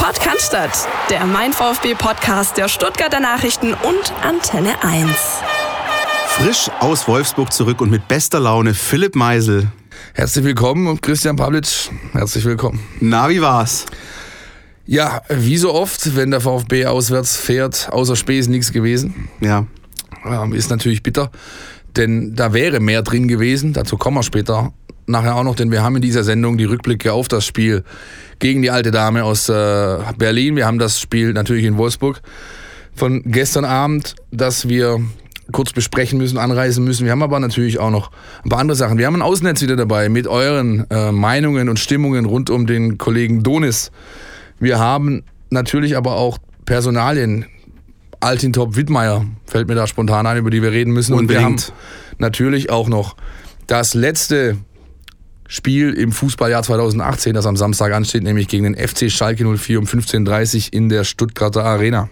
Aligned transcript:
Podcast, 0.00 0.56
der 1.10 1.26
Mein 1.26 1.52
VfB 1.52 1.94
Podcast 1.94 2.56
der 2.56 2.68
Stuttgarter 2.68 3.20
Nachrichten 3.20 3.74
und 3.74 4.12
Antenne 4.22 4.82
1. 4.82 5.10
Frisch 6.28 6.70
aus 6.80 7.06
Wolfsburg 7.06 7.52
zurück 7.52 7.82
und 7.82 7.90
mit 7.90 8.08
bester 8.08 8.40
Laune 8.40 8.72
Philipp 8.72 9.14
Meisel. 9.14 9.70
Herzlich 10.14 10.46
willkommen 10.46 10.86
und 10.86 11.02
Christian 11.02 11.36
Pavlic, 11.36 11.90
herzlich 12.12 12.46
willkommen. 12.46 12.80
Na, 13.00 13.28
wie 13.28 13.42
war's? 13.42 13.84
Ja, 14.86 15.20
wie 15.28 15.58
so 15.58 15.74
oft, 15.74 16.16
wenn 16.16 16.30
der 16.30 16.40
VfB 16.40 16.86
auswärts 16.86 17.36
fährt, 17.36 17.90
außer 17.92 18.16
Spesen 18.16 18.52
nichts 18.52 18.72
gewesen. 18.72 19.28
Ja. 19.40 19.66
Ähm, 20.24 20.54
ist 20.54 20.70
natürlich 20.70 21.02
bitter, 21.02 21.30
denn 21.96 22.34
da 22.34 22.54
wäre 22.54 22.80
mehr 22.80 23.02
drin 23.02 23.28
gewesen. 23.28 23.74
Dazu 23.74 23.98
kommen 23.98 24.16
wir 24.16 24.22
später 24.22 24.72
nachher 25.06 25.36
auch 25.36 25.44
noch, 25.44 25.56
denn 25.56 25.70
wir 25.70 25.82
haben 25.82 25.96
in 25.96 26.02
dieser 26.02 26.24
Sendung 26.24 26.56
die 26.56 26.64
Rückblicke 26.64 27.12
auf 27.12 27.28
das 27.28 27.44
Spiel 27.44 27.84
gegen 28.40 28.62
die 28.62 28.70
alte 28.70 28.90
Dame 28.90 29.22
aus 29.22 29.48
äh, 29.48 29.98
Berlin. 30.18 30.56
Wir 30.56 30.66
haben 30.66 30.78
das 30.78 31.00
Spiel 31.00 31.32
natürlich 31.32 31.64
in 31.64 31.76
Wolfsburg 31.76 32.20
von 32.94 33.22
gestern 33.24 33.64
Abend, 33.64 34.16
das 34.32 34.68
wir 34.68 35.00
kurz 35.52 35.72
besprechen 35.72 36.18
müssen, 36.18 36.38
anreisen 36.38 36.84
müssen. 36.84 37.04
Wir 37.04 37.12
haben 37.12 37.22
aber 37.22 37.38
natürlich 37.38 37.78
auch 37.78 37.90
noch 37.90 38.10
ein 38.44 38.50
paar 38.50 38.60
andere 38.60 38.76
Sachen. 38.76 38.98
Wir 38.98 39.06
haben 39.06 39.16
ein 39.16 39.22
Außennetz 39.22 39.62
wieder 39.62 39.76
dabei 39.76 40.08
mit 40.08 40.26
euren 40.26 40.86
äh, 40.90 41.12
Meinungen 41.12 41.68
und 41.68 41.78
Stimmungen 41.78 42.24
rund 42.24 42.50
um 42.50 42.66
den 42.66 42.98
Kollegen 42.98 43.42
Donis. 43.42 43.90
Wir 44.58 44.78
haben 44.78 45.22
natürlich 45.50 45.96
aber 45.96 46.16
auch 46.16 46.38
Personalien. 46.64 47.46
Altintop 48.20 48.76
Wittmeier 48.76 49.24
fällt 49.46 49.68
mir 49.68 49.74
da 49.74 49.86
spontan 49.86 50.26
ein, 50.26 50.36
über 50.36 50.50
die 50.50 50.62
wir 50.62 50.72
reden 50.72 50.92
müssen. 50.92 51.14
Unbedingt. 51.14 51.44
Und 51.44 51.68
wir 51.68 51.72
haben 51.72 52.18
natürlich 52.18 52.70
auch 52.70 52.88
noch 52.88 53.16
das 53.66 53.94
letzte 53.94 54.58
Spiel 55.52 55.94
im 55.94 56.12
Fußballjahr 56.12 56.62
2018, 56.62 57.34
das 57.34 57.44
am 57.44 57.56
Samstag 57.56 57.92
ansteht, 57.92 58.22
nämlich 58.22 58.46
gegen 58.46 58.72
den 58.72 58.76
FC 58.76 59.10
Schalke 59.10 59.44
04 59.44 59.80
um 59.80 59.84
15.30 59.84 60.66
Uhr 60.68 60.74
in 60.74 60.88
der 60.88 61.02
Stuttgarter 61.02 61.64
Arena. 61.64 62.08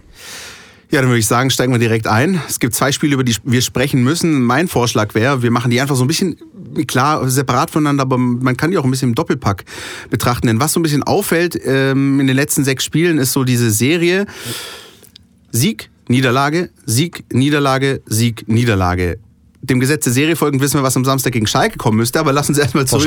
Ja, 0.91 0.99
dann 0.99 1.09
würde 1.09 1.19
ich 1.19 1.27
sagen, 1.27 1.49
steigen 1.49 1.71
wir 1.71 1.79
direkt 1.79 2.05
ein. 2.05 2.41
Es 2.49 2.59
gibt 2.59 2.75
zwei 2.75 2.91
Spiele, 2.91 3.13
über 3.13 3.23
die 3.23 3.37
wir 3.45 3.61
sprechen 3.61 4.03
müssen. 4.03 4.41
Mein 4.41 4.67
Vorschlag 4.67 5.15
wäre, 5.15 5.41
wir 5.41 5.51
machen 5.51 5.71
die 5.71 5.79
einfach 5.79 5.95
so 5.95 6.03
ein 6.03 6.07
bisschen 6.07 6.35
klar 6.85 7.29
separat 7.29 7.71
voneinander, 7.71 8.01
aber 8.01 8.17
man 8.17 8.57
kann 8.57 8.71
die 8.71 8.77
auch 8.77 8.83
ein 8.83 8.91
bisschen 8.91 9.09
im 9.09 9.15
Doppelpack 9.15 9.63
betrachten. 10.09 10.47
Denn 10.47 10.59
was 10.59 10.73
so 10.73 10.81
ein 10.81 10.83
bisschen 10.83 11.03
auffällt 11.03 11.57
ähm, 11.63 12.19
in 12.19 12.27
den 12.27 12.35
letzten 12.35 12.65
sechs 12.65 12.83
Spielen, 12.83 13.19
ist 13.19 13.31
so 13.31 13.45
diese 13.45 13.71
Serie 13.71 14.25
Sieg, 15.51 15.89
Niederlage, 16.09 16.71
Sieg, 16.85 17.23
Niederlage, 17.31 18.01
Sieg, 18.05 18.49
Niederlage 18.49 19.17
dem 19.61 19.79
Gesetz 19.79 20.05
der 20.05 20.13
Serie 20.13 20.35
folgend 20.35 20.61
wissen 20.61 20.79
wir, 20.79 20.83
was 20.83 20.95
am 20.95 21.03
Samstag 21.03 21.33
gegen 21.33 21.47
Schalke 21.47 21.77
kommen 21.77 21.97
müsste, 21.97 22.19
aber 22.19 22.31
lass 22.31 22.47
uns 22.47 22.57
erstmal 22.57 22.85
zurück. 22.85 23.03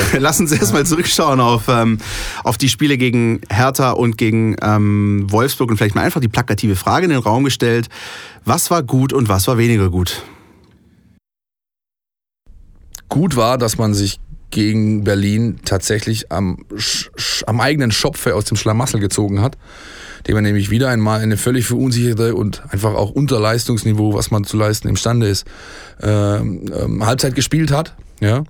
Nicht. 0.00 0.12
Lass 0.20 0.40
uns 0.40 0.50
erstmal 0.52 0.86
zurückschauen 0.86 1.40
auf, 1.40 1.68
ähm, 1.68 1.98
auf 2.42 2.56
die 2.56 2.68
Spiele 2.68 2.96
gegen 2.96 3.40
Hertha 3.50 3.90
und 3.90 4.16
gegen 4.16 4.56
ähm, 4.62 5.26
Wolfsburg 5.28 5.70
und 5.70 5.76
vielleicht 5.76 5.94
mal 5.94 6.02
einfach 6.02 6.20
die 6.20 6.28
plakative 6.28 6.76
Frage 6.76 7.04
in 7.04 7.10
den 7.10 7.20
Raum 7.20 7.44
gestellt. 7.44 7.88
Was 8.44 8.70
war 8.70 8.82
gut 8.82 9.12
und 9.12 9.28
was 9.28 9.46
war 9.46 9.58
weniger 9.58 9.90
gut? 9.90 10.22
Gut 13.08 13.36
war, 13.36 13.58
dass 13.58 13.76
man 13.76 13.92
sich 13.92 14.20
gegen 14.50 15.04
Berlin 15.04 15.60
tatsächlich 15.64 16.32
am, 16.32 16.64
am 17.46 17.60
eigenen 17.60 17.90
Schopfe 17.90 18.34
aus 18.34 18.44
dem 18.44 18.56
Schlamassel 18.56 19.00
gezogen 19.00 19.42
hat 19.42 19.58
dem 20.26 20.36
er 20.36 20.42
nämlich 20.42 20.70
wieder 20.70 20.88
einmal 20.88 21.20
eine 21.20 21.36
völlig 21.36 21.66
verunsicherte 21.66 22.34
und 22.34 22.62
einfach 22.70 22.94
auch 22.94 23.10
unter 23.10 23.40
Leistungsniveau, 23.40 24.14
was 24.14 24.30
man 24.30 24.44
zu 24.44 24.56
leisten 24.56 24.88
imstande 24.88 25.28
ist, 25.28 25.46
ähm, 26.02 26.62
ähm, 26.78 27.04
Halbzeit 27.06 27.34
gespielt 27.34 27.70
hat. 27.70 27.94
Ja. 28.20 28.44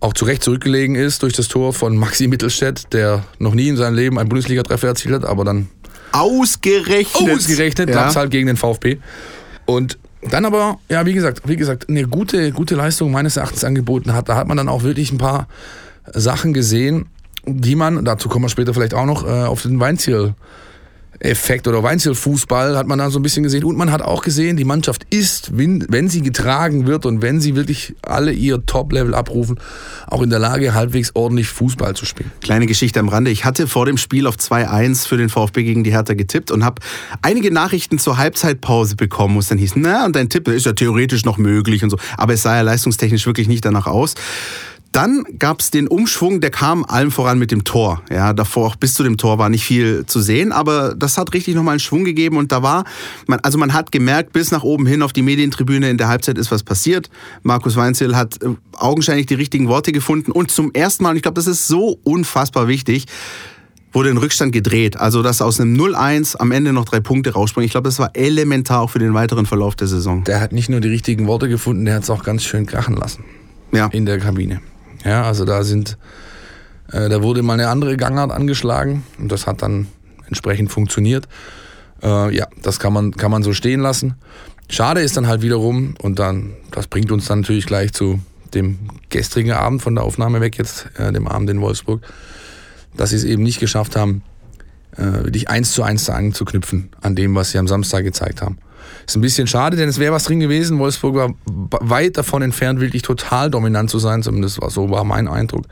Auch 0.00 0.14
zu 0.14 0.24
Recht 0.24 0.42
zurückgelegen 0.42 0.94
ist 0.94 1.22
durch 1.22 1.34
das 1.34 1.48
Tor 1.48 1.72
von 1.72 1.96
Maxi 1.96 2.26
Mittelstädt, 2.26 2.92
der 2.92 3.24
noch 3.38 3.54
nie 3.54 3.68
in 3.68 3.76
seinem 3.76 3.94
Leben 3.94 4.18
einen 4.18 4.28
Bundesliga-Treffer 4.28 4.88
erzielt 4.88 5.14
hat, 5.14 5.24
aber 5.24 5.44
dann 5.44 5.68
ausgerechnet, 6.12 7.34
ausgerechnet 7.34 7.90
ja. 7.90 8.14
halt 8.14 8.30
gegen 8.30 8.46
den 8.46 8.56
VfB. 8.56 8.98
Und 9.66 9.98
dann 10.22 10.44
aber, 10.44 10.78
ja, 10.88 11.06
wie 11.06 11.12
gesagt, 11.12 11.42
wie 11.46 11.56
gesagt, 11.56 11.88
eine 11.88 12.04
gute, 12.04 12.52
gute 12.52 12.74
Leistung 12.74 13.10
meines 13.10 13.36
Erachtens 13.36 13.64
angeboten 13.64 14.12
hat. 14.12 14.28
Da 14.28 14.36
hat 14.36 14.48
man 14.48 14.56
dann 14.56 14.68
auch 14.68 14.82
wirklich 14.82 15.12
ein 15.12 15.18
paar 15.18 15.48
Sachen 16.12 16.52
gesehen, 16.52 17.06
die 17.46 17.74
man, 17.74 18.04
dazu 18.04 18.28
kommen 18.28 18.44
wir 18.44 18.48
später 18.50 18.74
vielleicht 18.74 18.94
auch 18.94 19.06
noch, 19.06 19.26
äh, 19.26 19.44
auf 19.44 19.62
den 19.62 19.80
Weinziel 19.80 20.34
Effekt 21.20 21.68
oder 21.68 21.82
Weinzelfußball 21.82 22.76
hat 22.76 22.86
man 22.86 22.98
da 22.98 23.10
so 23.10 23.18
ein 23.18 23.22
bisschen 23.22 23.42
gesehen. 23.42 23.64
Und 23.64 23.76
man 23.76 23.92
hat 23.92 24.00
auch 24.02 24.22
gesehen, 24.22 24.56
die 24.56 24.64
Mannschaft 24.64 25.06
ist, 25.10 25.50
wenn 25.56 26.08
sie 26.08 26.22
getragen 26.22 26.86
wird 26.86 27.04
und 27.04 27.20
wenn 27.20 27.40
sie 27.40 27.56
wirklich 27.56 27.94
alle 28.02 28.32
ihr 28.32 28.64
Top-Level 28.64 29.14
abrufen, 29.14 29.60
auch 30.06 30.22
in 30.22 30.30
der 30.30 30.38
Lage, 30.38 30.72
halbwegs 30.72 31.14
ordentlich 31.14 31.48
Fußball 31.48 31.94
zu 31.94 32.06
spielen. 32.06 32.32
Kleine 32.40 32.66
Geschichte 32.66 32.98
am 33.00 33.08
Rande. 33.08 33.30
Ich 33.30 33.44
hatte 33.44 33.66
vor 33.66 33.84
dem 33.84 33.98
Spiel 33.98 34.26
auf 34.26 34.36
2-1 34.36 35.06
für 35.06 35.18
den 35.18 35.28
VfB 35.28 35.62
gegen 35.62 35.84
die 35.84 35.92
Hertha 35.92 36.14
getippt 36.14 36.50
und 36.50 36.64
habe 36.64 36.80
einige 37.20 37.52
Nachrichten 37.52 37.98
zur 37.98 38.16
Halbzeitpause 38.16 38.96
bekommen, 38.96 39.34
wo 39.34 39.40
es 39.40 39.48
dann 39.48 39.58
hieß, 39.58 39.72
na, 39.76 40.06
und 40.06 40.16
dein 40.16 40.30
Tipp 40.30 40.48
ist 40.48 40.64
ja 40.64 40.72
theoretisch 40.72 41.24
noch 41.26 41.36
möglich 41.36 41.84
und 41.84 41.90
so. 41.90 41.98
Aber 42.16 42.32
es 42.32 42.42
sah 42.42 42.56
ja 42.56 42.62
leistungstechnisch 42.62 43.26
wirklich 43.26 43.46
nicht 43.46 43.64
danach 43.64 43.86
aus. 43.86 44.14
Dann 44.92 45.24
gab 45.38 45.60
es 45.60 45.70
den 45.70 45.86
Umschwung, 45.86 46.40
der 46.40 46.50
kam 46.50 46.84
allem 46.84 47.12
voran 47.12 47.38
mit 47.38 47.52
dem 47.52 47.62
Tor. 47.62 48.02
Ja, 48.10 48.32
davor 48.32 48.66
auch 48.66 48.76
bis 48.76 48.94
zu 48.94 49.04
dem 49.04 49.16
Tor 49.18 49.38
war 49.38 49.48
nicht 49.48 49.64
viel 49.64 50.04
zu 50.06 50.20
sehen, 50.20 50.50
aber 50.50 50.94
das 50.96 51.16
hat 51.16 51.32
richtig 51.32 51.54
nochmal 51.54 51.74
einen 51.74 51.80
Schwung 51.80 52.04
gegeben 52.04 52.36
und 52.36 52.50
da 52.50 52.62
war, 52.62 52.84
man, 53.28 53.38
also 53.40 53.56
man 53.56 53.72
hat 53.72 53.92
gemerkt, 53.92 54.32
bis 54.32 54.50
nach 54.50 54.64
oben 54.64 54.86
hin 54.86 55.02
auf 55.02 55.12
die 55.12 55.22
Medientribüne 55.22 55.88
in 55.88 55.96
der 55.96 56.08
Halbzeit 56.08 56.38
ist 56.38 56.50
was 56.50 56.64
passiert. 56.64 57.08
Markus 57.44 57.76
Weinzel 57.76 58.16
hat 58.16 58.42
äh, 58.42 58.48
augenscheinlich 58.76 59.26
die 59.26 59.34
richtigen 59.34 59.68
Worte 59.68 59.92
gefunden 59.92 60.32
und 60.32 60.50
zum 60.50 60.72
ersten 60.72 61.04
Mal, 61.04 61.10
und 61.10 61.16
ich 61.16 61.22
glaube, 61.22 61.36
das 61.36 61.46
ist 61.46 61.68
so 61.68 62.00
unfassbar 62.02 62.66
wichtig, 62.66 63.06
wurde 63.92 64.10
ein 64.10 64.16
Rückstand 64.16 64.52
gedreht. 64.52 64.96
Also, 64.96 65.22
dass 65.22 65.40
aus 65.40 65.60
einem 65.60 65.76
0-1 65.76 66.36
am 66.36 66.52
Ende 66.52 66.72
noch 66.72 66.84
drei 66.84 67.00
Punkte 67.00 67.32
rausspringen. 67.32 67.66
Ich 67.66 67.72
glaube, 67.72 67.88
das 67.88 67.98
war 67.98 68.10
elementar 68.14 68.80
auch 68.80 68.90
für 68.90 68.98
den 68.98 69.14
weiteren 69.14 69.46
Verlauf 69.46 69.76
der 69.76 69.88
Saison. 69.88 70.24
Der 70.24 70.40
hat 70.40 70.52
nicht 70.52 70.68
nur 70.68 70.80
die 70.80 70.88
richtigen 70.88 71.26
Worte 71.26 71.48
gefunden, 71.48 71.84
der 71.84 71.94
hat 71.94 72.02
es 72.04 72.10
auch 72.10 72.22
ganz 72.22 72.44
schön 72.44 72.66
krachen 72.66 72.96
lassen. 72.96 73.24
Ja. 73.72 73.86
In 73.86 74.06
der 74.06 74.18
Kabine. 74.18 74.60
Ja, 75.04 75.24
also 75.24 75.44
da 75.44 75.62
sind, 75.62 75.96
äh, 76.92 77.08
da 77.08 77.22
wurde 77.22 77.42
mal 77.42 77.54
eine 77.54 77.68
andere 77.68 77.96
Gangart 77.96 78.30
angeschlagen 78.30 79.04
und 79.18 79.32
das 79.32 79.46
hat 79.46 79.62
dann 79.62 79.88
entsprechend 80.26 80.70
funktioniert. 80.70 81.28
Äh, 82.02 82.34
ja, 82.34 82.46
das 82.62 82.78
kann 82.78 82.92
man, 82.92 83.12
kann 83.12 83.30
man 83.30 83.42
so 83.42 83.52
stehen 83.52 83.80
lassen. 83.80 84.14
Schade 84.68 85.00
ist 85.00 85.16
dann 85.16 85.26
halt 85.26 85.42
wiederum, 85.42 85.94
und 86.00 86.18
dann, 86.18 86.52
das 86.70 86.86
bringt 86.86 87.10
uns 87.10 87.26
dann 87.26 87.40
natürlich 87.40 87.66
gleich 87.66 87.92
zu 87.92 88.20
dem 88.54 88.78
gestrigen 89.08 89.52
Abend 89.52 89.82
von 89.82 89.94
der 89.94 90.04
Aufnahme 90.04 90.40
weg, 90.40 90.58
jetzt 90.58 90.88
äh, 90.96 91.12
dem 91.12 91.26
Abend 91.26 91.50
in 91.50 91.60
Wolfsburg, 91.60 92.02
dass 92.96 93.10
sie 93.10 93.16
es 93.16 93.24
eben 93.24 93.42
nicht 93.42 93.60
geschafft 93.60 93.96
haben, 93.96 94.22
äh, 94.96 95.24
wirklich 95.24 95.48
eins 95.48 95.72
zu 95.72 95.82
eins 95.82 96.08
anzuknüpfen 96.08 96.90
an 97.00 97.16
dem, 97.16 97.34
was 97.34 97.50
sie 97.50 97.58
am 97.58 97.68
Samstag 97.68 98.02
gezeigt 98.02 98.42
haben. 98.42 98.58
Ist 99.10 99.16
ein 99.16 99.22
bisschen 99.22 99.48
schade, 99.48 99.76
denn 99.76 99.88
es 99.88 99.98
wäre 99.98 100.12
was 100.12 100.22
drin 100.22 100.38
gewesen. 100.38 100.78
Wolfsburg 100.78 101.16
war 101.16 101.34
weit 101.80 102.16
davon 102.16 102.42
entfernt, 102.42 102.78
wirklich 102.78 103.02
total 103.02 103.50
dominant 103.50 103.90
zu 103.90 103.98
sein. 103.98 104.22
Zumindest 104.22 104.62
war, 104.62 104.70
so 104.70 104.88
war 104.88 105.02
mein 105.02 105.26
Eindruck 105.26 105.64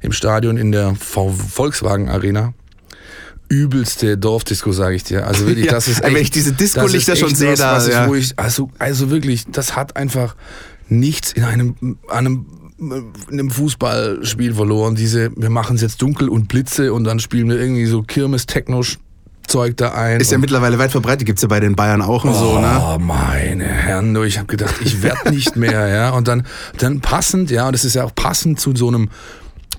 im 0.00 0.12
Stadion 0.12 0.56
in 0.56 0.70
der 0.70 0.94
Volkswagen 0.94 2.08
Arena. 2.08 2.54
Übelste 3.48 4.16
Dorfdisco, 4.16 4.70
sage 4.70 4.94
ich 4.94 5.02
dir. 5.02 5.26
Also 5.26 5.48
wirklich, 5.48 5.66
ja, 5.66 5.72
das 5.72 5.88
ist 5.88 6.04
echt, 6.04 6.14
Wenn 6.14 6.22
ich 6.22 6.30
diese 6.30 6.52
Disco-Lichter 6.52 7.16
schon 7.16 7.34
sehe, 7.34 7.50
was, 7.50 7.58
da. 7.58 7.72
Was 7.72 7.88
ja. 7.88 8.04
ich, 8.04 8.10
wo 8.10 8.14
ich, 8.14 8.38
also, 8.38 8.70
also 8.78 9.10
wirklich, 9.10 9.46
das 9.50 9.74
hat 9.74 9.96
einfach 9.96 10.36
nichts 10.88 11.32
in 11.32 11.42
einem, 11.42 11.98
einem 12.08 12.46
in 12.78 13.12
einem 13.32 13.50
Fußballspiel 13.50 14.54
verloren. 14.54 14.94
Diese, 14.94 15.32
wir 15.34 15.50
machen 15.50 15.74
es 15.74 15.82
jetzt 15.82 16.00
dunkel 16.00 16.28
und 16.28 16.46
Blitze 16.46 16.92
und 16.92 17.02
dann 17.02 17.18
spielen 17.18 17.48
wir 17.48 17.58
irgendwie 17.58 17.86
so 17.86 18.02
Kirmes-Techno 18.02 18.84
Zeug 19.48 19.76
da 19.76 19.92
ein. 19.92 20.20
Ist 20.20 20.32
ja 20.32 20.38
mittlerweile 20.38 20.78
weit 20.78 20.90
verbreitet, 20.90 21.26
gibt 21.26 21.38
es 21.38 21.42
ja 21.42 21.48
bei 21.48 21.60
den 21.60 21.74
Bayern 21.74 22.02
auch 22.02 22.24
und 22.24 22.30
oh, 22.30 22.34
so, 22.34 22.58
ne? 22.60 22.80
Oh, 22.80 22.98
meine 22.98 23.64
Herren, 23.64 24.16
ich 24.24 24.38
habe 24.38 24.46
gedacht, 24.46 24.76
ich 24.84 25.02
werde 25.02 25.30
nicht 25.30 25.56
mehr, 25.56 25.88
ja. 25.88 26.10
Und 26.10 26.28
dann, 26.28 26.46
dann 26.78 27.00
passend, 27.00 27.50
ja, 27.50 27.66
und 27.66 27.72
das 27.72 27.84
ist 27.84 27.94
ja 27.94 28.04
auch 28.04 28.14
passend 28.14 28.60
zu 28.60 28.74
so 28.76 28.88
einem 28.88 29.08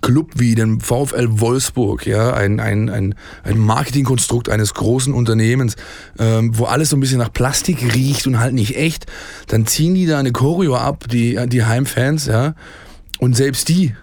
Club 0.01 0.31
wie 0.35 0.55
dem 0.55 0.79
VfL 0.79 1.27
Wolfsburg, 1.39 2.05
ja, 2.05 2.33
ein, 2.33 2.59
ein, 2.59 2.89
ein, 2.89 3.15
ein 3.43 3.57
Marketingkonstrukt 3.57 4.49
eines 4.49 4.73
großen 4.73 5.13
Unternehmens, 5.13 5.75
ähm, 6.17 6.57
wo 6.57 6.65
alles 6.65 6.89
so 6.89 6.97
ein 6.97 6.99
bisschen 6.99 7.19
nach 7.19 7.33
Plastik 7.33 7.93
riecht 7.93 8.25
und 8.27 8.39
halt 8.39 8.53
nicht 8.53 8.77
echt, 8.77 9.05
dann 9.47 9.67
ziehen 9.67 9.95
die 9.95 10.05
da 10.05 10.19
eine 10.19 10.31
Choreo 10.31 10.75
ab, 10.75 11.05
die, 11.09 11.39
die 11.47 11.65
Heimfans, 11.65 12.27
ja, 12.27 12.53
und 13.19 13.35
selbst 13.35 13.69
die 13.69 13.93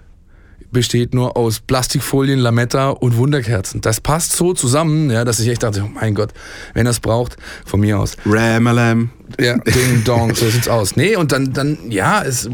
besteht 0.76 1.14
nur 1.14 1.38
aus 1.38 1.60
Plastikfolien, 1.60 2.38
Lametta 2.38 2.90
und 2.90 3.16
Wunderkerzen. 3.16 3.80
Das 3.80 3.98
passt 3.98 4.32
so 4.32 4.52
zusammen, 4.52 5.08
ja, 5.08 5.24
dass 5.24 5.40
ich 5.40 5.48
echt 5.48 5.62
dachte, 5.62 5.82
oh 5.86 5.90
mein 5.94 6.14
Gott, 6.14 6.34
wenn 6.74 6.84
das 6.84 7.00
braucht, 7.00 7.38
von 7.64 7.80
mir 7.80 7.98
aus. 7.98 8.14
Ramalam. 8.26 9.08
Ja, 9.40 9.56
Ding 9.56 10.04
Dong, 10.04 10.34
so 10.34 10.50
sieht's 10.50 10.68
aus. 10.68 10.94
Nee, 10.94 11.16
und 11.16 11.32
dann, 11.32 11.54
dann, 11.54 11.78
ja, 11.88 12.22
es. 12.22 12.50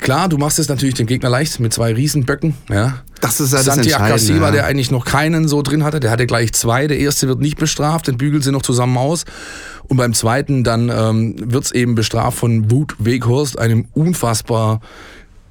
Klar, 0.00 0.30
du 0.30 0.38
machst 0.38 0.58
es 0.58 0.70
natürlich 0.70 0.94
dem 0.94 1.06
Gegner 1.06 1.28
leicht 1.28 1.60
mit 1.60 1.74
zwei 1.74 1.92
Riesenböcken, 1.92 2.54
ja. 2.70 3.02
Das 3.20 3.40
ist 3.40 3.52
ja 3.52 3.58
das 3.58 3.66
Santi 3.66 3.92
Akasiba, 3.92 4.46
ja. 4.46 4.50
der 4.52 4.64
eigentlich 4.64 4.90
noch 4.90 5.04
keinen 5.04 5.48
so 5.48 5.60
drin 5.60 5.84
hatte, 5.84 6.00
der 6.00 6.10
hatte 6.10 6.26
gleich 6.26 6.54
zwei. 6.54 6.86
Der 6.86 6.98
erste 6.98 7.28
wird 7.28 7.40
nicht 7.40 7.58
bestraft, 7.58 8.06
den 8.06 8.16
bügelt 8.16 8.42
sie 8.42 8.52
noch 8.52 8.62
zusammen 8.62 8.96
aus. 8.96 9.26
Und 9.82 9.98
beim 9.98 10.14
zweiten 10.14 10.64
dann 10.64 10.88
ähm, 10.88 11.34
wird's 11.52 11.72
eben 11.72 11.94
bestraft 11.94 12.38
von 12.38 12.70
Wut 12.70 12.94
Weghorst, 12.98 13.58
einem 13.58 13.86
unfassbar 13.92 14.80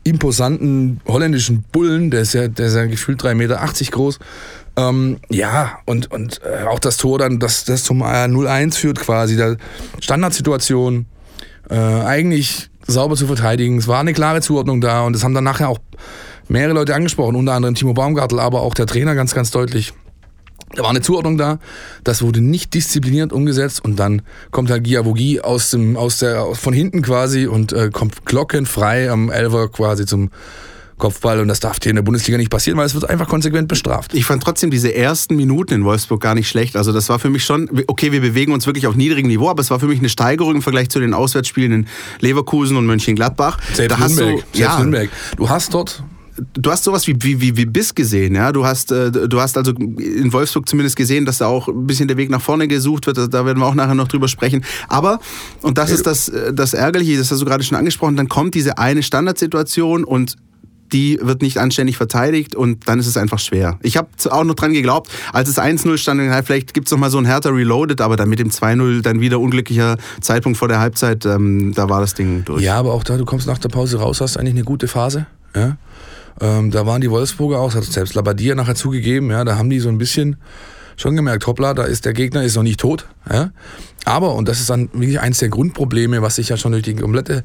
imposanten 0.09 1.01
holländischen 1.07 1.63
Bullen, 1.71 2.12
der 2.12 2.21
ist 2.21 2.33
ja, 2.33 2.48
der 2.48 2.68
ist 2.68 2.75
ja 2.75 2.86
gefühlt 2.86 3.21
3,80 3.21 3.36
Meter 3.36 3.59
groß. 3.92 4.19
Ähm, 4.77 5.18
ja, 5.30 5.80
und, 5.86 6.12
und 6.12 6.39
äh, 6.44 6.65
auch 6.65 6.80
das 6.80 6.98
Tor 6.98 7.19
dann, 7.19 7.39
das, 7.39 7.65
das 7.65 7.83
zum 7.83 8.04
0-1 8.04 8.75
führt 8.75 9.00
quasi. 9.00 9.36
Der 9.36 9.57
Standardsituation, 10.00 11.07
äh, 11.69 11.75
eigentlich 11.75 12.69
sauber 12.86 13.15
zu 13.15 13.27
verteidigen. 13.27 13.77
Es 13.77 13.88
war 13.88 14.00
eine 14.00 14.13
klare 14.13 14.42
Zuordnung 14.42 14.81
da 14.81 15.01
und 15.04 15.13
das 15.13 15.24
haben 15.24 15.33
dann 15.33 15.44
nachher 15.44 15.69
auch 15.69 15.80
mehrere 16.48 16.74
Leute 16.74 16.95
angesprochen, 16.95 17.36
unter 17.36 17.53
anderem 17.53 17.75
Timo 17.75 17.94
Baumgartel, 17.94 18.39
aber 18.39 18.62
auch 18.62 18.74
der 18.74 18.86
Trainer 18.86 19.15
ganz, 19.15 19.33
ganz 19.33 19.51
deutlich. 19.51 19.94
Da 20.75 20.84
war 20.84 20.90
eine 20.90 21.02
Zuordnung 21.02 21.38
da, 21.38 21.60
das 22.04 22.22
wurde 22.22 22.42
nicht 22.42 22.74
diszipliniert 22.74 23.31
umgesetzt 23.31 23.84
und 23.84 23.98
dann 23.98 24.22
kommt 24.52 24.69
halt 24.69 24.84
Giavogi 24.84 25.40
aus 25.40 25.72
dem, 25.72 25.96
aus 25.96 26.18
der, 26.18 26.54
von 26.56 26.74
hinten 26.74 27.02
quasi 27.02 27.48
und 27.48 27.72
äh, 27.72 27.90
kommt 27.92 28.25
glockenfrei 28.25 29.10
am 29.10 29.31
Elver 29.31 29.69
quasi 29.69 30.06
zum 30.06 30.30
Kopfball 30.98 31.40
und 31.40 31.48
das 31.48 31.60
darf 31.60 31.78
hier 31.81 31.92
in 31.92 31.96
der 31.96 32.04
Bundesliga 32.04 32.38
nicht 32.38 32.50
passieren, 32.50 32.78
weil 32.78 32.86
es 32.86 32.96
wird 32.96 33.10
einfach 33.10 33.28
konsequent 33.28 33.68
bestraft. 33.68 34.14
Ich 34.14 34.25
fand 34.25 34.42
trotzdem 34.42 34.72
diese 34.72 34.94
ersten 34.94 35.36
Minuten 35.36 35.74
in 35.75 35.86
Wolfsburg 35.86 36.19
gar 36.22 36.34
nicht 36.34 36.50
schlecht. 36.50 36.75
Also 36.75 36.92
das 36.92 37.08
war 37.10 37.20
für 37.20 37.30
mich 37.30 37.46
schon, 37.46 37.70
okay, 37.88 38.12
wir 38.12 38.22
bewegen 38.22 38.52
uns 38.52 38.66
wirklich 38.66 38.88
auf 38.88 38.96
niedrigem 38.96 39.30
Niveau, 39.30 39.50
aber 39.50 39.62
es 39.62 39.70
war 39.70 39.80
für 39.80 39.88
mich 39.88 40.00
eine 40.00 40.10
Steigerung 40.10 40.56
im 40.56 40.62
Vergleich 40.62 40.90
zu 40.90 41.00
den 41.00 41.13
Auswärtsspielen 41.13 41.72
in 41.72 41.88
Leverkusen 42.20 42.78
und 42.78 42.88
Mönchengladbach. 42.88 43.60
Selbst 43.74 44.00
da 44.00 44.08
Nürnberg, 44.08 44.44
du, 44.52 44.60
ja, 44.60 44.80
Nürnberg. 44.80 45.10
Du 45.38 45.50
hast 45.50 45.74
dort 45.74 46.04
du 46.54 46.72
hast 46.72 46.84
sowas 46.84 47.07
wie, 47.07 47.16
wie, 47.19 47.42
wie, 47.42 47.57
wie 47.57 47.66
Biss 47.66 47.94
gesehen, 47.95 48.36
ja. 48.36 48.51
Du 48.51 48.66
hast, 48.66 48.92
äh, 48.92 49.12
du 49.12 49.42
hast 49.42 49.57
also 49.57 49.72
in 49.72 50.31
Wolfsburg 50.34 50.68
zumindest 50.68 50.95
gesehen, 50.95 51.25
dass 51.25 51.39
da 51.39 51.48
auch 51.48 51.68
ein 51.68 51.88
bisschen 51.88 52.07
der 52.07 52.18
Weg 52.18 52.30
nach 52.30 52.42
vorne 52.42 52.68
gesucht 52.68 53.07
wird. 53.07 53.18
Da 53.18 53.45
werden 53.45 53.60
wir 53.60 53.66
auch 53.66 53.75
nachher 53.75 53.95
noch 53.95 54.07
drüber 54.07 54.28
sprechen. 54.28 54.63
Aber, 54.88 55.19
und 55.62 55.78
das 55.78 55.92
ist 55.92 56.07
das, 56.07 56.30
äh, 56.30 56.54
das 56.54 56.74
Ärgerliche, 56.74 57.18
das 57.18 57.31
hast 57.31 57.42
du 57.42 57.45
gerade 57.45 57.63
schon 57.63 57.78
angesprochen, 57.78 58.16
dann 58.16 58.28
kommt 58.28 58.56
diese 58.56 58.78
eine 58.78 59.04
Standardsituation 59.04 60.04
und 60.04 60.36
die 60.94 61.19
wird 61.22 61.42
nicht 61.42 61.57
anständig 61.57 61.98
verteidigt 61.98 62.56
und 62.56 62.88
dann 62.88 63.00
ist 63.00 63.07
es 63.07 63.18
einfach 63.18 63.39
schwer. 63.39 63.78
Ich 63.81 63.98
habe 63.98 64.07
auch 64.30 64.44
noch 64.44 64.56
dran 64.56 64.74
geglaubt, 64.74 65.10
als 65.34 65.50
es 65.50 65.57
1-0 65.57 65.98
stand, 65.98 66.22
vielleicht 66.45 66.74
gibt 66.74 66.88
es 66.88 66.92
noch 66.92 66.98
mal 66.98 67.10
so 67.10 67.18
ein 67.18 67.25
härter 67.25 67.54
Reloaded, 67.54 68.01
aber 68.01 68.16
dann 68.16 68.30
mit 68.30 68.39
dem 68.39 68.50
2-0 68.50 69.01
dann 69.01 69.19
wieder 69.19 69.39
unglücklicher 69.39 69.98
Zeitpunkt 70.22 70.57
vor 70.57 70.68
der 70.68 70.80
Halbzeit, 70.80 71.25
ähm, 71.25 71.74
da 71.75 71.89
war 71.89 72.01
das 72.01 72.13
Ding 72.13 72.45
durch. 72.45 72.63
Ja, 72.63 72.78
aber 72.78 72.94
auch 72.94 73.04
da, 73.04 73.18
du 73.18 73.25
kommst 73.25 73.48
nach 73.48 73.57
der 73.57 73.69
Pause 73.69 74.00
raus, 74.00 74.22
hast 74.22 74.38
eigentlich 74.38 74.56
eine 74.56 74.63
gute 74.63 74.88
Phase. 74.88 75.28
Ja? 75.56 75.78
Ähm, 76.39 76.72
da 76.72 76.86
waren 76.86 77.01
die 77.01 77.10
Wolfsburger 77.10 77.60
auch, 77.60 77.74
das 77.74 77.88
hat 77.88 77.94
selbst 77.94 78.13
Labadier 78.13 78.56
nachher 78.56 78.75
zugegeben, 78.75 79.31
ja, 79.31 79.44
da 79.44 79.57
haben 79.57 79.69
die 79.69 79.80
so 79.80 79.89
ein 79.89 79.98
bisschen 79.98 80.38
schon 80.95 81.16
gemerkt, 81.16 81.48
hoppla, 81.48 81.74
da 81.74 81.84
ist 81.84 82.06
der 82.06 82.13
Gegner 82.13 82.44
ist 82.44 82.56
noch 82.56 82.63
nicht 82.63 82.80
tot. 82.80 83.07
Ja? 83.31 83.51
Aber, 84.06 84.36
und 84.36 84.48
das 84.48 84.60
ist 84.60 84.69
dann 84.69 84.89
wirklich 84.94 85.19
eins 85.19 85.39
der 85.39 85.50
Grundprobleme, 85.50 86.22
was 86.22 86.36
sich 86.36 86.50
ja 86.50 86.57
schon 86.57 86.72
durch 86.72 86.84
die 86.84 86.95
komplette 86.95 87.44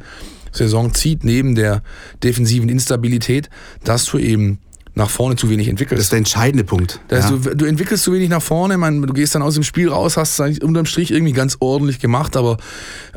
Saison 0.53 0.95
zieht, 0.95 1.25
neben 1.25 1.55
der 1.55 1.83
defensiven 2.23 2.69
Instabilität, 2.69 3.51
dass 3.85 4.05
du 4.07 4.19
eben 4.19 4.59
nach 4.95 5.09
vorne 5.09 5.37
zu 5.37 5.49
wenig 5.49 5.69
entwickelst. 5.69 5.99
Das 5.99 6.07
ist 6.07 6.13
der 6.13 6.19
entscheidende 6.19 6.65
Punkt. 6.65 7.01
Ja. 7.11 7.31
Du, 7.31 7.55
du, 7.55 7.65
entwickelst 7.65 8.05
zu 8.05 8.13
wenig 8.13 8.29
nach 8.29 8.43
vorne, 8.43 8.77
man, 8.77 9.01
du 9.03 9.13
gehst 9.15 9.35
dann 9.35 9.43
aus 9.43 9.55
dem 9.55 9.63
Spiel 9.63 9.89
raus, 9.89 10.17
hast 10.17 10.39
es 10.39 10.59
unterm 10.59 10.85
Strich 10.85 11.11
irgendwie 11.11 11.33
ganz 11.33 11.57
ordentlich 11.61 11.99
gemacht, 11.99 12.37
aber 12.37 12.59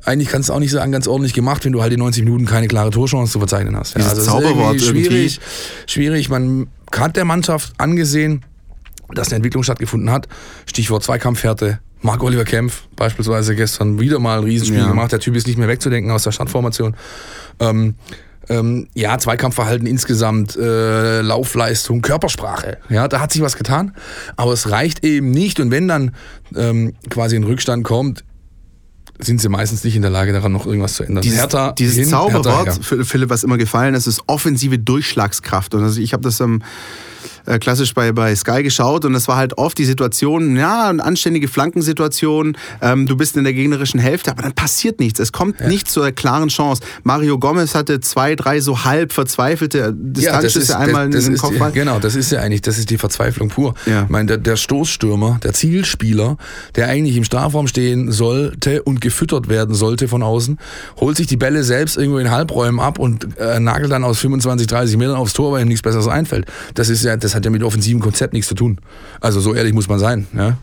eigentlich 0.05 0.29
kannst 0.29 0.49
du 0.49 0.53
auch 0.53 0.59
nicht 0.59 0.71
sagen, 0.71 0.91
ganz 0.91 1.07
ordentlich 1.07 1.33
gemacht, 1.33 1.65
wenn 1.65 1.73
du 1.73 1.81
halt 1.81 1.91
in 1.91 1.99
90 1.99 2.23
Minuten 2.23 2.45
keine 2.45 2.67
klare 2.67 2.91
Torchance 2.91 3.33
zu 3.33 3.39
verzeichnen 3.39 3.75
hast. 3.75 3.95
Ja, 3.95 3.99
Dieses 3.99 4.19
also 4.19 4.31
Zauberwort 4.31 4.79
schwierig, 4.79 5.39
irgendwie. 5.39 5.91
schwierig. 5.91 6.29
Man 6.29 6.67
hat 6.95 7.17
der 7.17 7.25
Mannschaft 7.25 7.73
angesehen, 7.77 8.45
dass 9.13 9.27
eine 9.27 9.37
Entwicklung 9.37 9.63
stattgefunden 9.63 10.11
hat. 10.11 10.29
Stichwort 10.65 11.03
Zweikampfhärte, 11.03 11.79
Marc-Oliver 12.01 12.45
Kempf 12.45 12.83
beispielsweise 12.95 13.55
gestern 13.55 13.99
wieder 13.99 14.19
mal 14.19 14.39
ein 14.39 14.43
Riesenspiel 14.45 14.79
ja. 14.79 14.87
gemacht. 14.87 15.11
Der 15.11 15.19
Typ 15.19 15.35
ist 15.35 15.45
nicht 15.47 15.57
mehr 15.57 15.67
wegzudenken 15.67 16.11
aus 16.11 16.23
der 16.23 16.31
Stadtformation. 16.31 16.95
Ähm, 17.59 17.95
ähm, 18.49 18.87
ja, 18.93 19.17
Zweikampfverhalten 19.17 19.87
insgesamt, 19.87 20.55
äh, 20.55 21.21
Laufleistung, 21.21 22.01
Körpersprache. 22.01 22.77
Ja, 22.89 23.07
da 23.07 23.19
hat 23.19 23.31
sich 23.31 23.41
was 23.41 23.57
getan. 23.57 23.93
Aber 24.35 24.53
es 24.53 24.69
reicht 24.69 25.03
eben 25.03 25.31
nicht. 25.31 25.59
Und 25.59 25.71
wenn 25.71 25.87
dann 25.87 26.11
ähm, 26.55 26.93
quasi 27.09 27.35
ein 27.35 27.43
Rückstand 27.43 27.83
kommt, 27.83 28.23
sind 29.19 29.39
sie 29.39 29.49
meistens 29.49 29.83
nicht 29.83 29.95
in 29.95 30.01
der 30.01 30.11
Lage, 30.11 30.33
daran 30.33 30.51
noch 30.51 30.65
irgendwas 30.65 30.95
zu 30.95 31.03
ändern. 31.03 31.21
Dieses, 31.21 31.39
Hertha 31.39 31.71
dieses 31.71 31.95
hin, 31.95 32.07
Zauberwort, 32.09 32.67
Hertha 32.67 33.03
Philipp, 33.03 33.29
was 33.29 33.43
immer 33.43 33.57
gefallen 33.57 33.95
ist, 33.95 34.07
ist 34.07 34.21
offensive 34.27 34.77
Durchschlagskraft. 34.77 35.73
Und 35.73 35.83
also 35.83 36.01
ich 36.01 36.11
habe 36.13 36.23
das 36.23 36.39
ähm, 36.41 36.61
äh, 37.45 37.59
klassisch 37.59 37.93
bei, 37.93 38.11
bei 38.11 38.35
Sky 38.35 38.63
geschaut 38.63 39.05
und 39.05 39.13
das 39.13 39.27
war 39.27 39.37
halt 39.37 39.57
oft 39.57 39.77
die 39.77 39.85
Situation, 39.85 40.55
ja, 40.55 40.89
eine 40.89 41.03
anständige 41.03 41.47
Flankensituation, 41.47 42.57
ähm, 42.81 43.07
du 43.07 43.15
bist 43.15 43.37
in 43.37 43.43
der 43.43 43.53
gegnerischen 43.53 43.99
Hälfte, 43.99 44.31
aber 44.31 44.43
dann 44.43 44.53
passiert 44.53 44.99
nichts. 44.99 45.19
Es 45.19 45.31
kommt 45.31 45.59
ja. 45.59 45.67
nicht 45.67 45.89
zur 45.89 46.11
klaren 46.11 46.49
Chance. 46.49 46.81
Mario 47.03 47.37
Gomez 47.37 47.75
hatte 47.75 47.99
zwei, 47.99 48.35
drei 48.35 48.59
so 48.61 48.83
halb 48.83 49.13
verzweifelte 49.13 49.93
Distanzschüsse 49.95 50.73
ja, 50.73 50.79
einmal 50.79 51.09
das, 51.09 51.15
das 51.15 51.27
in 51.27 51.33
den 51.33 51.39
Kopfball. 51.39 51.71
Die, 51.71 51.79
genau, 51.79 51.99
das 51.99 52.15
ist 52.15 52.31
ja 52.31 52.39
eigentlich, 52.39 52.61
das 52.61 52.77
ist 52.77 52.89
die 52.89 52.97
Verzweiflung 52.97 53.49
pur. 53.49 53.73
Ja. 53.85 54.03
Ich 54.03 54.09
meine, 54.09 54.27
der, 54.27 54.37
der 54.37 54.55
Stoßstürmer, 54.55 55.39
der 55.43 55.53
Zielspieler, 55.53 56.37
der 56.75 56.87
eigentlich 56.87 57.17
im 57.17 57.23
Strafraum 57.23 57.67
stehen 57.67 58.11
sollte 58.11 58.83
und 58.83 59.01
gefüttert 59.01 59.49
werden 59.49 59.75
sollte 59.75 60.07
von 60.07 60.23
außen, 60.23 60.57
holt 60.99 61.17
sich 61.17 61.27
die 61.27 61.37
Bälle 61.37 61.63
selbst 61.63 61.97
irgendwo 61.97 62.19
in 62.19 62.31
Halbräumen 62.31 62.79
ab 62.79 62.99
und 62.99 63.37
äh, 63.37 63.59
nagelt 63.59 63.91
dann 63.91 64.03
aus 64.03 64.19
25, 64.19 64.67
30 64.67 64.97
Metern 64.97 65.15
aufs 65.15 65.33
Tor, 65.33 65.51
weil 65.51 65.61
ihm 65.61 65.67
nichts 65.67 65.83
Besseres 65.83 66.07
einfällt. 66.07 66.45
Das 66.73 66.89
ist 66.89 67.03
ja, 67.03 67.17
das 67.17 67.34
hat 67.35 67.45
ja 67.45 67.51
mit 67.51 67.63
offensivem 67.63 67.99
Konzept 67.99 68.33
nichts 68.33 68.47
zu 68.47 68.55
tun. 68.55 68.79
Also 69.21 69.39
so 69.39 69.53
ehrlich 69.53 69.73
muss 69.73 69.87
man 69.87 69.99
sein. 69.99 70.27
Ja? 70.35 70.57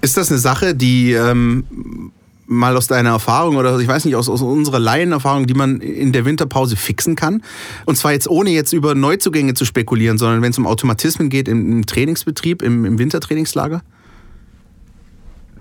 Ist 0.00 0.16
das 0.16 0.30
eine 0.30 0.38
Sache, 0.38 0.74
die 0.74 1.12
ähm, 1.12 2.12
mal 2.46 2.76
aus 2.76 2.86
deiner 2.86 3.10
Erfahrung 3.10 3.56
oder 3.56 3.78
ich 3.78 3.88
weiß 3.88 4.04
nicht, 4.04 4.16
aus, 4.16 4.28
aus 4.28 4.42
unserer 4.42 4.78
Laienerfahrung, 4.78 5.46
die 5.46 5.54
man 5.54 5.80
in 5.80 6.12
der 6.12 6.24
Winterpause 6.24 6.76
fixen 6.76 7.16
kann? 7.16 7.42
Und 7.86 7.96
zwar 7.96 8.12
jetzt 8.12 8.28
ohne 8.28 8.50
jetzt 8.50 8.72
über 8.72 8.94
Neuzugänge 8.94 9.54
zu 9.54 9.64
spekulieren, 9.64 10.18
sondern 10.18 10.42
wenn 10.42 10.50
es 10.50 10.58
um 10.58 10.66
Automatismen 10.66 11.28
geht 11.28 11.48
im, 11.48 11.72
im 11.72 11.86
Trainingsbetrieb, 11.86 12.62
im, 12.62 12.84
im 12.84 12.98
Wintertrainingslager? 12.98 13.82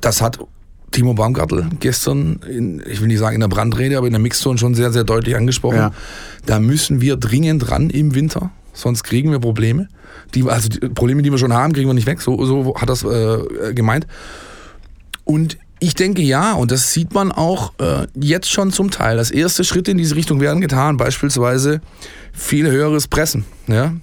Das 0.02 0.22
hat 0.22 0.40
Timo 0.90 1.14
Baumgartel 1.14 1.68
gestern, 1.80 2.40
in, 2.50 2.84
ich 2.86 3.00
will 3.00 3.08
nicht 3.08 3.20
sagen 3.20 3.36
in 3.36 3.42
der 3.42 3.48
Brandrede, 3.48 3.98
aber 3.98 4.08
in 4.08 4.14
der 4.14 4.20
Mixzone 4.20 4.58
schon 4.58 4.76
sehr, 4.76 4.92
sehr 4.92 5.04
deutlich 5.04 5.36
angesprochen. 5.36 5.78
Ja. 5.78 5.92
Da 6.46 6.60
müssen 6.60 7.00
wir 7.00 7.16
dringend 7.16 7.72
ran 7.72 7.90
im 7.90 8.14
Winter 8.14 8.52
sonst 8.74 9.04
kriegen 9.04 9.32
wir 9.32 9.40
Probleme. 9.40 9.88
Die, 10.34 10.44
also 10.44 10.70
die 10.70 10.80
Probleme, 10.90 11.22
die 11.22 11.32
wir 11.32 11.38
schon 11.38 11.54
haben, 11.54 11.74
kriegen 11.74 11.90
wir 11.90 11.94
nicht 11.94 12.08
weg. 12.08 12.22
So, 12.22 12.44
so 12.46 12.76
hat 12.76 12.90
das 12.90 13.04
äh, 13.04 13.74
gemeint. 13.74 14.08
Und 15.24 15.58
ich 15.80 15.96
denke 15.96 16.22
ja, 16.22 16.54
und 16.54 16.72
das 16.72 16.94
sieht 16.94 17.14
man 17.14 17.32
auch 17.32 17.74
äh, 17.80 18.06
jetzt 18.14 18.52
schon 18.52 18.72
zum 18.72 18.92
Teil. 18.92 19.18
Das 19.18 19.32
erste 19.32 19.64
Schritte 19.64 19.92
in 19.92 19.98
diese 19.98 20.16
Richtung 20.16 20.40
werden 20.40 20.62
getan, 20.62 20.98
beispielsweise 20.98 21.82
viel 22.34 22.70
höheres 22.70 23.08
Pressen. 23.08 23.46
Ja? 23.68 23.96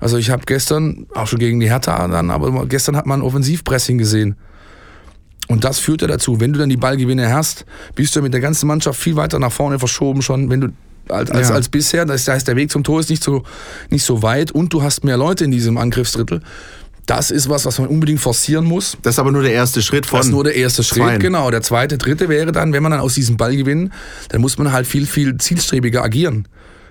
Also 0.00 0.16
ich 0.16 0.30
habe 0.30 0.42
gestern, 0.46 1.06
auch 1.14 1.28
schon 1.28 1.38
gegen 1.38 1.60
die 1.60 1.70
Hertha 1.70 2.08
dann, 2.08 2.30
aber 2.30 2.66
gestern 2.66 2.96
hat 2.96 3.06
man 3.06 3.22
Offensivpressing 3.22 3.98
gesehen. 3.98 4.34
Und 5.46 5.62
das 5.62 5.78
führt 5.78 6.02
ja 6.02 6.08
dazu, 6.08 6.40
wenn 6.40 6.52
du 6.52 6.58
dann 6.58 6.70
die 6.70 6.76
Ballgewinne 6.76 7.32
hast, 7.32 7.66
bist 7.94 8.16
du 8.16 8.22
mit 8.22 8.32
der 8.32 8.40
ganzen 8.40 8.66
Mannschaft 8.66 8.98
viel 8.98 9.14
weiter 9.14 9.38
nach 9.38 9.52
vorne 9.52 9.78
verschoben 9.78 10.22
schon. 10.22 10.50
Wenn 10.50 10.60
du 10.60 10.68
als, 11.12 11.30
als, 11.30 11.48
ja. 11.48 11.54
als 11.54 11.68
bisher. 11.68 12.04
Das 12.04 12.26
heißt, 12.26 12.48
der 12.48 12.56
Weg 12.56 12.70
zum 12.70 12.84
Tor 12.84 13.00
ist 13.00 13.10
nicht 13.10 13.22
so, 13.22 13.42
nicht 13.90 14.04
so 14.04 14.22
weit 14.22 14.50
und 14.50 14.72
du 14.72 14.82
hast 14.82 15.04
mehr 15.04 15.16
Leute 15.16 15.44
in 15.44 15.50
diesem 15.50 15.78
Angriffsdrittel. 15.78 16.40
Das 17.06 17.30
ist 17.30 17.48
was, 17.48 17.66
was 17.66 17.78
man 17.78 17.88
unbedingt 17.88 18.20
forcieren 18.20 18.64
muss. 18.64 18.96
Das 19.02 19.16
ist 19.16 19.18
aber 19.18 19.32
nur 19.32 19.42
der 19.42 19.52
erste 19.52 19.82
Schritt 19.82 20.06
von. 20.06 20.20
Das 20.20 20.26
ist 20.26 20.32
nur 20.32 20.44
der 20.44 20.54
erste 20.54 20.84
Schritt, 20.84 21.02
zweien. 21.02 21.20
genau. 21.20 21.50
Der 21.50 21.62
zweite, 21.62 21.98
dritte 21.98 22.28
wäre 22.28 22.52
dann, 22.52 22.72
wenn 22.72 22.82
man 22.82 22.92
dann 22.92 23.00
aus 23.00 23.14
diesem 23.14 23.36
Ball 23.36 23.56
gewinnt, 23.56 23.92
dann 24.28 24.40
muss 24.40 24.56
man 24.56 24.72
halt 24.72 24.86
viel, 24.86 25.06
viel 25.06 25.36
zielstrebiger 25.36 26.02
agieren. 26.02 26.46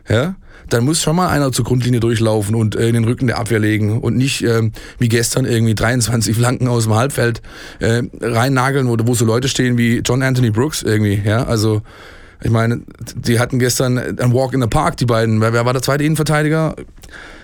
Ja? 0.10 0.36
Dann 0.70 0.84
muss 0.84 1.02
schon 1.02 1.16
mal 1.16 1.30
einer 1.30 1.52
zur 1.52 1.66
Grundlinie 1.66 2.00
durchlaufen 2.00 2.56
und 2.56 2.76
äh, 2.76 2.88
in 2.88 2.94
den 2.94 3.04
Rücken 3.06 3.28
der 3.28 3.38
Abwehr 3.38 3.60
legen 3.60 4.00
und 4.00 4.18
nicht 4.18 4.44
äh, 4.44 4.70
wie 5.00 5.10
gestern 5.10 5.46
irgendwie 5.46 5.76
23 5.76 6.36
Flanken 6.36 6.68
aus 6.68 6.84
dem 6.84 6.96
Halbfeld 6.96 7.42
äh, 7.80 8.04
reinnageln, 8.22 8.88
wo, 8.88 8.98
wo 9.04 9.14
so 9.14 9.26
Leute 9.26 9.48
stehen 9.48 9.78
wie 9.78 10.00
John 10.00 10.22
Anthony 10.22 10.52
Brooks 10.52 10.82
irgendwie. 10.82 11.22
Ja? 11.24 11.46
Also 11.46 11.82
ich 12.44 12.52
meine, 12.52 12.82
die 13.16 13.40
hatten 13.40 13.60
gestern 13.60 13.98
ein 13.98 14.34
Walk 14.34 14.54
in 14.54 14.62
the 14.62 14.68
Park, 14.68 14.98
die 14.98 15.06
beiden. 15.06 15.42
Wer 15.42 15.66
war 15.66 15.74
der 15.74 15.82
zweite 15.82 16.04
Innenverteidiger? 16.04 16.76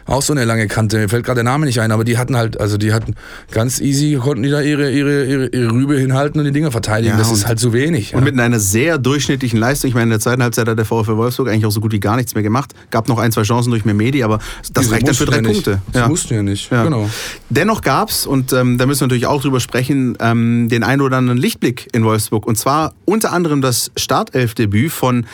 Auch 0.08 0.22
so 0.22 0.34
eine 0.34 0.46
lange 0.46 0.68
Kante. 0.68 0.98
Mir 0.98 1.10
fällt 1.10 1.26
gerade 1.26 1.38
der 1.38 1.44
Name 1.44 1.66
nicht 1.66 1.80
ein, 1.80 1.92
aber 1.92 2.04
die 2.04 2.18
hatten 2.18 2.36
halt, 2.36 2.60
also 2.60 2.78
die 2.78 2.94
hatten 2.94 3.16
ganz 3.52 3.80
easy, 3.80 4.16
konnten 4.16 4.44
die 4.44 4.50
da 4.50 4.62
ihre, 4.62 4.92
ihre, 4.92 5.26
ihre, 5.26 5.48
ihre 5.48 5.72
Rübe 5.72 6.00
hinhalten 6.00 6.40
und 6.40 6.46
die 6.46 6.52
Dinger 6.52 6.72
verteidigen. 6.72 7.14
Ja, 7.14 7.18
das 7.18 7.32
ist 7.32 7.48
halt 7.48 7.60
so 7.60 7.74
wenig. 7.74 8.14
Und 8.14 8.22
ja. 8.22 8.26
mit 8.32 8.40
einer 8.40 8.60
sehr 8.60 8.98
durchschnittlichen 8.98 9.60
Leistung. 9.60 9.90
Ich 9.90 9.94
meine, 9.94 10.06
in 10.06 10.10
der 10.12 10.20
zweiten 10.20 10.42
Halbzeit 10.42 10.68
hat 10.68 10.78
der 10.78 10.86
VfL 10.86 11.18
Wolfsburg 11.18 11.50
eigentlich 11.50 11.66
auch 11.66 11.72
so 11.72 11.82
gut 11.82 11.92
wie 11.92 12.00
gar 12.00 12.16
nichts 12.16 12.34
mehr 12.34 12.44
gemacht. 12.44 12.74
Gab 12.90 13.08
noch 13.08 13.20
ein, 13.20 13.32
zwei 13.32 13.44
Chancen 13.44 13.70
durch 13.70 13.86
Memedi, 13.86 14.24
aber 14.24 14.40
das 14.74 14.84
Diese 14.84 14.92
reicht 14.92 15.08
dann 15.08 15.16
für 15.16 15.26
drei 15.26 15.38
ja 15.38 15.42
Punkte. 15.44 15.82
Das 15.92 16.02
ja. 16.02 16.08
mussten 16.08 16.34
ja 16.34 16.44
nicht. 16.44 16.70
Genau. 16.70 17.10
Dennoch 17.50 17.82
gab 17.82 18.10
es, 18.10 18.26
und 18.26 18.54
ähm, 18.54 18.78
da 18.78 18.86
müssen 18.86 19.02
wir 19.02 19.08
natürlich 19.08 19.28
auch 19.28 19.42
drüber 19.42 19.60
sprechen, 19.60 20.18
ähm, 20.20 20.70
den 20.70 20.84
einen 20.84 21.02
oder 21.02 21.18
anderen 21.18 21.38
Lichtblick 21.38 21.88
in 21.94 22.04
Wolfsburg. 22.04 22.46
Und 22.46 22.58
zwar 22.58 22.94
unter 23.06 23.34
anderem 23.34 23.62
das 23.62 23.92
Startelfdebüt 23.98 24.92
von 24.92 25.26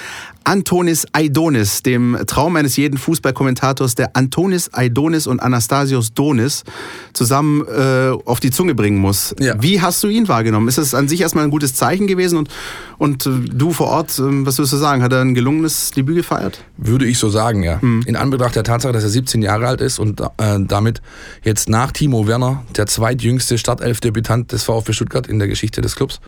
Antonis 0.43 1.05
Aidonis, 1.13 1.83
dem 1.83 2.17
Traum 2.27 2.55
eines 2.55 2.75
jeden 2.77 2.97
Fußballkommentators, 2.97 3.95
der 3.95 4.15
Antonis 4.15 4.69
Aidonis 4.73 5.27
und 5.27 5.39
Anastasios 5.39 6.13
Donis 6.13 6.63
zusammen 7.13 7.65
äh, 7.67 8.12
auf 8.25 8.39
die 8.39 8.51
Zunge 8.51 8.75
bringen 8.75 8.97
muss. 8.97 9.35
Ja. 9.39 9.55
Wie 9.62 9.81
hast 9.81 10.03
du 10.03 10.07
ihn 10.07 10.27
wahrgenommen? 10.27 10.67
Ist 10.67 10.77
das 10.77 10.93
an 10.93 11.07
sich 11.07 11.21
erstmal 11.21 11.43
ein 11.43 11.50
gutes 11.50 11.75
Zeichen 11.75 12.07
gewesen 12.07 12.38
und, 12.38 12.50
und 12.97 13.25
äh, 13.25 13.29
du 13.51 13.71
vor 13.71 13.88
Ort, 13.88 14.17
äh, 14.19 14.45
was 14.45 14.57
würdest 14.57 14.73
du 14.73 14.77
sagen, 14.77 15.01
hat 15.01 15.13
er 15.13 15.21
ein 15.21 15.33
gelungenes 15.33 15.91
Debüt 15.91 16.15
gefeiert? 16.15 16.63
Würde 16.77 17.05
ich 17.05 17.17
so 17.17 17.29
sagen, 17.29 17.63
ja. 17.63 17.79
Mhm. 17.81 18.03
In 18.05 18.15
Anbetracht 18.15 18.55
der 18.55 18.63
Tatsache, 18.63 18.93
dass 18.93 19.03
er 19.03 19.09
17 19.09 19.41
Jahre 19.41 19.67
alt 19.67 19.81
ist 19.81 20.00
und 20.00 20.21
äh, 20.21 20.25
damit 20.59 21.01
jetzt 21.43 21.69
nach 21.69 21.91
Timo 21.91 22.27
Werner 22.27 22.63
der 22.75 22.88
zweitjüngste 22.88 23.57
Startelf-Debütant 23.57 24.51
des 24.51 24.63
VfB 24.63 24.93
Stuttgart 24.93 25.27
in 25.27 25.39
der 25.39 25.47
Geschichte 25.47 25.81
des 25.81 25.95
Clubs. 25.95 26.19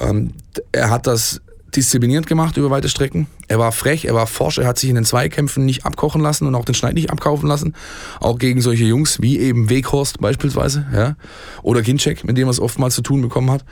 Ähm, 0.00 0.32
er 0.72 0.90
hat 0.90 1.06
das 1.06 1.40
diszipliniert 1.74 2.26
gemacht 2.26 2.56
über 2.56 2.70
weite 2.70 2.88
Strecken. 2.88 3.26
Er 3.46 3.58
war 3.58 3.72
frech, 3.72 4.04
er 4.04 4.14
war 4.14 4.26
forsch, 4.26 4.58
er 4.58 4.66
hat 4.66 4.78
sich 4.78 4.88
in 4.88 4.94
den 4.94 5.04
Zweikämpfen 5.04 5.64
nicht 5.64 5.84
abkochen 5.84 6.20
lassen 6.20 6.46
und 6.46 6.54
auch 6.54 6.64
den 6.64 6.74
Schneid 6.74 6.94
nicht 6.94 7.10
abkaufen 7.10 7.48
lassen. 7.48 7.74
Auch 8.20 8.38
gegen 8.38 8.60
solche 8.60 8.84
Jungs 8.84 9.20
wie 9.20 9.38
eben 9.38 9.68
Weghorst 9.68 10.20
beispielsweise, 10.20 10.86
ja, 10.92 11.16
oder 11.62 11.82
Ginczek, 11.82 12.24
mit 12.24 12.36
dem 12.38 12.48
er 12.48 12.50
es 12.50 12.60
oftmals 12.60 12.94
zu 12.94 13.02
tun 13.02 13.22
bekommen 13.22 13.50
hat. 13.50 13.64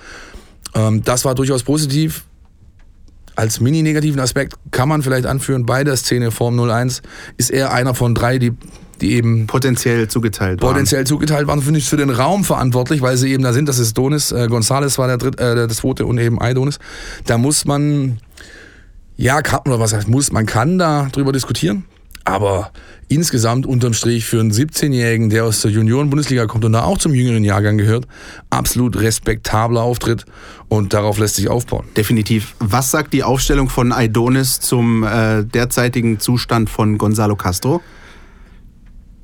Ähm, 0.75 1.03
das 1.03 1.25
war 1.25 1.35
durchaus 1.35 1.63
positiv. 1.63 2.25
Als 3.35 3.61
mini-negativen 3.61 4.21
Aspekt 4.21 4.55
kann 4.71 4.89
man 4.89 5.03
vielleicht 5.03 5.27
anführen, 5.27 5.67
bei 5.67 5.85
der 5.85 5.97
Szene 5.97 6.31
Form 6.31 6.59
01 6.59 7.03
ist 7.37 7.51
er 7.51 7.73
einer 7.73 7.95
von 7.95 8.15
drei, 8.15 8.39
die 8.39 8.53
die 9.01 9.13
eben 9.13 9.47
potenziell 9.47 10.09
zugeteilt 10.09 10.63
waren. 10.63 10.73
Potenziell 10.73 11.07
zugeteilt 11.07 11.47
waren, 11.47 11.63
finde 11.63 11.79
ich 11.79 11.89
für 11.89 11.97
den 11.97 12.11
Raum 12.11 12.45
verantwortlich, 12.45 13.03
weil 13.03 13.17
sie 13.17 13.33
eben 13.33 13.43
da 13.43 13.53
sind. 13.53 13.69
Das 13.69 13.79
ist 13.79 13.97
Donis, 13.97 14.33
äh, 14.33 14.47
Gonzales 14.49 14.99
war 14.99 15.07
der 15.07 15.19
dritte, 15.19 15.43
äh, 15.43 15.69
das 15.69 15.79
zweite 15.79 16.07
und 16.07 16.19
eben 16.19 16.41
Aidonis. 16.41 16.79
Da 17.27 17.39
muss 17.39 17.65
man, 17.65 18.19
ja, 19.17 19.43
kann, 19.43 19.61
oder 19.67 19.81
was 19.81 19.93
heißt 19.93 20.09
muss, 20.09 20.33
man 20.33 20.47
kann 20.47 20.79
da 20.79 21.09
drüber 21.13 21.33
diskutieren. 21.33 21.85
Aber 22.25 22.73
insgesamt 23.07 23.67
unterm 23.67 23.95
Strich 23.95 24.25
für 24.25 24.41
einen 24.41 24.51
17-Jährigen, 24.51 25.31
der 25.31 25.45
aus 25.45 25.61
der 25.63 25.71
Junioren-Bundesliga 25.71 26.47
kommt 26.47 26.65
und 26.65 26.73
da 26.73 26.83
auch 26.83 26.99
zum 26.99 27.15
jüngeren 27.15 27.45
Jahrgang 27.45 27.79
gehört, 27.79 28.09
absolut 28.51 28.97
respektabler 28.99 29.83
Auftritt 29.83 30.25
und 30.69 30.93
darauf 30.93 31.19
lässt 31.19 31.37
sich 31.37 31.49
aufbauen. 31.49 31.87
Definitiv. 31.97 32.57
Was 32.59 32.91
sagt 32.91 33.13
die 33.13 33.23
Aufstellung 33.23 33.69
von 33.69 33.93
Aidonis 33.93 34.59
zum 34.59 35.05
äh, 35.05 35.45
derzeitigen 35.45 36.19
Zustand 36.19 36.69
von 36.69 36.99
Gonzalo 36.99 37.37
Castro? 37.37 37.81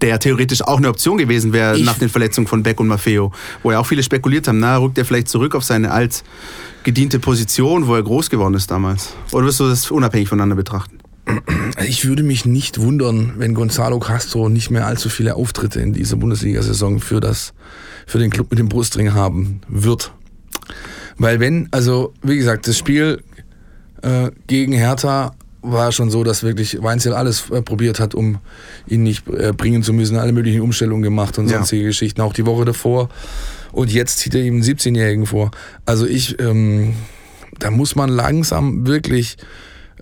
Der 0.03 0.19
theoretisch 0.19 0.63
auch 0.63 0.79
eine 0.79 0.89
Option 0.89 1.17
gewesen 1.17 1.53
wäre 1.53 1.79
nach 1.79 1.99
den 1.99 2.09
Verletzungen 2.09 2.47
von 2.47 2.63
Beck 2.63 2.81
und 2.81 2.89
Maffeo, 2.89 3.33
wo 3.63 3.73
ja 3.73 3.79
auch 3.79 3.87
viele 3.87 4.03
spekuliert 4.03 4.49
haben, 4.49 4.59
na, 4.59 4.77
rückt 4.77 4.99
er 4.99 5.05
vielleicht 5.05 5.29
zurück 5.29 5.55
auf 5.55 5.65
seine 5.65 5.93
alt 5.93 6.25
gediente 6.83 7.21
Position, 7.21 7.87
wo 7.87 7.95
er 7.95 8.03
groß 8.03 8.29
geworden 8.29 8.55
ist 8.55 8.71
damals? 8.71 9.15
Oder 9.31 9.47
wirst 9.47 9.61
du 9.61 9.69
das 9.69 9.91
unabhängig 9.91 10.29
voneinander 10.29 10.57
betrachten? 10.57 10.99
Ich 11.87 12.05
würde 12.05 12.25
mich 12.25 12.45
nicht 12.45 12.81
wundern, 12.81 13.35
wenn 13.39 13.55
Gonzalo 13.55 14.01
Castro 14.01 14.49
nicht 14.49 14.71
mehr 14.71 14.87
allzu 14.87 15.09
viele 15.09 15.37
Auftritte 15.37 15.81
in 15.81 15.93
dieser 15.93 16.17
Bundesliga-Saison 16.17 16.99
für, 16.99 17.21
für 18.07 18.19
den 18.19 18.31
Club 18.31 18.51
mit 18.51 18.59
dem 18.59 18.69
Brustring 18.69 19.15
haben 19.15 19.61
wird. 19.69 20.13
Weil 21.19 21.39
wenn, 21.39 21.69
also 21.71 22.13
wie 22.23 22.37
gesagt, 22.37 22.67
das 22.67 22.77
Spiel 22.77 23.23
äh, 24.03 24.33
gegen 24.49 24.73
Hertha 24.73 25.37
war 25.63 25.93
schon 25.93 26.11
so, 26.11 26.25
dass 26.25 26.43
wirklich 26.43 26.83
Weinzel 26.83 27.15
alles 27.15 27.51
äh, 27.51 27.63
probiert 27.63 28.01
hat, 28.01 28.15
um 28.15 28.39
ihn 28.87 29.03
nicht 29.03 29.29
äh, 29.29 29.53
bringen 29.53 29.83
zu 29.83 29.93
müssen, 29.93 30.17
alle 30.17 30.33
möglichen 30.33 30.61
Umstellungen 30.61 31.03
gemacht 31.03 31.39
und 31.39 31.49
sonstige 31.49 31.83
ja. 31.83 31.89
Geschichten, 31.89 32.21
auch 32.21 32.33
die 32.33 32.47
Woche 32.47 32.65
davor. 32.65 33.09
Und 33.71 33.91
jetzt 33.91 34.19
zieht 34.19 34.35
er 34.35 34.43
ihm 34.43 34.55
einen 34.55 34.63
17-Jährigen 34.63 35.27
vor. 35.27 35.51
Also 35.87 36.07
ich, 36.07 36.39
ähm, 36.41 36.95
da 37.59 37.71
muss 37.71 37.95
man 37.95 38.11
langsam 38.11 38.87
wirklich 38.87 39.37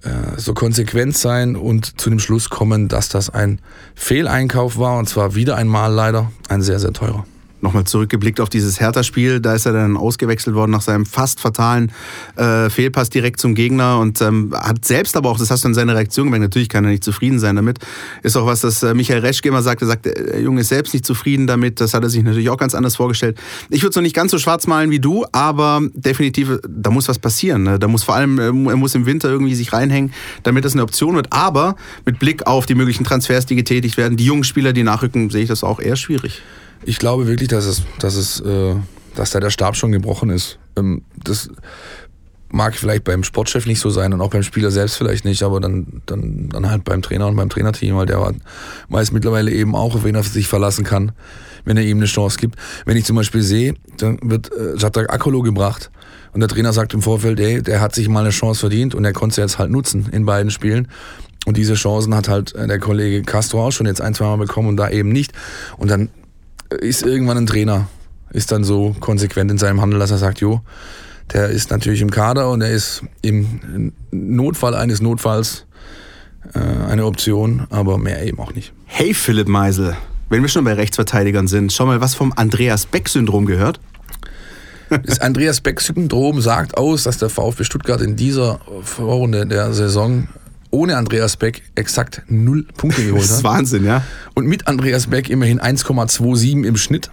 äh, 0.03 0.39
so 0.39 0.55
konsequent 0.55 1.17
sein 1.17 1.57
und 1.57 2.01
zu 2.01 2.11
dem 2.11 2.19
Schluss 2.19 2.49
kommen, 2.49 2.89
dass 2.89 3.09
das 3.09 3.31
ein 3.31 3.61
Fehleinkauf 3.95 4.79
war 4.79 4.99
und 4.99 5.09
zwar 5.09 5.35
wieder 5.35 5.57
einmal 5.57 5.93
leider 5.93 6.33
ein 6.49 6.63
sehr, 6.63 6.81
sehr 6.81 6.93
teurer 6.93 7.27
nochmal 7.63 7.85
zurückgeblickt 7.85 8.41
auf 8.41 8.49
dieses 8.49 8.81
Hertha-Spiel, 8.81 9.41
da 9.41 9.55
ist 9.55 9.67
er 9.67 9.73
dann 9.73 9.97
ausgewechselt 9.97 10.55
worden 10.57 10.71
nach 10.71 10.83
seinem 10.83 11.07
fast 11.07 11.41
fatalen 11.41 11.93
äh, 12.37 12.71
Fehlpass 12.71 13.11
direkt 13.11 13.41
zum 13.41 13.55
Gegner 13.55 13.99
und 13.99 14.21
ähm, 14.21 14.55
hat 14.55 14.85
selbst 14.85 15.17
aber 15.17 15.31
auch, 15.31 15.39
das 15.39 15.51
hast 15.51 15.65
du 15.65 15.69
in 15.69 15.75
seiner 15.75 15.95
Reaktion 15.95 16.27
gemerkt, 16.27 16.43
natürlich 16.43 16.69
kann 16.69 16.85
er 16.85 16.91
nicht 16.91 17.05
zufrieden 17.05 17.39
sein 17.39 17.57
damit. 17.57 17.79
Ist 18.23 18.37
auch 18.37 18.47
was, 18.47 18.61
das 18.61 18.83
äh, 18.83 18.95
Michael 18.95 19.21
Reschke 19.21 19.49
immer 19.49 19.63
sagte, 19.63 19.87
sagt, 19.87 20.07
der 20.07 20.41
Junge 20.41 20.63
ist 20.63 20.69
selbst 20.69 20.95
nicht 20.95 21.05
zufrieden 21.05 21.47
damit, 21.47 21.81
das 21.81 21.95
hat 21.95 22.03
er 22.03 22.11
sich 22.11 22.23
natürlich 22.23 22.51
auch 22.51 22.57
ganz 22.57 22.75
anders 22.75 22.97
vorgestellt. 22.97 23.39
Ich 23.69 23.83
würde 23.83 23.91
es 23.91 23.97
noch 23.97 24.03
nicht 24.03 24.17
ganz 24.17 24.31
so 24.31 24.39
schwarz 24.39 24.67
malen 24.67 24.91
wie 24.91 25.01
du, 25.01 25.25
aber 25.33 25.83
definitiv, 25.95 26.59
da 26.67 26.91
muss 26.91 27.09
was 27.09 27.19
passieren. 27.19 27.65
Ne? 27.65 27.79
Da 27.79 27.89
muss 27.89 28.03
vor 28.03 28.15
allem, 28.15 28.39
äh, 28.39 28.47
er 28.71 28.77
muss 28.77 28.95
im 28.95 29.07
Winter 29.07 29.29
irgendwie 29.29 29.55
sich 29.55 29.73
reinhängen, 29.73 30.13
damit 30.43 30.65
das 30.65 30.73
eine 30.73 30.83
Option 30.83 31.17
wird, 31.17 31.29
aber 31.31 31.77
mit 32.05 32.19
Blick 32.19 32.47
auf 32.47 32.67
die 32.67 32.75
möglichen 32.75 33.05
Transfers, 33.05 33.47
die 33.47 33.57
getätigt 33.57 33.97
werden, 33.97 34.17
die 34.17 34.25
jungen 34.25 34.45
Spieler, 34.45 34.73
die 34.73 34.83
nachrücken, 34.83 35.31
sehe 35.31 35.43
ich 35.43 35.49
das 35.49 35.65
auch 35.65 35.81
eher 35.81 35.97
schwierig. 35.97 36.43
Ich 36.85 36.99
glaube 36.99 37.27
wirklich, 37.27 37.49
dass 37.49 37.67
es, 37.67 37.83
dass 37.99 38.17
es, 38.17 38.41
äh, 38.41 38.75
dass 39.15 39.31
da 39.31 39.41
der 39.41 39.51
Stab 39.51 39.77
schon 39.77 39.93
gebrochen 39.93 40.31
ist. 40.31 40.59
Ähm, 40.77 41.03
das 41.23 41.51
mag 42.53 42.75
vielleicht 42.75 43.05
beim 43.05 43.23
Sportchef 43.23 43.67
nicht 43.67 43.81
so 43.81 43.91
sein 43.91 44.13
und 44.13 44.21
auch 44.21 44.31
beim 44.31 44.43
Spieler 44.43 44.71
selbst 44.71 44.97
vielleicht 44.97 45.25
nicht, 45.25 45.43
aber 45.43 45.61
dann, 45.61 46.03
dann, 46.07 46.49
dann 46.49 46.71
halt 46.71 46.85
beim 46.85 47.03
Trainer 47.03 47.29
und 47.29 47.37
beim 47.37 47.49
Trainerteam, 47.49 47.97
weil 47.97 48.07
der 48.07 48.35
weiß 48.89 49.13
mittlerweile 49.13 49.53
eben 49.53 49.77
auch, 49.77 49.95
auf 49.95 50.05
wen 50.05 50.15
er 50.15 50.23
sich 50.23 50.49
verlassen 50.49 50.85
kann, 50.85 51.13
wenn 51.65 51.77
er 51.77 51.85
ihm 51.85 51.99
eine 51.99 52.07
Chance 52.07 52.39
gibt. 52.39 52.57
Wenn 52.87 52.97
ich 52.97 53.05
zum 53.05 53.17
Beispiel 53.17 53.43
sehe, 53.43 53.75
dann 53.99 54.19
wird 54.23 54.51
äh, 54.53 54.77
Jattak 54.77 55.13
Akolo 55.13 55.43
gebracht 55.43 55.91
und 56.33 56.41
der 56.41 56.49
Trainer 56.49 56.73
sagt 56.73 56.95
im 56.95 57.03
Vorfeld, 57.03 57.39
ey, 57.41 57.63
der 57.63 57.81
hat 57.81 57.95
sich 57.95 58.09
mal 58.09 58.21
eine 58.21 58.31
Chance 58.31 58.61
verdient 58.61 58.95
und 58.95 59.05
er 59.05 59.13
konnte 59.13 59.37
sie 59.37 59.41
jetzt 59.43 59.59
halt 59.59 59.71
nutzen 59.71 60.09
in 60.11 60.27
beiden 60.27 60.51
Spielen. 60.51 60.89
Und 61.47 61.57
diese 61.57 61.75
Chancen 61.75 62.15
hat 62.15 62.29
halt 62.29 62.55
äh, 62.55 62.67
der 62.67 62.79
Kollege 62.79 63.23
Castro 63.23 63.67
auch 63.67 63.71
schon 63.71 63.87
jetzt 63.87 64.01
ein, 64.01 64.15
zwei 64.15 64.27
Mal 64.27 64.37
bekommen 64.37 64.69
und 64.69 64.77
da 64.77 64.91
eben 64.91 65.09
nicht. 65.09 65.33
Und 65.79 65.91
dann 65.91 66.11
ist 66.71 67.03
irgendwann 67.03 67.37
ein 67.37 67.47
Trainer, 67.47 67.89
ist 68.31 68.53
dann 68.53 68.65
so 68.65 68.95
konsequent 69.01 69.51
in 69.51 69.59
seinem 69.59 69.81
Handel, 69.81 69.99
dass 69.99 70.11
er 70.11 70.19
sagt, 70.19 70.41
jo, 70.41 70.61
der 71.33 71.49
ist 71.49 71.71
natürlich 71.71 72.01
im 72.01 72.11
Kader 72.11 72.51
und 72.51 72.61
er 72.61 72.71
ist 72.71 73.03
im 73.23 73.93
Notfall 74.11 74.75
eines 74.75 75.01
Notfalls 75.01 75.67
äh, 76.55 76.59
eine 76.59 77.05
Option, 77.05 77.67
aber 77.71 77.99
mehr 77.99 78.25
eben 78.25 78.39
auch 78.39 78.55
nicht. 78.55 78.73
Hey 78.87 79.15
Philipp 79.15 79.49
Meisel, 79.49 79.97
wenn 80.29 80.43
wir 80.43 80.49
schon 80.49 80.65
bei 80.65 80.73
Rechtsverteidigern 80.75 81.49
sind, 81.49 81.73
schau 81.73 81.87
mal 81.87 82.01
was 82.01 82.15
vom 82.15 82.33
Andreas 82.35 82.87
Beck-Syndrom 82.87 83.47
gehört. 83.47 83.81
Das 85.07 85.21
Andreas 85.21 85.61
Beck-Syndrom 85.61 86.41
sagt 86.41 86.77
aus, 86.77 87.05
dass 87.05 87.17
der 87.19 87.29
VfB 87.29 87.63
Stuttgart 87.63 88.01
in 88.01 88.17
dieser 88.17 88.59
Vorrunde 88.83 89.47
der 89.47 89.73
Saison 89.73 90.27
ohne 90.71 90.97
Andreas 90.97 91.37
Beck 91.37 91.63
exakt 91.75 92.23
null 92.29 92.67
Punkte 92.77 93.03
geholt 93.05 93.23
hat. 93.23 93.31
Das 93.31 93.37
ist 93.39 93.45
Wahnsinn, 93.45 93.85
ja. 93.85 94.05
Und 94.35 94.47
mit 94.47 94.67
Andreas 94.69 95.09
Beck 95.09 95.29
immerhin 95.29 95.61
1,27 95.61 96.65
im 96.65 96.77
Schnitt. 96.77 97.11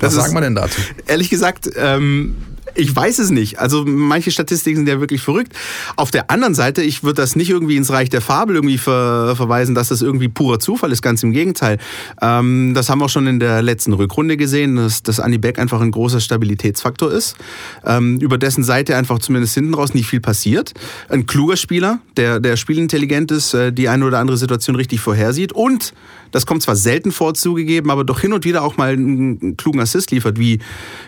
Was 0.00 0.14
das 0.14 0.24
sagen 0.24 0.34
wir 0.34 0.40
denn 0.40 0.54
dazu? 0.54 0.80
Ehrlich 1.06 1.28
gesagt, 1.28 1.68
ähm, 1.76 2.36
ich 2.78 2.94
weiß 2.94 3.18
es 3.18 3.30
nicht. 3.30 3.58
Also 3.58 3.84
manche 3.84 4.30
Statistiken 4.30 4.78
sind 4.78 4.88
ja 4.88 5.00
wirklich 5.00 5.20
verrückt. 5.20 5.52
Auf 5.96 6.10
der 6.10 6.30
anderen 6.30 6.54
Seite, 6.54 6.82
ich 6.82 7.02
würde 7.02 7.20
das 7.20 7.34
nicht 7.34 7.50
irgendwie 7.50 7.76
ins 7.76 7.90
Reich 7.90 8.08
der 8.08 8.20
Fabel 8.20 8.54
irgendwie 8.56 8.78
ver 8.78 9.34
verweisen, 9.36 9.74
dass 9.74 9.88
das 9.88 10.00
irgendwie 10.00 10.28
purer 10.28 10.60
Zufall 10.60 10.92
ist. 10.92 11.02
Ganz 11.02 11.22
im 11.22 11.32
Gegenteil. 11.32 11.78
Ähm, 12.22 12.72
das 12.74 12.88
haben 12.88 13.00
wir 13.00 13.06
auch 13.06 13.10
schon 13.10 13.26
in 13.26 13.40
der 13.40 13.62
letzten 13.62 13.92
Rückrunde 13.92 14.36
gesehen, 14.36 14.76
dass, 14.76 15.02
dass 15.02 15.18
Andy 15.18 15.38
Beck 15.38 15.58
einfach 15.58 15.80
ein 15.80 15.90
großer 15.90 16.20
Stabilitätsfaktor 16.20 17.10
ist. 17.12 17.36
Ähm, 17.84 18.20
über 18.20 18.38
dessen 18.38 18.62
Seite 18.62 18.96
einfach 18.96 19.18
zumindest 19.18 19.54
hinten 19.54 19.74
raus 19.74 19.92
nicht 19.92 20.06
viel 20.06 20.20
passiert. 20.20 20.72
Ein 21.08 21.26
kluger 21.26 21.56
Spieler, 21.56 21.98
der, 22.16 22.38
der 22.38 22.56
spielintelligent 22.56 23.32
ist, 23.32 23.54
äh, 23.54 23.72
die 23.72 23.88
eine 23.88 24.06
oder 24.06 24.20
andere 24.20 24.36
Situation 24.36 24.76
richtig 24.76 25.00
vorhersieht 25.00 25.52
und 25.52 25.92
das 26.30 26.46
kommt 26.46 26.62
zwar 26.62 26.76
selten 26.76 27.12
vor, 27.12 27.34
zugegeben, 27.34 27.90
aber 27.90 28.04
doch 28.04 28.20
hin 28.20 28.32
und 28.32 28.44
wieder 28.44 28.62
auch 28.62 28.76
mal 28.76 28.92
einen 28.92 29.56
klugen 29.56 29.80
Assist 29.80 30.10
liefert, 30.10 30.38
wie 30.38 30.60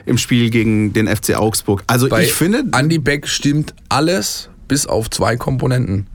im 0.06 0.18
Spiel 0.18 0.50
gegen 0.50 0.92
den 0.92 1.08
FC 1.08 1.36
Augsburg. 1.36 1.82
Also 1.86 2.08
Bei 2.08 2.24
ich 2.24 2.32
finde. 2.32 2.64
Andy 2.72 2.98
Beck 2.98 3.28
stimmt 3.28 3.74
alles 3.88 4.50
bis 4.68 4.86
auf 4.86 5.10
zwei 5.10 5.36
Komponenten. 5.36 6.06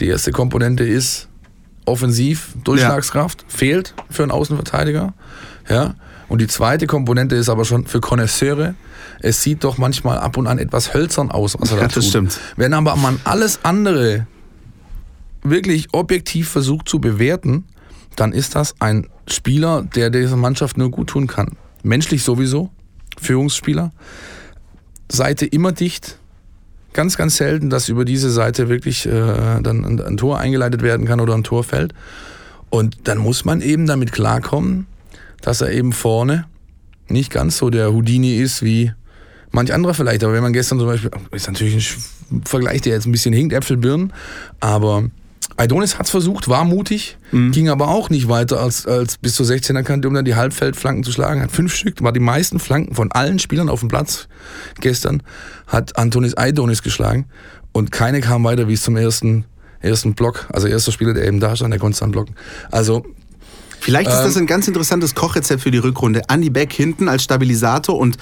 Die 0.00 0.06
erste 0.06 0.32
Komponente 0.32 0.84
ist 0.84 1.28
offensiv, 1.84 2.54
Durchschlagskraft, 2.64 3.42
ja. 3.42 3.48
fehlt 3.48 3.94
für 4.10 4.22
einen 4.22 4.32
Außenverteidiger. 4.32 5.14
Ja. 5.68 5.94
Und 6.28 6.40
die 6.40 6.46
zweite 6.46 6.86
Komponente 6.86 7.36
ist 7.36 7.48
aber 7.48 7.64
schon 7.64 7.86
für 7.86 8.00
Konnoisseure. 8.00 8.74
Es 9.20 9.42
sieht 9.42 9.64
doch 9.64 9.78
manchmal 9.78 10.18
ab 10.18 10.36
und 10.36 10.46
an 10.46 10.58
etwas 10.58 10.94
hölzern 10.94 11.30
aus, 11.30 11.56
was 11.58 11.70
er 11.70 11.76
da 11.76 11.82
ja, 11.82 11.88
tut. 11.88 11.96
Das 11.98 12.08
stimmt. 12.08 12.40
Wenn 12.56 12.72
aber 12.72 12.96
man 12.96 13.20
alles 13.24 13.60
andere 13.62 14.26
wirklich 15.42 15.88
objektiv 15.92 16.48
versucht 16.48 16.88
zu 16.88 16.98
bewerten, 16.98 17.64
dann 18.16 18.32
ist 18.32 18.54
das 18.54 18.74
ein 18.80 19.08
Spieler, 19.28 19.82
der 19.82 20.10
dieser 20.10 20.36
Mannschaft 20.36 20.76
nur 20.76 20.90
gut 20.90 21.08
tun 21.08 21.26
kann. 21.26 21.56
Menschlich 21.82 22.22
sowieso, 22.22 22.70
Führungsspieler. 23.20 23.92
Seite 25.10 25.46
immer 25.46 25.72
dicht. 25.72 26.18
Ganz, 26.92 27.16
ganz 27.16 27.36
selten, 27.36 27.70
dass 27.70 27.88
über 27.88 28.04
diese 28.04 28.30
Seite 28.30 28.68
wirklich 28.68 29.06
äh, 29.06 29.10
dann 29.60 29.84
ein, 29.84 30.00
ein 30.00 30.16
Tor 30.16 30.38
eingeleitet 30.38 30.82
werden 30.82 31.06
kann 31.06 31.20
oder 31.20 31.34
ein 31.34 31.42
Tor 31.42 31.64
fällt. 31.64 31.92
Und 32.70 33.08
dann 33.08 33.18
muss 33.18 33.44
man 33.44 33.60
eben 33.60 33.86
damit 33.86 34.12
klarkommen, 34.12 34.86
dass 35.42 35.60
er 35.60 35.72
eben 35.72 35.92
vorne 35.92 36.46
nicht 37.08 37.30
ganz 37.30 37.58
so 37.58 37.70
der 37.70 37.92
Houdini 37.92 38.36
ist 38.36 38.62
wie 38.62 38.92
manch 39.50 39.72
anderer 39.72 39.94
vielleicht. 39.94 40.24
Aber 40.24 40.32
wenn 40.32 40.42
man 40.42 40.52
gestern 40.52 40.78
zum 40.78 40.88
Beispiel, 40.88 41.10
ist 41.32 41.48
natürlich 41.48 41.96
ein 42.30 42.44
Vergleich, 42.44 42.80
der 42.82 42.94
jetzt 42.94 43.06
ein 43.06 43.12
bisschen 43.12 43.34
hinkt, 43.34 43.52
Äpfel, 43.52 43.76
Birnen, 43.76 44.12
aber 44.60 45.04
Aidonis 45.56 45.98
hat 45.98 46.06
es 46.06 46.10
versucht, 46.10 46.48
war 46.48 46.64
mutig, 46.64 47.16
mhm. 47.30 47.52
ging 47.52 47.68
aber 47.68 47.88
auch 47.88 48.10
nicht 48.10 48.28
weiter 48.28 48.60
als, 48.60 48.86
als 48.86 49.18
bis 49.18 49.34
zur 49.34 49.46
16er 49.46 49.82
Kante, 49.82 50.08
um 50.08 50.14
dann 50.14 50.24
die 50.24 50.34
Halbfeldflanken 50.34 51.04
zu 51.04 51.12
schlagen. 51.12 51.40
Hat 51.40 51.52
fünf 51.52 51.74
Stück, 51.74 52.02
war 52.02 52.12
die 52.12 52.20
meisten 52.20 52.58
Flanken 52.58 52.94
von 52.94 53.12
allen 53.12 53.38
Spielern 53.38 53.68
auf 53.68 53.80
dem 53.80 53.88
Platz 53.88 54.28
gestern, 54.80 55.22
hat 55.66 55.96
Antonis 55.96 56.36
Aidonis 56.36 56.82
geschlagen 56.82 57.26
und 57.72 57.92
keine 57.92 58.20
kam 58.20 58.44
weiter 58.44 58.68
wie 58.68 58.74
es 58.74 58.82
zum 58.82 58.96
ersten, 58.96 59.44
ersten 59.80 60.14
Block. 60.14 60.46
Also 60.52 60.66
erster 60.66 60.92
Spieler, 60.92 61.14
der 61.14 61.26
eben 61.26 61.40
da 61.40 61.54
stand, 61.54 61.72
der 61.72 61.80
konnte 61.80 61.94
es 61.94 62.00
dann 62.00 62.10
blocken. 62.10 62.34
Also 62.70 63.04
Vielleicht 63.80 64.08
ist 64.08 64.20
das 64.20 64.36
ähm, 64.36 64.44
ein 64.44 64.46
ganz 64.46 64.66
interessantes 64.66 65.14
Kochrezept 65.14 65.60
für 65.60 65.70
die 65.70 65.78
Rückrunde. 65.78 66.22
Andy 66.28 66.48
Beck 66.48 66.72
hinten 66.72 67.06
als 67.06 67.22
Stabilisator 67.22 67.98
und 67.98 68.16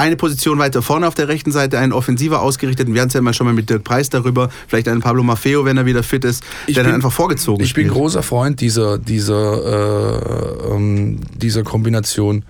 eine 0.00 0.16
Position 0.16 0.58
weiter 0.58 0.82
vorne 0.82 1.06
auf 1.06 1.14
der 1.14 1.28
rechten 1.28 1.52
Seite, 1.52 1.78
einen 1.78 1.92
Offensiver 1.92 2.40
ausgerichteten. 2.40 2.94
Wir 2.94 3.02
hatten 3.02 3.08
es 3.08 3.14
ja 3.14 3.20
mal 3.20 3.34
schon 3.34 3.46
mal 3.46 3.52
mit 3.52 3.68
Dirk 3.68 3.84
Preis 3.84 4.08
darüber. 4.08 4.48
Vielleicht 4.66 4.88
einen 4.88 5.00
Pablo 5.00 5.22
Maffeo, 5.22 5.64
wenn 5.64 5.76
er 5.76 5.86
wieder 5.86 6.02
fit 6.02 6.24
ist, 6.24 6.42
ich 6.66 6.74
der 6.74 6.82
bin, 6.82 6.90
dann 6.90 6.94
einfach 6.96 7.12
vorgezogen 7.12 7.62
Ich 7.62 7.70
spielt. 7.70 7.88
bin 7.88 7.94
großer 7.94 8.22
Freund 8.22 8.60
dieser, 8.60 8.98
dieser, 8.98 10.68
äh, 10.68 10.74
ähm, 10.74 11.20
dieser 11.36 11.62
Kombination 11.62 12.44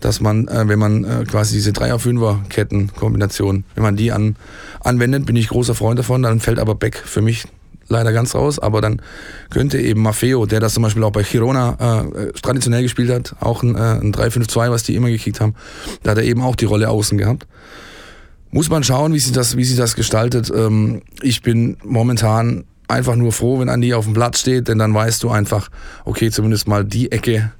dass 0.00 0.20
man, 0.20 0.48
äh, 0.48 0.68
wenn 0.68 0.78
man 0.78 1.04
äh, 1.04 1.24
quasi 1.24 1.54
diese 1.54 1.72
Dreier-Fünfer-Ketten-Kombination, 1.72 3.64
wenn 3.74 3.82
man 3.82 3.96
die 3.96 4.12
an, 4.12 4.36
anwendet, 4.80 5.24
bin 5.24 5.34
ich 5.34 5.48
großer 5.48 5.74
Freund 5.74 5.98
davon, 5.98 6.22
dann 6.22 6.40
fällt 6.40 6.58
aber 6.58 6.74
Beck 6.74 6.96
für 6.96 7.22
mich 7.22 7.44
leider 7.88 8.12
ganz 8.12 8.34
raus, 8.34 8.58
aber 8.58 8.80
dann 8.80 9.00
könnte 9.50 9.78
eben 9.78 10.02
Maffeo, 10.02 10.46
der 10.46 10.60
das 10.60 10.74
zum 10.74 10.82
Beispiel 10.82 11.02
auch 11.04 11.12
bei 11.12 11.22
Girona 11.22 12.04
äh, 12.04 12.32
traditionell 12.32 12.82
gespielt 12.82 13.10
hat, 13.10 13.36
auch 13.40 13.62
ein, 13.62 13.74
äh, 13.74 14.00
ein 14.00 14.12
3-5-2, 14.12 14.70
was 14.70 14.82
die 14.82 14.94
immer 14.94 15.08
gekickt 15.10 15.40
haben, 15.40 15.54
da 16.02 16.12
hat 16.12 16.18
er 16.18 16.24
eben 16.24 16.42
auch 16.42 16.56
die 16.56 16.64
Rolle 16.64 16.88
außen 16.88 17.18
gehabt. 17.18 17.46
Muss 18.50 18.70
man 18.70 18.84
schauen, 18.84 19.12
wie 19.12 19.18
sich 19.18 19.32
das, 19.32 19.56
wie 19.56 19.64
sich 19.64 19.76
das 19.76 19.96
gestaltet. 19.96 20.52
Ähm, 20.54 21.02
ich 21.22 21.42
bin 21.42 21.76
momentan 21.82 22.64
einfach 22.88 23.16
nur 23.16 23.32
froh, 23.32 23.58
wenn 23.58 23.68
Andi 23.68 23.94
auf 23.94 24.04
dem 24.04 24.14
Platz 24.14 24.40
steht, 24.40 24.68
denn 24.68 24.78
dann 24.78 24.94
weißt 24.94 25.22
du 25.22 25.30
einfach, 25.30 25.70
okay, 26.04 26.30
zumindest 26.30 26.68
mal 26.68 26.84
die 26.84 27.10
Ecke 27.10 27.52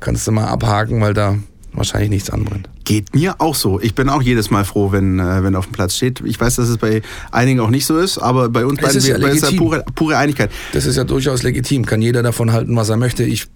kannst 0.00 0.26
du 0.26 0.32
mal 0.32 0.46
abhaken, 0.46 1.00
weil 1.00 1.14
da 1.14 1.36
wahrscheinlich 1.76 2.10
nichts 2.10 2.30
anbrennt. 2.30 2.68
Geht 2.84 3.14
mir 3.14 3.40
auch 3.40 3.54
so. 3.54 3.80
Ich 3.80 3.94
bin 3.94 4.08
auch 4.08 4.22
jedes 4.22 4.50
Mal 4.50 4.64
froh, 4.64 4.92
wenn, 4.92 5.18
äh, 5.18 5.42
wenn 5.42 5.54
auf 5.54 5.66
dem 5.66 5.72
Platz 5.72 5.96
steht. 5.96 6.22
Ich 6.24 6.40
weiß, 6.40 6.56
dass 6.56 6.68
es 6.68 6.78
bei 6.78 7.02
einigen 7.30 7.60
auch 7.60 7.70
nicht 7.70 7.86
so 7.86 7.98
ist, 7.98 8.18
aber 8.18 8.48
bei 8.48 8.64
uns 8.64 8.80
beiden 8.80 8.96
ist, 8.96 9.06
ja 9.06 9.16
ist 9.16 9.50
ja 9.50 9.56
pure, 9.56 9.84
pure 9.94 10.16
Einigkeit. 10.16 10.50
Das 10.72 10.86
ist 10.86 10.96
ja 10.96 11.04
durchaus 11.04 11.42
legitim. 11.42 11.86
Kann 11.86 12.02
jeder 12.02 12.22
davon 12.22 12.52
halten, 12.52 12.76
was 12.76 12.88
er 12.88 12.96
möchte. 12.96 13.24
Ich 13.24 13.46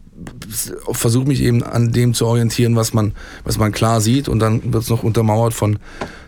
versuche 0.92 1.26
mich 1.26 1.40
eben 1.42 1.62
an 1.62 1.92
dem 1.92 2.14
zu 2.14 2.26
orientieren, 2.26 2.76
was 2.76 2.92
man, 2.92 3.12
was 3.44 3.58
man 3.58 3.72
klar 3.72 4.00
sieht 4.00 4.28
und 4.28 4.38
dann 4.38 4.72
wird 4.72 4.82
es 4.82 4.90
noch 4.90 5.02
untermauert 5.02 5.54
von 5.54 5.78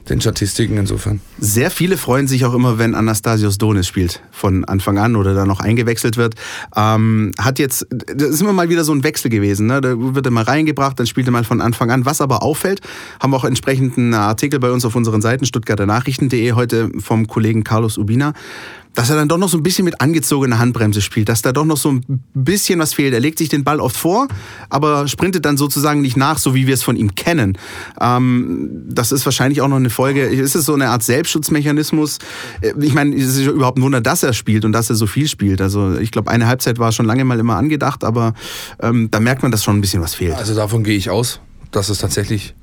den 0.09 0.21
Statistiken 0.21 0.77
insofern. 0.79 1.21
Sehr 1.39 1.71
viele 1.71 1.97
freuen 1.97 2.27
sich 2.27 2.45
auch 2.45 2.55
immer, 2.55 2.79
wenn 2.79 2.95
Anastasios 2.95 3.59
Donis 3.59 3.87
spielt 3.87 4.21
von 4.31 4.65
Anfang 4.65 4.99
an 4.99 5.17
oder 5.17 5.35
da 5.35 5.47
noch 5.47 5.61
eingewechselt 5.61 6.17
wird. 6.17 6.35
Ähm, 6.75 7.33
hat 7.39 7.59
jetzt, 7.59 7.87
das 7.91 8.31
ist 8.31 8.41
immer 8.41 8.53
mal 8.53 8.69
wieder 8.69 8.85
so 8.85 8.93
ein 8.93 9.05
Wechsel 9.05 9.31
gewesen. 9.31 9.67
Ne? 9.67 9.81
Da 9.81 9.95
wird 9.97 10.27
er 10.27 10.33
mal 10.33 10.45
reingebracht, 10.45 10.99
dann 10.99 11.07
spielt 11.07 11.29
er 11.29 11.33
mal 11.33 11.45
von 11.45 11.61
Anfang 11.61 11.91
an. 11.91 12.05
Was 12.05 12.21
aber 12.21 12.43
auffällt, 12.43 12.81
haben 13.21 13.33
wir 13.33 13.37
auch 13.37 13.45
entsprechenden 13.45 14.13
Artikel 14.15 14.59
bei 14.59 14.73
uns 14.73 14.85
auf 14.85 14.97
unseren 14.97 15.23
Seiten 15.23 15.45
stuttgarter 15.45 15.87
Nachrichten.de 15.87 16.53
heute 16.53 16.91
vom 16.99 17.27
Kollegen 17.29 17.63
Carlos 17.63 17.97
Ubina 17.97 18.33
dass 18.95 19.11
er 19.11 19.17
dann 19.17 19.29
doch 19.29 19.39
noch 19.39 19.49
so 19.49 19.57
ein 19.57 19.63
bisschen 19.63 19.85
mit 19.85 20.01
angezogener 20.01 20.59
Handbremse 20.59 21.01
spielt, 21.01 21.29
dass 21.29 21.43
da 21.43 21.53
doch 21.53 21.65
noch 21.65 21.77
so 21.77 21.93
ein 21.93 22.23
bisschen 22.35 22.79
was 22.79 22.93
fehlt. 22.95 23.15
Er 23.15 23.21
legt 23.21 23.39
sich 23.39 23.49
den 23.49 23.65
Ball 23.65 23.81
oft 23.81 23.97
vor, 23.97 24.12
aber 24.69 25.09
sprintet 25.09 25.45
dann 25.45 25.57
sozusagen 25.57 26.01
nicht 26.01 26.17
nach, 26.17 26.39
so 26.39 26.55
wie 26.55 26.67
wir 26.67 26.75
es 26.75 26.83
von 26.83 26.97
ihm 26.97 27.15
kennen. 27.15 27.59
Ähm, 28.01 28.71
das 28.89 29.13
ist 29.13 29.25
wahrscheinlich 29.25 29.61
auch 29.61 29.69
noch 29.69 29.77
eine 29.77 29.91
Folge, 29.91 30.23
ist 30.23 30.55
es 30.55 30.65
so 30.65 30.75
eine 30.75 30.89
Art 30.89 31.03
Selbstschutzmechanismus? 31.03 32.19
Äh, 32.61 32.73
ich 32.81 32.95
meine, 32.95 33.15
es 33.17 33.37
ist 33.37 33.47
überhaupt 33.47 33.79
ein 33.79 33.83
Wunder, 33.83 34.01
dass 34.01 34.23
er 34.23 34.33
spielt 34.33 34.65
und 34.65 34.73
dass 34.73 34.91
er 34.91 34.97
so 34.97 35.07
viel 35.07 35.29
spielt. 35.29 35.61
Also 35.61 35.99
ich 35.99 36.11
glaube, 36.11 36.31
eine 36.31 36.47
Halbzeit 36.47 36.79
war 36.79 36.93
schon 36.93 37.07
lange 37.07 37.25
mal 37.25 37.39
immer 37.39 37.57
angedacht, 37.57 38.05
aber 38.05 38.35
ähm, 38.81 39.11
da 39.11 39.21
merkt 39.21 39.43
man, 39.43 39.53
dass 39.53 39.65
schon 39.65 39.77
ein 39.79 39.81
bisschen 39.81 40.03
was 40.03 40.15
fehlt. 40.15 40.35
Also 40.35 40.55
davon 40.55 40.85
gehe 40.85 40.97
ich 40.97 41.11
aus, 41.11 41.41
dass 41.71 41.89
es 41.89 41.99
tatsächlich 41.99 42.55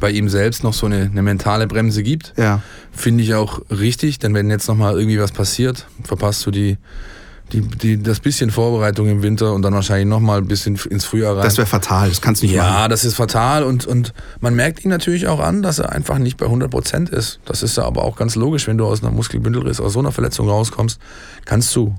bei 0.00 0.10
ihm 0.10 0.28
selbst 0.28 0.64
noch 0.64 0.74
so 0.74 0.86
eine, 0.86 1.08
eine 1.10 1.22
mentale 1.22 1.66
Bremse 1.66 2.02
gibt. 2.02 2.34
Ja. 2.36 2.60
Finde 2.92 3.22
ich 3.24 3.34
auch 3.34 3.62
richtig, 3.70 4.18
denn 4.18 4.34
wenn 4.34 4.50
jetzt 4.50 4.68
nochmal 4.68 4.98
irgendwie 4.98 5.18
was 5.18 5.32
passiert, 5.32 5.86
verpasst 6.02 6.44
du 6.46 6.50
die, 6.50 6.76
die, 7.52 7.60
die, 7.60 8.02
das 8.02 8.20
bisschen 8.20 8.50
Vorbereitung 8.50 9.08
im 9.08 9.22
Winter 9.22 9.52
und 9.52 9.62
dann 9.62 9.74
wahrscheinlich 9.74 10.08
nochmal 10.08 10.38
ein 10.38 10.48
bisschen 10.48 10.78
ins 10.90 11.04
Frühjahr 11.04 11.36
rein. 11.36 11.44
Das 11.44 11.56
wäre 11.56 11.66
fatal, 11.66 12.08
das 12.08 12.20
kannst 12.20 12.42
du 12.42 12.46
nicht 12.46 12.54
ja, 12.54 12.62
machen. 12.62 12.74
Ja, 12.74 12.88
das 12.88 13.04
ist 13.04 13.14
fatal 13.14 13.64
und, 13.64 13.86
und 13.86 14.12
man 14.40 14.54
merkt 14.54 14.84
ihm 14.84 14.90
natürlich 14.90 15.28
auch 15.28 15.40
an, 15.40 15.62
dass 15.62 15.78
er 15.78 15.92
einfach 15.92 16.18
nicht 16.18 16.36
bei 16.36 16.46
100 16.46 16.70
Prozent 16.70 17.10
ist. 17.10 17.40
Das 17.44 17.62
ist 17.62 17.76
ja 17.76 17.84
aber 17.84 18.02
auch 18.02 18.16
ganz 18.16 18.34
logisch, 18.34 18.66
wenn 18.66 18.78
du 18.78 18.86
aus 18.86 19.02
einer 19.02 19.12
Muskelbündelriss, 19.12 19.80
aus 19.80 19.92
so 19.92 19.98
einer 19.98 20.12
Verletzung 20.12 20.48
rauskommst, 20.48 20.98
kannst 21.44 21.74
du 21.76 21.94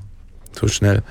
so 0.59 0.67
schnell 0.67 1.03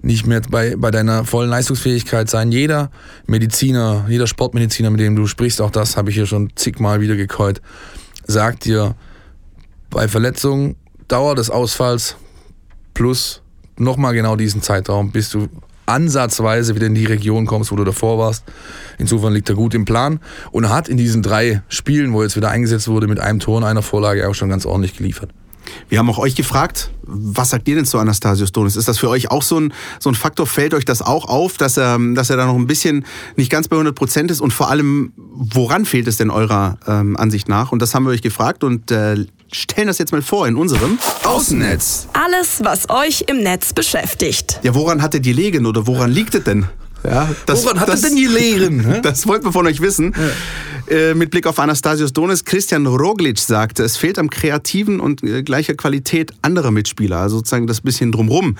nicht 0.00 0.26
mehr 0.26 0.40
bei, 0.40 0.74
bei 0.76 0.90
deiner 0.90 1.24
vollen 1.24 1.50
Leistungsfähigkeit 1.50 2.28
sein. 2.28 2.50
Jeder 2.50 2.90
Mediziner, 3.26 4.04
jeder 4.08 4.26
Sportmediziner, 4.26 4.90
mit 4.90 5.00
dem 5.00 5.16
du 5.16 5.26
sprichst, 5.26 5.60
auch 5.60 5.70
das 5.70 5.96
habe 5.96 6.10
ich 6.10 6.16
hier 6.16 6.26
schon 6.26 6.50
zigmal 6.56 7.00
wieder 7.00 7.16
gekäut, 7.16 7.60
sagt 8.26 8.64
dir, 8.64 8.96
bei 9.90 10.08
Verletzungen, 10.08 10.76
Dauer 11.06 11.34
des 11.34 11.50
Ausfalls 11.50 12.16
plus 12.94 13.41
nochmal 13.78 14.14
genau 14.14 14.36
diesen 14.36 14.62
Zeitraum, 14.62 15.10
bis 15.10 15.30
du 15.30 15.48
ansatzweise 15.86 16.74
wieder 16.74 16.86
in 16.86 16.94
die 16.94 17.06
Region 17.06 17.46
kommst, 17.46 17.72
wo 17.72 17.76
du 17.76 17.84
davor 17.84 18.18
warst. 18.18 18.44
Insofern 18.98 19.32
liegt 19.32 19.48
er 19.48 19.56
gut 19.56 19.74
im 19.74 19.84
Plan 19.84 20.20
und 20.50 20.68
hat 20.68 20.88
in 20.88 20.96
diesen 20.96 21.22
drei 21.22 21.62
Spielen, 21.68 22.12
wo 22.12 22.20
er 22.20 22.24
jetzt 22.24 22.36
wieder 22.36 22.50
eingesetzt 22.50 22.88
wurde, 22.88 23.08
mit 23.08 23.18
einem 23.18 23.40
Tor 23.40 23.58
und 23.58 23.64
einer 23.64 23.82
Vorlage 23.82 24.28
auch 24.28 24.34
schon 24.34 24.48
ganz 24.48 24.64
ordentlich 24.64 24.96
geliefert. 24.96 25.30
Wir 25.88 25.98
haben 25.98 26.10
auch 26.10 26.18
euch 26.18 26.34
gefragt, 26.34 26.90
was 27.02 27.50
sagt 27.50 27.68
ihr 27.68 27.76
denn 27.76 27.84
zu 27.84 27.98
Anastasios 27.98 28.52
Donis? 28.52 28.76
Ist 28.76 28.88
das 28.88 28.98
für 28.98 29.08
euch 29.08 29.30
auch 29.30 29.42
so 29.42 29.58
ein, 29.58 29.72
so 30.00 30.10
ein 30.10 30.14
Faktor? 30.14 30.46
Fällt 30.46 30.74
euch 30.74 30.84
das 30.84 31.02
auch 31.02 31.28
auf, 31.28 31.56
dass 31.56 31.76
er, 31.76 31.98
dass 32.14 32.30
er 32.30 32.36
da 32.36 32.46
noch 32.46 32.56
ein 32.56 32.66
bisschen 32.66 33.04
nicht 33.36 33.50
ganz 33.50 33.68
bei 33.68 33.76
100 33.76 33.94
Prozent 33.94 34.30
ist? 34.30 34.40
Und 34.40 34.52
vor 34.52 34.70
allem, 34.70 35.12
woran 35.16 35.84
fehlt 35.84 36.08
es 36.08 36.16
denn 36.16 36.30
eurer 36.30 36.78
ähm, 36.86 37.16
Ansicht 37.16 37.48
nach? 37.48 37.72
Und 37.72 37.80
das 37.80 37.94
haben 37.94 38.04
wir 38.04 38.10
euch 38.10 38.22
gefragt 38.22 38.64
und 38.64 38.90
äh, 38.90 39.24
stellen 39.52 39.86
das 39.86 39.98
jetzt 39.98 40.12
mal 40.12 40.22
vor 40.22 40.48
in 40.48 40.56
unserem 40.56 40.98
Außennetz. 41.24 42.08
Alles, 42.12 42.60
was 42.64 42.90
euch 42.90 43.24
im 43.28 43.38
Netz 43.42 43.72
beschäftigt. 43.72 44.60
Ja, 44.62 44.74
woran 44.74 45.02
hat 45.02 45.14
er 45.14 45.20
die 45.20 45.32
Legen 45.32 45.66
oder 45.66 45.86
woran 45.86 46.10
liegt 46.10 46.34
es 46.34 46.44
denn? 46.44 46.66
Ja, 47.04 47.28
das, 47.46 47.64
Woran 47.64 47.80
hat 47.80 47.88
das, 47.88 48.02
denn 48.02 48.14
gelegen? 48.16 48.86
Das 49.02 49.26
wollten 49.26 49.44
wir 49.44 49.52
von 49.52 49.66
euch 49.66 49.80
wissen. 49.80 50.14
Ja. 50.88 50.96
Äh, 50.96 51.14
mit 51.14 51.30
Blick 51.30 51.46
auf 51.46 51.58
Anastasios 51.58 52.12
Donis, 52.12 52.44
Christian 52.44 52.86
Roglic 52.86 53.38
sagte, 53.38 53.82
es 53.82 53.96
fehlt 53.96 54.18
am 54.18 54.30
kreativen 54.30 55.00
und 55.00 55.22
äh, 55.22 55.42
gleicher 55.42 55.74
Qualität 55.74 56.32
anderer 56.42 56.70
Mitspieler, 56.70 57.18
also 57.18 57.38
sozusagen 57.38 57.66
das 57.66 57.80
bisschen 57.80 58.12
drumrum. 58.12 58.56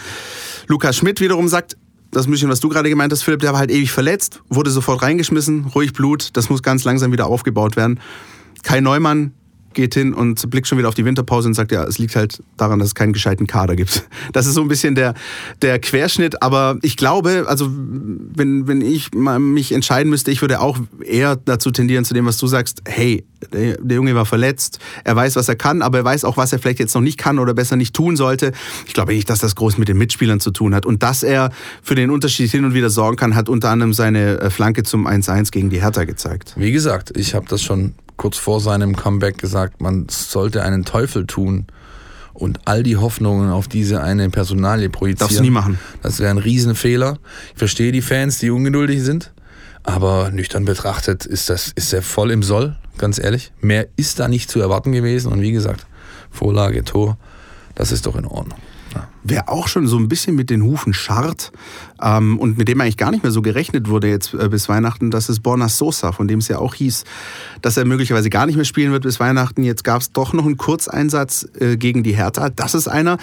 Lukas 0.67 0.97
Schmidt 0.97 1.21
wiederum 1.21 1.49
sagt, 1.49 1.77
das 2.11 2.27
bisschen, 2.27 2.51
was 2.51 2.61
du 2.61 2.69
gerade 2.69 2.89
gemeint 2.89 3.13
hast, 3.13 3.23
Philipp, 3.23 3.41
der 3.41 3.53
war 3.53 3.61
halt 3.61 3.71
ewig 3.71 3.91
verletzt, 3.91 4.41
wurde 4.49 4.71
sofort 4.71 5.03
reingeschmissen, 5.03 5.67
ruhig 5.75 5.93
Blut, 5.93 6.31
das 6.35 6.51
muss 6.51 6.63
ganz 6.63 6.85
langsam 6.85 7.13
wieder 7.13 7.27
aufgebaut 7.27 7.77
werden. 7.77 8.01
Kai 8.63 8.81
Neumann, 8.81 9.33
geht 9.75 9.95
hin 9.95 10.15
und 10.15 10.51
blickt 10.51 10.67
schon 10.67 10.79
wieder 10.79 10.89
auf 10.89 10.95
die 10.95 11.05
Winterpause 11.05 11.49
und 11.49 11.55
sagt, 11.55 11.73
ja, 11.73 11.85
es 11.85 11.99
liegt 11.99 12.17
halt 12.17 12.43
daran, 12.57 12.79
dass 12.79 12.89
es 12.89 12.95
keinen 12.95 13.13
gescheiten 13.13 13.47
Kader 13.47 13.77
gibt. 13.77 14.09
Das 14.33 14.47
ist 14.47 14.55
so 14.55 14.63
ein 14.63 14.69
bisschen 14.69 14.95
der, 14.95 15.15
der 15.61 15.79
Querschnitt, 15.79 16.43
aber 16.43 16.79
ich 16.83 16.97
glaube, 16.97 17.45
also 17.49 17.69
wenn, 17.71 18.67
wenn 18.67 18.81
ich 18.81 19.13
mich 19.13 19.73
entscheiden 19.73 20.11
müsste, 20.11 20.31
ich 20.31 20.41
würde 20.41 20.61
auch 20.61 20.79
eher 21.05 21.37
dazu 21.37 21.71
tendieren 21.71 22.05
zu 22.05 22.15
dem, 22.15 22.25
was 22.25 22.39
du 22.39 22.47
sagst, 22.47 22.83
hey, 22.87 23.25
der, 23.53 23.97
Junge 23.97 24.15
war 24.15 24.27
verletzt, 24.27 24.79
er 25.05 25.17
weiß, 25.17 25.37
was 25.37 25.49
er 25.49 25.57
kann, 25.57 25.83
aber 25.83 25.99
er 25.99 26.05
weiß 26.05 26.25
auch, 26.25 26.37
was 26.37 26.53
er 26.53 26.59
vielleicht 26.59 26.79
jetzt 26.79 26.95
noch 26.95 27.01
nicht 27.01 27.19
kann 27.19 27.39
oder 27.39 27.55
besser 27.55 27.77
nicht 27.77 27.95
tun 27.95 28.17
sollte. 28.17 28.53
Ich 28.87 28.95
glaube 28.95 29.13
nicht, 29.15 29.29
dass 29.31 29.39
das 29.39 29.55
groß 29.55 29.79
mit 29.79 29.89
den 29.89 29.99
Mitspielern 29.99 30.41
zu 30.41 30.51
tun 30.51 30.75
hat 30.75 30.87
und 30.87 31.03
dass 31.03 31.23
er 31.23 31.51
für 31.83 31.95
den 31.95 32.11
Unterschied 32.11 32.51
hin 32.51 32.65
und 32.65 32.75
wieder 32.75 32.91
sorgen 32.91 33.17
kann, 33.17 33.35
hat 33.35 33.49
unter 33.49 33.71
anderem 33.71 33.93
seine 33.93 34.41
äh, 34.41 34.51
Flanke 34.51 34.83
zum 34.83 35.07
1-1 35.07 35.51
gegen 35.51 35.71
die 35.71 35.81
Hertha 35.81 36.05
gezeigt. 36.05 36.55
Wie 36.57 36.73
gesagt, 36.73 37.17
ich 37.17 37.35
habe 37.35 37.47
das 37.49 37.63
schon 37.63 37.95
kurz 38.17 38.37
vor 38.37 38.61
seinem 38.61 38.95
Comeback 38.97 39.39
gesagt, 39.39 39.81
man 39.81 40.07
sollte 40.09 40.63
einen 40.63 40.85
Teufel 40.85 41.27
tun 41.27 41.67
und 42.35 42.61
all 42.65 42.83
die 42.83 42.97
Hoffnungen 42.97 43.51
auf 43.51 43.69
diese 43.69 44.03
eine 44.03 44.31
Personalie 44.31 44.89
projizieren. 44.89 45.29
Darfst 45.29 45.39
du 45.39 45.43
nie 45.43 45.51
machen. 45.51 45.79
Das 46.03 46.19
wäre 46.19 46.31
ein 46.31 46.39
Riesenfehler. 46.39 47.19
Ich 47.53 47.59
verstehe 47.59 47.93
die 47.93 48.03
Fans, 48.03 48.39
die 48.39 48.51
ungeduldig 48.51 49.03
sind, 49.03 49.33
aber 49.83 50.31
nüchtern 50.31 50.65
betrachtet 50.65 51.27
ist 51.27 51.51
das 51.51 51.73
ist 51.75 51.93
er 51.93 52.03
voll 52.03 52.31
im 52.31 52.43
Soll, 52.43 52.77
ganz 52.99 53.19
ehrlich. 53.19 53.53
Mehr 53.61 53.89
ist 53.97 54.19
da 54.21 54.29
nicht 54.29 54.51
zu 54.51 54.61
erwarten 54.61 54.93
gewesen 54.93 55.33
und 55.33 55.41
wie 55.41 55.53
gesagt, 55.53 55.87
Vorlage, 56.31 56.85
Tor, 56.85 57.17
das 57.75 57.93
ist 57.93 58.07
doch 58.07 58.17
in 58.17 58.27
Ordnung. 58.27 58.59
Ja. 58.95 59.09
Wer 59.25 59.49
auch 59.49 59.69
schon 59.69 59.87
so 59.87 59.97
ein 59.99 60.09
bisschen 60.09 60.35
mit 60.35 60.51
den 60.51 60.63
Hufen 60.63 60.95
scharrt 60.95 61.53
ähm, 62.03 62.39
und 62.39 62.59
mit 62.59 62.69
dem 62.69 62.81
eigentlich 62.81 62.97
gar 62.97 63.11
nicht 63.11 63.23
mehr 63.23 63.33
so 63.33 63.43
gerechnet 63.43 63.89
wurde 63.89 64.09
jetzt 64.09 64.35
äh, 64.35 64.49
bis 64.49 64.69
Weihnachten, 64.69 65.11
das 65.11 65.29
ist 65.29 65.41
Borna 65.41 65.69
Sosa, 65.69 66.13
von 66.13 66.29
dem 66.29 66.41
es 66.41 66.49
ja 66.49 66.59
auch 66.59 66.75
hieß, 66.75 67.05
dass 67.61 67.77
er 67.77 67.85
möglicherweise 67.85 68.31
gar 68.31 68.47
nicht 68.47 68.57
mehr 68.57 68.65
spielen 68.65 68.93
wird 68.93 69.05
bis 69.05 69.21
Weihnachten. 69.21 69.63
Jetzt 69.63 69.85
gab 69.85 70.01
es 70.03 70.13
doch 70.13 70.33
noch 70.33 70.45
einen 70.45 70.57
Kurzeinsatz 70.57 71.47
äh, 71.59 71.77
gegen 71.77 72.03
die 72.03 72.17
Hertha. 72.17 72.51
Das 72.51 72.75
ist 72.75 72.89
einer, 72.89 73.19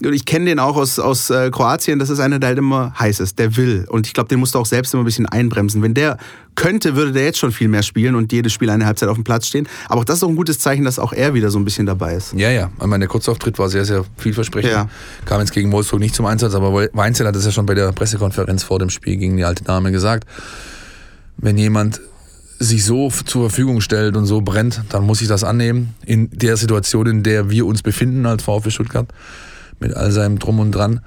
ich 0.00 0.24
kenne 0.24 0.46
den 0.46 0.58
auch 0.58 0.76
aus, 0.76 0.98
aus 0.98 1.30
äh, 1.30 1.50
Kroatien, 1.50 1.98
das 1.98 2.10
ist 2.10 2.20
einer, 2.20 2.38
der 2.38 2.48
halt 2.48 2.58
immer 2.58 2.92
heiß 2.98 3.20
ist, 3.20 3.38
der 3.38 3.56
will. 3.56 3.86
Und 3.88 4.06
ich 4.06 4.14
glaube, 4.14 4.28
den 4.28 4.40
musst 4.40 4.54
du 4.54 4.58
auch 4.58 4.66
selbst 4.66 4.92
immer 4.94 5.02
ein 5.02 5.06
bisschen 5.06 5.26
einbremsen. 5.26 5.82
Wenn 5.82 5.94
der 5.94 6.18
könnte, 6.54 6.96
würde 6.96 7.12
der 7.12 7.24
jetzt 7.24 7.38
schon 7.38 7.52
viel 7.52 7.68
mehr 7.68 7.82
spielen 7.82 8.14
und 8.14 8.32
jedes 8.32 8.52
Spiel 8.52 8.70
eine 8.70 8.86
Halbzeit 8.86 9.08
auf 9.08 9.16
dem 9.16 9.24
Platz 9.24 9.46
stehen. 9.46 9.68
Aber 9.88 10.00
auch 10.00 10.04
das 10.04 10.18
ist 10.18 10.24
auch 10.24 10.28
ein 10.28 10.36
gutes 10.36 10.58
Zeichen, 10.58 10.84
dass 10.84 10.98
auch 10.98 11.12
er 11.12 11.34
wieder 11.34 11.50
so 11.50 11.58
ein 11.58 11.64
bisschen 11.64 11.86
dabei 11.86 12.14
ist. 12.14 12.32
Ja, 12.34 12.50
ja. 12.50 12.70
Ich 12.80 12.86
meine, 12.86 13.00
der 13.00 13.08
Kurzauftritt 13.08 13.58
war 13.58 13.68
sehr, 13.68 13.84
sehr 13.84 14.04
vielversprechend. 14.16 14.72
Ja. 14.72 14.88
Kam 15.24 15.40
jetzt 15.44 15.52
gegen 15.52 15.72
Wolfsburg 15.72 16.00
nicht 16.00 16.14
zum 16.14 16.26
Einsatz, 16.26 16.54
aber 16.54 16.88
Weinzel 16.92 17.26
hat 17.26 17.36
es 17.36 17.44
ja 17.44 17.52
schon 17.52 17.66
bei 17.66 17.74
der 17.74 17.92
Pressekonferenz 17.92 18.62
vor 18.62 18.78
dem 18.78 18.90
Spiel 18.90 19.16
gegen 19.16 19.36
die 19.36 19.44
alte 19.44 19.64
Dame 19.64 19.92
gesagt. 19.92 20.28
Wenn 21.36 21.58
jemand 21.58 22.00
sich 22.58 22.84
so 22.84 23.10
zur 23.10 23.50
Verfügung 23.50 23.80
stellt 23.80 24.16
und 24.16 24.26
so 24.26 24.40
brennt, 24.40 24.82
dann 24.90 25.04
muss 25.04 25.20
ich 25.20 25.28
das 25.28 25.44
annehmen. 25.44 25.94
In 26.06 26.30
der 26.30 26.56
Situation, 26.56 27.06
in 27.06 27.22
der 27.22 27.50
wir 27.50 27.66
uns 27.66 27.82
befinden 27.82 28.26
als 28.26 28.42
VfB 28.42 28.70
Stuttgart, 28.70 29.08
mit 29.80 29.94
all 29.94 30.12
seinem 30.12 30.38
Drum 30.38 30.60
und 30.60 30.72
Dran. 30.72 31.00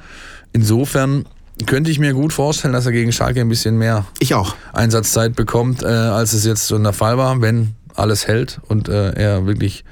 Insofern 0.54 1.26
könnte 1.66 1.90
ich 1.90 2.00
mir 2.00 2.14
gut 2.14 2.34
vorstellen, 2.34 2.74
dass 2.74 2.86
er 2.86 2.92
gegen 2.92 3.12
Schalke 3.12 3.42
ein 3.42 3.50
bisschen 3.50 3.78
mehr. 3.78 4.06
Einsatzzeit 4.74 5.36
bekommt, 5.36 5.84
äh, 5.84 5.88
als 5.88 6.34
es 6.34 6.46
jetzt 6.46 6.68
so 6.68 6.78
der 6.78 6.94
Fall 6.94 7.18
war, 7.18 7.42
wenn 7.42 7.74
alles 7.96 8.28
hält 8.28 8.60
und 8.68 8.90
äh, 8.90 9.14
er 9.14 9.48
wirklich 9.48 9.84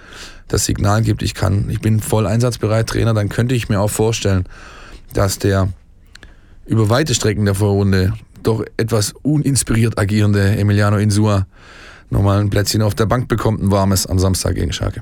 das 0.48 0.66
Signal 0.66 1.02
gibt, 1.02 1.24
ich 1.24 1.34
kann, 1.34 1.70
ich 1.70 1.82
bin 1.82 2.00
voll 2.00 2.28
einsatzbereit 2.28 2.88
Trainer, 2.88 3.14
dann 3.14 3.30
könnte 3.30 3.56
ich 3.56 3.70
mir 3.70 3.80
auch 3.80 3.90
vorstellen, 3.90 4.46
dass 5.14 5.40
der 5.40 5.70
über 6.66 6.90
weite 6.90 7.14
Strecken 7.16 7.46
der 7.46 7.56
Vorrunde 7.56 8.14
doch 8.44 8.64
etwas 8.78 9.14
uninspiriert 9.24 9.98
agierende 9.98 10.58
Emiliano 10.58 10.98
Insua 10.98 11.48
nochmal 12.10 12.40
ein 12.40 12.50
Plätzchen 12.50 12.82
auf 12.82 12.96
der 12.96 13.06
Bank 13.06 13.28
bekommt, 13.28 13.62
ein 13.62 13.72
warmes 13.72 14.06
am 14.06 14.20
Samstag 14.20 14.56
gegen 14.56 14.72
Schalke. 14.72 15.02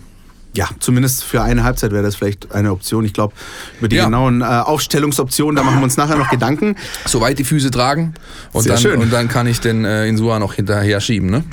Ja, 0.56 0.69
zumindest 0.79 1.23
für 1.23 1.41
eine 1.41 1.63
Halbzeit 1.63 1.91
wäre 1.91 2.03
das 2.03 2.15
vielleicht 2.15 2.51
eine 2.51 2.71
Option. 2.71 3.06
Ich 3.06 3.13
glaube, 3.13 3.34
über 3.79 3.88
die 3.88 3.95
ja. 3.95 4.06
genauen 4.06 4.41
äh, 4.41 4.45
Aufstellungsoptionen, 4.45 5.56
da 5.56 5.63
machen 5.63 5.79
wir 5.79 5.84
uns 5.84 5.97
nachher 5.97 6.15
noch 6.15 6.29
Gedanken. 6.29 6.75
Soweit 7.06 7.39
die 7.39 7.43
Füße 7.43 7.71
tragen 7.71 8.13
und, 8.51 8.62
Sehr 8.62 8.73
dann, 8.73 8.82
schön. 8.82 8.99
und 8.99 9.12
dann 9.12 9.29
kann 9.29 9.47
ich 9.47 9.62
den 9.62 9.84
äh, 9.84 10.08
Insua 10.08 10.38
noch 10.38 10.53
hinterher 10.53 11.01
schieben. 11.01 11.32
Ne? 11.32 11.43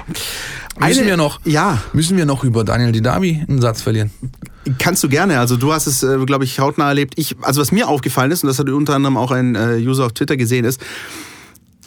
Müssen, 0.81 1.01
eine, 1.01 1.09
wir 1.11 1.17
noch, 1.17 1.41
ja. 1.45 1.83
müssen 1.93 2.17
wir 2.17 2.25
noch 2.25 2.43
über 2.45 2.65
Daniel 2.65 2.93
Didavi 2.93 3.45
einen 3.49 3.61
Satz 3.61 3.83
verlieren? 3.83 4.11
Kannst 4.79 5.03
du 5.05 5.09
gerne. 5.09 5.39
Also 5.39 5.57
du 5.57 5.73
hast 5.73 5.87
es, 5.87 6.03
äh, 6.03 6.19
glaube 6.25 6.45
ich, 6.45 6.59
hautnah 6.59 6.89
erlebt. 6.89 7.15
Ich, 7.17 7.37
also 7.43 7.61
was 7.61 7.73
mir 7.73 7.89
aufgefallen 7.89 8.31
ist, 8.31 8.43
und 8.45 8.49
das 8.49 8.59
hat 8.59 8.69
unter 8.69 8.95
anderem 8.95 9.17
auch 9.17 9.31
ein 9.31 9.55
äh, 9.55 9.77
User 9.77 10.07
auf 10.07 10.13
Twitter 10.13 10.37
gesehen, 10.37 10.65
ist, 10.65 10.81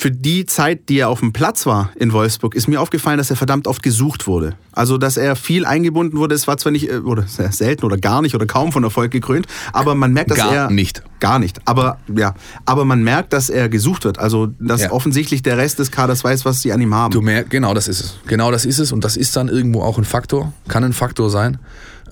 für 0.04 0.12
die 0.12 0.46
Zeit, 0.46 0.90
die 0.90 0.98
er 0.98 1.08
auf 1.08 1.22
dem 1.22 1.32
Platz 1.32 1.66
war 1.66 1.92
in 1.96 2.12
Wolfsburg, 2.12 2.56
ist 2.56 2.68
mir 2.68 2.82
aufgefallen, 2.82 3.18
dass 3.18 3.30
er 3.30 3.38
verdammt 3.38 3.70
oft 3.70 3.82
gesucht 3.82 4.28
wurde. 4.28 4.58
Also, 4.74 4.98
dass 4.98 5.16
er 5.16 5.38
viel 5.38 5.66
eingebunden 5.66 6.18
wurde. 6.18 6.36
Es 6.36 6.46
war 6.46 6.58
zwar 6.58 6.74
nicht, 6.74 6.90
äh, 6.90 6.98
oder 6.98 7.24
sehr 7.26 7.54
selten 7.54 7.86
oder 7.86 7.96
gar 7.96 8.22
nicht 8.22 8.36
oder 8.36 8.46
kaum 8.46 8.74
von 8.74 8.84
Erfolg 8.84 9.12
gekrönt, 9.12 9.48
aber 9.72 9.96
man 9.96 10.12
merkt, 10.12 10.32
dass 10.32 10.40
gar 10.40 10.52
er. 10.52 10.64
Gar 10.64 10.72
nicht. 10.72 11.04
Gar 11.22 11.40
nicht. 11.40 11.62
Aber, 11.64 12.00
ja. 12.14 12.36
Aber 12.66 12.84
man 12.84 13.02
merkt, 13.02 13.32
dass 13.32 13.50
er 13.50 13.70
gesucht 13.70 14.04
wird. 14.04 14.20
Also, 14.20 14.48
dass 14.60 14.82
ja. 14.82 14.92
offensichtlich 14.92 15.42
der 15.42 15.58
Rest 15.58 15.80
des 15.80 15.90
Kaders 15.90 16.22
weiß, 16.22 16.44
was 16.44 16.62
sie 16.62 16.74
an 16.74 16.82
ihm 16.82 16.94
haben. 16.94 17.14
Du 17.14 17.22
merkst, 17.22 17.50
genau 17.50 17.74
das 17.74 17.88
ist 17.88 18.02
es. 18.02 18.18
Genau 18.28 18.52
das 18.52 18.66
ist 18.66 18.80
es. 18.80 18.92
Und 18.92 19.06
das 19.06 19.16
ist 19.16 19.38
dann 19.38 19.48
irgendwo 19.48 19.84
auch 19.84 19.98
ein 19.98 20.04
Faktor. 20.04 20.52
Kann 20.68 20.84
ein 20.84 20.92
Faktor 20.92 21.30
sein. 21.30 21.60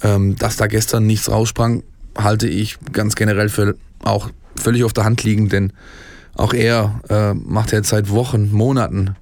Ähm, 0.02 0.38
dass 0.38 0.56
da 0.56 0.68
gestern 0.68 1.06
nichts 1.06 1.30
raussprang, 1.30 1.84
halte 2.18 2.48
ich 2.48 2.78
ganz 2.94 3.16
generell 3.16 3.50
für 3.50 3.76
auch 4.02 4.30
völlig 4.56 4.86
auf 4.86 4.94
der 4.94 5.04
Hand 5.04 5.24
liegend, 5.26 5.52
denn 5.52 5.74
auch 6.36 6.54
er 6.54 7.02
äh, 7.10 7.34
macht 7.34 7.72
jetzt 7.72 7.90
seit 7.90 8.10
Wochen, 8.10 8.52
Monaten 8.52 9.16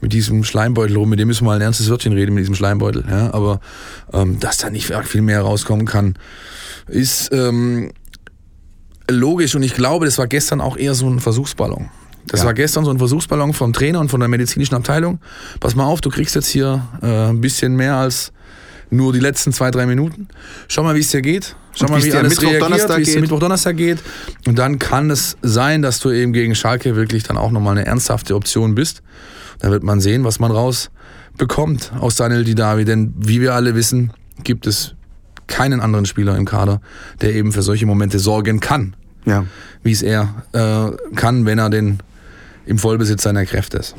mit 0.00 0.12
diesem 0.12 0.44
Schleimbeutel 0.44 0.96
rum. 0.96 1.08
Mit 1.08 1.18
dem 1.18 1.28
müssen 1.28 1.44
wir 1.44 1.50
mal 1.50 1.56
ein 1.56 1.62
ernstes 1.62 1.88
Wörtchen 1.88 2.12
reden, 2.12 2.34
mit 2.34 2.42
diesem 2.42 2.54
Schleimbeutel. 2.54 3.04
Ja? 3.08 3.32
Aber 3.32 3.60
ähm, 4.12 4.38
dass 4.38 4.58
da 4.58 4.70
nicht 4.70 4.92
viel 5.04 5.22
mehr 5.22 5.40
rauskommen 5.40 5.86
kann, 5.86 6.14
ist 6.88 7.32
ähm, 7.32 7.90
logisch. 9.10 9.54
Und 9.54 9.62
ich 9.62 9.74
glaube, 9.74 10.04
das 10.04 10.18
war 10.18 10.26
gestern 10.26 10.60
auch 10.60 10.76
eher 10.76 10.94
so 10.94 11.08
ein 11.08 11.20
Versuchsballon. 11.20 11.88
Das 12.26 12.40
ja. 12.40 12.46
war 12.46 12.54
gestern 12.54 12.84
so 12.84 12.90
ein 12.90 12.98
Versuchsballon 12.98 13.54
vom 13.54 13.72
Trainer 13.72 14.00
und 14.00 14.10
von 14.10 14.20
der 14.20 14.28
medizinischen 14.28 14.74
Abteilung. 14.74 15.20
Pass 15.60 15.74
mal 15.74 15.84
auf, 15.84 16.02
du 16.02 16.10
kriegst 16.10 16.34
jetzt 16.34 16.48
hier 16.48 16.86
äh, 17.02 17.30
ein 17.30 17.40
bisschen 17.40 17.74
mehr 17.74 17.96
als 17.96 18.33
nur 18.90 19.12
die 19.12 19.20
letzten 19.20 19.52
zwei, 19.52 19.70
drei 19.70 19.86
Minuten. 19.86 20.28
Schau 20.68 20.82
mal, 20.82 20.94
wie 20.94 21.00
es 21.00 21.10
dir 21.10 21.22
geht. 21.22 21.56
Schau 21.74 21.88
mal, 21.88 22.02
wie 22.02 22.12
alles 22.12 22.40
Mittwoch, 22.40 22.52
reagiert, 22.52 22.96
wie 22.96 23.02
es 23.02 23.20
Mittwoch, 23.20 23.40
Donnerstag 23.40 23.76
geht. 23.76 23.98
Und 24.46 24.58
dann 24.58 24.78
kann 24.78 25.10
es 25.10 25.36
sein, 25.42 25.82
dass 25.82 25.98
du 25.98 26.10
eben 26.10 26.32
gegen 26.32 26.54
Schalke 26.54 26.94
wirklich 26.94 27.24
dann 27.24 27.36
auch 27.36 27.50
nochmal 27.50 27.76
eine 27.76 27.86
ernsthafte 27.86 28.34
Option 28.34 28.74
bist. 28.74 29.02
Da 29.58 29.70
wird 29.70 29.82
man 29.82 30.00
sehen, 30.00 30.24
was 30.24 30.38
man 30.38 30.52
rausbekommt 30.52 31.92
aus 31.98 32.16
Daniel 32.16 32.44
Didavi. 32.44 32.84
Denn 32.84 33.12
wie 33.16 33.40
wir 33.40 33.54
alle 33.54 33.74
wissen, 33.74 34.12
gibt 34.42 34.66
es 34.66 34.94
keinen 35.46 35.80
anderen 35.80 36.06
Spieler 36.06 36.36
im 36.36 36.44
Kader, 36.44 36.80
der 37.20 37.34
eben 37.34 37.52
für 37.52 37.62
solche 37.62 37.86
Momente 37.86 38.18
sorgen 38.18 38.60
kann. 38.60 38.94
Ja. 39.24 39.44
Wie 39.82 39.92
es 39.92 40.02
er 40.02 40.44
äh, 40.52 41.14
kann, 41.16 41.46
wenn 41.46 41.58
er 41.58 41.70
den 41.70 41.98
im 42.66 42.78
Vollbesitz 42.78 43.22
seiner 43.22 43.44
Kräfte 43.44 43.78
ist. 43.78 43.94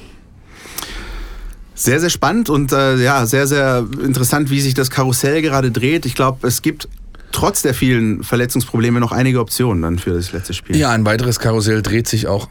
Sehr, 1.75 1.99
sehr 1.99 2.09
spannend 2.09 2.49
und 2.49 2.71
äh, 2.71 2.95
ja, 2.97 3.25
sehr, 3.25 3.47
sehr 3.47 3.85
interessant, 4.01 4.49
wie 4.49 4.61
sich 4.61 4.73
das 4.73 4.89
Karussell 4.89 5.41
gerade 5.41 5.71
dreht. 5.71 6.05
Ich 6.05 6.15
glaube, 6.15 6.47
es 6.47 6.61
gibt 6.61 6.87
trotz 7.33 7.61
der 7.61 7.73
vielen 7.73 8.23
Verletzungsprobleme 8.23 9.01
noch 9.01 9.11
einige 9.11 9.41
Optionen 9.41 9.83
dann 9.83 9.99
für 9.99 10.11
das 10.11 10.31
letzte 10.31 10.53
Spiel. 10.53 10.77
Ja, 10.77 10.91
ein 10.91 11.05
weiteres 11.05 11.39
Karussell 11.39 11.81
dreht 11.81 12.07
sich 12.07 12.27
auch 12.27 12.47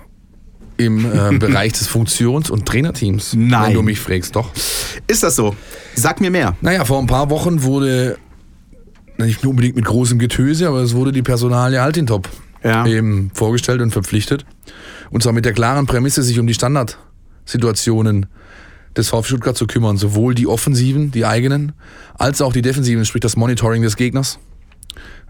im 0.77 1.07
äh, 1.11 1.39
Bereich 1.39 1.73
des 1.73 1.89
Funktions- 1.89 2.51
und 2.51 2.67
Trainerteams. 2.67 3.35
Nein. 3.35 3.69
Wenn 3.69 3.75
du 3.75 3.83
mich 3.83 3.99
fragst, 3.99 4.37
doch. 4.37 4.51
Ist 5.07 5.23
das 5.23 5.37
so? 5.37 5.57
Sag 5.95 6.21
mir 6.21 6.31
mehr. 6.31 6.57
Naja, 6.61 6.85
vor 6.85 6.99
ein 6.99 7.07
paar 7.07 7.31
Wochen 7.31 7.63
wurde, 7.63 8.19
nicht 9.17 9.45
unbedingt 9.47 9.77
mit 9.77 9.87
großem 9.87 10.19
Getöse, 10.19 10.69
aber 10.69 10.83
es 10.83 10.95
wurde 10.95 11.13
die 11.13 11.23
Personalie 11.23 11.81
Altintop 11.81 12.29
ja. 12.63 12.87
eben 12.87 13.31
vorgestellt 13.33 13.81
und 13.81 13.91
verpflichtet. 13.91 14.45
Und 15.11 15.23
zwar 15.23 15.33
mit 15.33 15.45
der 15.45 15.53
klaren 15.53 15.87
Prämisse, 15.87 16.23
sich 16.23 16.39
um 16.39 16.47
die 16.47 16.55
Standardsituationen 16.55 18.27
des 18.97 19.09
VfB 19.09 19.29
Stuttgart 19.29 19.57
zu 19.57 19.67
kümmern. 19.67 19.97
Sowohl 19.97 20.35
die 20.35 20.47
Offensiven, 20.47 21.11
die 21.11 21.27
eigenen, 21.27 21.73
als 22.17 22.43
auch 22.43 22.53
die 22.53 22.63
Defensiven, 22.63 23.05
sprich 23.05 23.21
das 23.21 23.37
Monitoring 23.37 23.83
des 23.83 23.97
Gegners. 23.97 24.39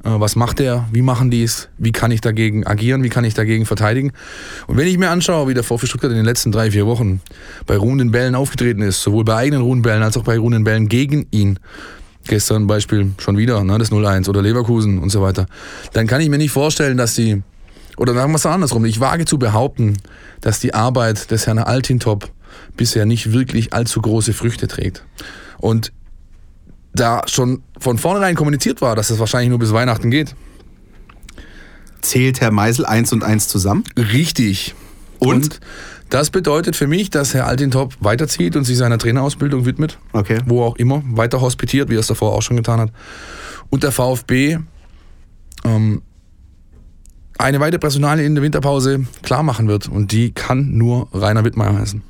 Äh, 0.04 0.20
was 0.20 0.36
macht 0.36 0.60
er? 0.60 0.86
Wie 0.92 1.02
machen 1.02 1.30
die 1.30 1.42
es? 1.42 1.68
Wie 1.78 1.92
kann 1.92 2.10
ich 2.10 2.20
dagegen 2.20 2.66
agieren? 2.66 3.02
Wie 3.02 3.08
kann 3.08 3.24
ich 3.24 3.34
dagegen 3.34 3.66
verteidigen? 3.66 4.12
Und 4.66 4.76
wenn 4.76 4.86
ich 4.86 4.98
mir 4.98 5.10
anschaue, 5.10 5.48
wie 5.48 5.54
der 5.54 5.64
VfB 5.64 5.86
Stuttgart 5.86 6.10
in 6.10 6.16
den 6.16 6.26
letzten 6.26 6.52
drei, 6.52 6.70
vier 6.70 6.86
Wochen 6.86 7.20
bei 7.66 7.76
ruhenden 7.76 8.10
Bällen 8.10 8.34
aufgetreten 8.34 8.82
ist, 8.82 9.02
sowohl 9.02 9.24
bei 9.24 9.36
eigenen 9.36 9.62
ruhenden 9.62 9.82
Bällen 9.82 10.02
als 10.02 10.16
auch 10.16 10.24
bei 10.24 10.38
ruhenden 10.38 10.64
Bällen 10.64 10.88
gegen 10.88 11.26
ihn, 11.30 11.58
gestern 12.26 12.66
Beispiel 12.66 13.12
schon 13.18 13.36
wieder, 13.36 13.62
ne, 13.64 13.78
das 13.78 13.90
0-1 13.90 14.28
oder 14.28 14.42
Leverkusen 14.42 14.98
und 14.98 15.10
so 15.10 15.22
weiter, 15.22 15.46
dann 15.92 16.06
kann 16.06 16.20
ich 16.20 16.28
mir 16.28 16.38
nicht 16.38 16.52
vorstellen, 16.52 16.96
dass 16.96 17.14
die, 17.14 17.42
oder 17.96 18.14
sagen 18.14 18.32
wir 18.32 18.36
es 18.36 18.46
andersrum, 18.46 18.84
ich 18.84 19.00
wage 19.00 19.24
zu 19.24 19.38
behaupten, 19.38 19.96
dass 20.40 20.58
die 20.58 20.74
Arbeit 20.74 21.30
des 21.30 21.46
Herrn 21.46 21.58
Altintop 21.58 22.30
bisher 22.76 23.06
nicht 23.06 23.32
wirklich 23.32 23.72
allzu 23.72 24.00
große 24.00 24.32
Früchte 24.32 24.68
trägt. 24.68 25.04
Und 25.58 25.92
da 26.94 27.22
schon 27.26 27.62
von 27.78 27.98
vornherein 27.98 28.36
kommuniziert 28.36 28.80
war, 28.80 28.96
dass 28.96 29.10
es 29.10 29.18
wahrscheinlich 29.18 29.50
nur 29.50 29.58
bis 29.58 29.72
Weihnachten 29.72 30.10
geht. 30.10 30.34
Zählt 32.02 32.40
Herr 32.40 32.50
Meisel 32.50 32.86
eins 32.86 33.12
und 33.12 33.24
eins 33.24 33.48
zusammen? 33.48 33.84
Richtig. 33.96 34.74
Und? 35.18 35.34
und 35.34 35.60
das 36.10 36.30
bedeutet 36.30 36.76
für 36.76 36.86
mich, 36.86 37.10
dass 37.10 37.34
Herr 37.34 37.46
Altintop 37.46 37.94
weiterzieht 38.00 38.56
und 38.56 38.64
sich 38.64 38.76
seiner 38.76 38.98
Trainerausbildung 38.98 39.64
widmet. 39.64 39.98
Okay. 40.12 40.38
Wo 40.46 40.62
auch 40.62 40.76
immer, 40.76 41.02
weiter 41.06 41.40
hospitiert, 41.40 41.88
wie 41.88 41.96
er 41.96 42.00
es 42.00 42.06
davor 42.06 42.32
auch 42.34 42.42
schon 42.42 42.56
getan 42.56 42.78
hat. 42.78 42.92
Und 43.70 43.82
der 43.82 43.90
VfB 43.90 44.58
ähm, 45.64 46.02
eine 47.38 47.60
weitere 47.60 47.78
Personalie 47.78 48.24
in 48.24 48.34
der 48.34 48.44
Winterpause 48.44 49.06
klar 49.22 49.42
machen 49.42 49.66
wird. 49.66 49.88
Und 49.88 50.12
die 50.12 50.32
kann 50.32 50.76
nur 50.76 51.08
Rainer 51.12 51.44
Wittmeier 51.44 51.76
heißen. 51.78 52.02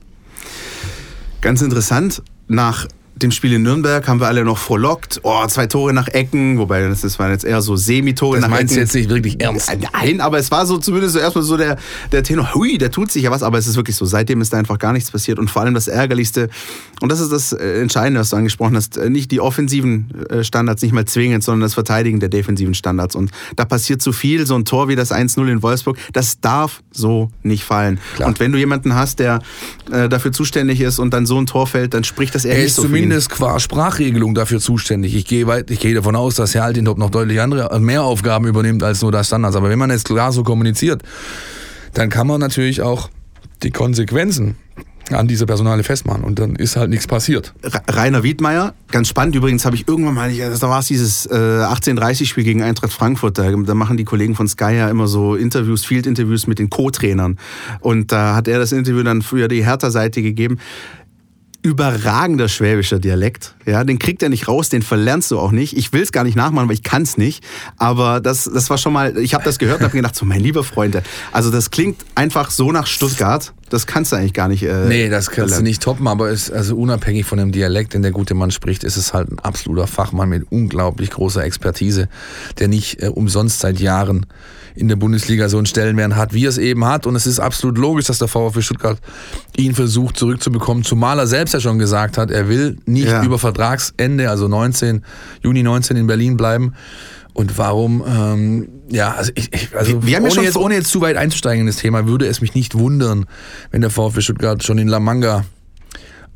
Ganz 1.44 1.61
interessant, 1.61 2.22
nach 2.48 2.88
dem 3.16 3.31
Spiel 3.31 3.53
in 3.53 3.62
Nürnberg 3.62 4.07
haben 4.09 4.20
wir 4.20 4.27
alle 4.27 4.44
noch 4.44 4.59
frohlockt. 4.59 5.20
Oh, 5.22 5.46
zwei 5.46 5.66
Tore 5.66 5.92
nach 5.92 6.09
Ecken, 6.09 6.59
wobei 6.59 6.88
das, 6.88 7.03
das 7.03 7.18
waren 7.18 7.31
jetzt 7.31 7.44
eher 7.44 7.62
so 7.62 7.77
Semitore 7.77 8.40
nach 8.40 8.48
Ecken. 8.48 8.50
Das 8.50 8.59
meinst 8.59 8.77
du 8.77 8.81
jetzt 8.81 8.94
nicht 8.94 9.09
wirklich 9.09 9.40
ernst? 9.40 9.70
Nein, 9.92 10.20
aber 10.20 10.38
es 10.38 10.50
war 10.50 10.66
so 10.66 10.79
zumindest 10.79 11.14
so 11.14 11.20
erstmal 11.20 11.44
so 11.44 11.57
der, 11.57 11.77
der 12.11 12.24
Tenor, 12.24 12.55
hui, 12.55 12.77
der 12.77 12.90
tut 12.90 13.12
sich 13.12 13.22
ja 13.22 13.31
was, 13.31 13.44
aber 13.44 13.59
es 13.59 13.68
ist 13.68 13.77
wirklich 13.77 13.94
so. 13.94 14.05
Seitdem 14.05 14.40
ist 14.40 14.53
da 14.53 14.59
einfach 14.59 14.79
gar 14.79 14.92
nichts 14.92 15.12
passiert 15.12 15.38
und 15.38 15.48
vor 15.48 15.62
allem 15.62 15.74
das 15.74 15.87
Ärgerlichste, 15.87 16.48
und 17.00 17.11
das 17.11 17.20
ist 17.20 17.31
das 17.31 17.53
äh, 17.53 17.81
Entscheidende, 17.81 18.18
was 18.18 18.31
du 18.31 18.37
angesprochen 18.37 18.77
hast, 18.77 18.96
äh, 18.96 19.09
nicht 19.09 19.31
die 19.31 19.40
offensiven 19.40 20.09
äh, 20.29 20.42
Standards 20.42 20.83
nicht 20.83 20.92
mal 20.92 21.05
zwingend, 21.05 21.44
sondern 21.44 21.61
das 21.61 21.74
Verteidigen 21.74 22.18
der 22.18 22.29
defensiven 22.29 22.74
Standards. 22.74 23.14
Und 23.14 23.31
da 23.55 23.64
passiert 23.64 24.03
zu 24.03 24.12
viel, 24.12 24.44
so 24.44 24.57
ein 24.57 24.64
Tor 24.64 24.88
wie 24.88 24.96
das 24.96 25.12
1-0 25.12 25.46
in 25.46 25.62
Wolfsburg, 25.62 25.98
das 26.12 26.40
darf 26.40 26.83
so 26.90 27.31
nicht 27.44 27.62
fallen. 27.62 28.00
Klar. 28.16 28.29
Und 28.29 28.40
wenn 28.40 28.50
du 28.50 28.59
jemanden 28.59 28.96
hast, 28.96 29.20
der 29.20 29.40
äh, 29.92 30.09
dafür 30.09 30.33
zuständig 30.33 30.81
ist 30.81 30.98
und 30.98 31.14
dann 31.14 31.27
so 31.27 31.38
ein 31.38 31.46
Tor 31.46 31.68
fällt, 31.68 31.94
dann 31.94 32.03
spricht 32.03 32.35
das 32.35 32.44
eher 32.44 32.57
er 32.57 32.64
nicht 32.64 32.74
so 32.74 32.83
viel 32.83 33.03
zumindest 33.04 33.30
qua 33.30 33.60
Sprachregelung 33.60 34.34
dafür 34.34 34.60
zuständig. 34.60 35.14
Ich 35.14 35.26
gehe, 35.26 35.64
ich 35.68 35.78
gehe 35.78 35.94
davon 35.94 36.16
aus, 36.16 36.36
dass 36.36 36.54
Herr 36.54 36.64
Altintop 36.64 36.96
noch 36.96 37.10
deutlich 37.10 37.40
andere, 37.40 37.78
mehr 37.80 38.02
Aufgaben 38.02 38.46
übernimmt 38.46 38.82
als 38.82 39.02
nur 39.02 39.12
das 39.12 39.26
Standards. 39.26 39.56
Aber 39.56 39.68
wenn 39.68 39.78
man 39.78 39.90
jetzt 39.90 40.06
klar 40.06 40.32
so 40.32 40.42
kommuniziert, 40.42 41.02
dann 41.92 42.08
kann 42.08 42.26
man 42.26 42.40
natürlich 42.40 42.80
auch 42.80 43.10
die 43.62 43.70
Konsequenzen 43.70 44.56
an 45.10 45.28
dieser 45.28 45.44
Personale 45.44 45.82
festmachen 45.82 46.24
und 46.24 46.38
dann 46.38 46.56
ist 46.56 46.76
halt 46.76 46.88
nichts 46.88 47.06
passiert. 47.06 47.52
Rainer 47.88 48.22
Wiedmeier, 48.22 48.72
ganz 48.90 49.08
spannend 49.08 49.36
übrigens, 49.36 49.66
habe 49.66 49.76
ich 49.76 49.86
irgendwann 49.86 50.14
mal, 50.14 50.32
da 50.34 50.68
war 50.70 50.78
es 50.78 50.86
dieses 50.86 51.26
äh, 51.26 51.34
1830-Spiel 51.34 52.42
gegen 52.42 52.62
Eintracht 52.62 52.90
Frankfurt, 52.90 53.36
da, 53.36 53.50
da, 53.50 53.74
machen 53.74 53.98
die 53.98 54.04
Kollegen 54.04 54.34
von 54.34 54.48
Sky 54.48 54.76
ja 54.76 54.88
immer 54.88 55.06
so 55.06 55.34
Interviews, 55.34 55.84
Field-Interviews 55.84 56.46
mit 56.46 56.58
den 56.58 56.70
Co-Trainern 56.70 57.38
und 57.80 58.12
da 58.12 58.34
hat 58.34 58.48
er 58.48 58.58
das 58.58 58.72
Interview 58.72 59.02
dann 59.02 59.20
für 59.20 59.46
die 59.48 59.62
Hertha-Seite 59.62 60.22
gegeben 60.22 60.58
überragender 61.64 62.50
schwäbischer 62.50 62.98
Dialekt. 62.98 63.55
Ja, 63.64 63.85
den 63.85 63.98
kriegt 63.98 64.22
er 64.22 64.29
nicht 64.29 64.48
raus, 64.48 64.68
den 64.68 64.83
verlernst 64.83 65.31
du 65.31 65.38
auch 65.38 65.50
nicht. 65.50 65.74
Ich 65.74 65.94
will 65.94 66.03
es 66.03 66.12
gar 66.12 66.22
nicht 66.22 66.37
nachmachen, 66.37 66.68
weil 66.68 66.74
ich 66.74 66.83
kann 66.83 67.03
es 67.03 67.16
nicht. 67.16 67.42
Aber 67.79 68.20
das, 68.20 68.44
das 68.44 68.68
war 68.68 68.77
schon 68.77 68.92
mal, 68.92 69.16
ich 69.16 69.33
habe 69.33 69.44
das 69.44 69.59
gehört 69.59 69.79
und 69.79 69.85
habe 69.85 69.96
gedacht, 69.96 70.14
so 70.14 70.27
mein 70.27 70.40
lieber 70.40 70.62
Freund, 70.62 71.00
also 71.33 71.50
das 71.50 71.70
klingt 71.70 72.05
einfach 72.14 72.50
so 72.50 72.70
nach 72.70 72.87
Stuttgart. 72.87 73.55
Das 73.70 73.87
kannst 73.87 74.12
du 74.12 74.16
eigentlich 74.16 74.35
gar 74.35 74.48
nicht. 74.48 74.62
Äh, 74.62 74.88
nee, 74.88 75.09
das 75.09 75.27
kannst 75.27 75.37
verlernen. 75.37 75.64
du 75.64 75.70
nicht 75.70 75.83
toppen, 75.83 76.07
aber 76.07 76.29
ist, 76.29 76.50
also 76.50 76.77
unabhängig 76.77 77.24
von 77.24 77.38
dem 77.38 77.50
Dialekt, 77.50 77.94
den 77.94 78.03
der 78.03 78.12
gute 78.12 78.35
Mann 78.35 78.50
spricht, 78.50 78.85
ist 78.85 78.98
es 78.98 79.14
halt 79.14 79.33
ein 79.33 79.38
absoluter 79.38 79.87
Fachmann 79.87 80.29
mit 80.29 80.46
unglaublich 80.50 81.11
großer 81.11 81.42
Expertise, 81.42 82.11
der 82.59 82.68
nicht 82.68 83.03
äh, 83.03 83.09
umsonst 83.09 83.61
seit 83.61 83.81
Jahren 83.81 84.27
in 84.74 84.88
der 84.88 84.96
Bundesliga 84.96 85.48
so 85.48 85.56
einen 85.56 85.66
Stellenwert 85.66 86.16
hat, 86.16 86.34
wie 86.34 86.44
er 86.44 86.48
es 86.48 86.58
eben 86.58 86.84
hat. 86.84 87.06
Und 87.06 87.16
es 87.16 87.26
ist 87.26 87.38
absolut 87.38 87.78
logisch, 87.78 88.06
dass 88.06 88.18
der 88.18 88.28
VfB 88.28 88.62
Stuttgart 88.62 88.98
ihn 89.56 89.74
versucht 89.74 90.16
zurückzubekommen, 90.16 90.82
zumal 90.84 91.18
er 91.18 91.26
selbst 91.26 91.54
ja 91.54 91.60
schon 91.60 91.78
gesagt 91.78 92.18
hat, 92.18 92.30
er 92.30 92.48
will 92.48 92.76
nicht 92.87 93.08
ja. 93.08 93.22
über 93.22 93.38
Vertragsende, 93.38 94.30
also 94.30 94.48
19, 94.48 95.04
Juni 95.42 95.62
19 95.62 95.96
in 95.96 96.06
Berlin 96.06 96.37
bleiben. 96.37 96.74
Und 97.32 97.58
warum, 97.58 98.04
ähm, 98.06 98.68
ja, 98.90 99.12
also, 99.12 99.32
ich, 99.34 99.52
ich, 99.52 99.76
also 99.76 100.04
wir, 100.04 100.22
wir 100.22 100.30
ohne, 100.30 100.42
jetzt, 100.42 100.56
ohne 100.56 100.74
jetzt 100.74 100.90
zu 100.90 101.00
weit 101.00 101.16
einzusteigen 101.16 101.62
in 101.62 101.66
das 101.66 101.76
Thema, 101.76 102.06
würde 102.06 102.26
es 102.26 102.40
mich 102.40 102.54
nicht 102.54 102.76
wundern, 102.76 103.26
wenn 103.70 103.80
der 103.80 103.90
VfB 103.90 104.20
Stuttgart 104.20 104.62
schon 104.62 104.78
in 104.78 104.87
La 104.87 105.00
Manga 105.00 105.44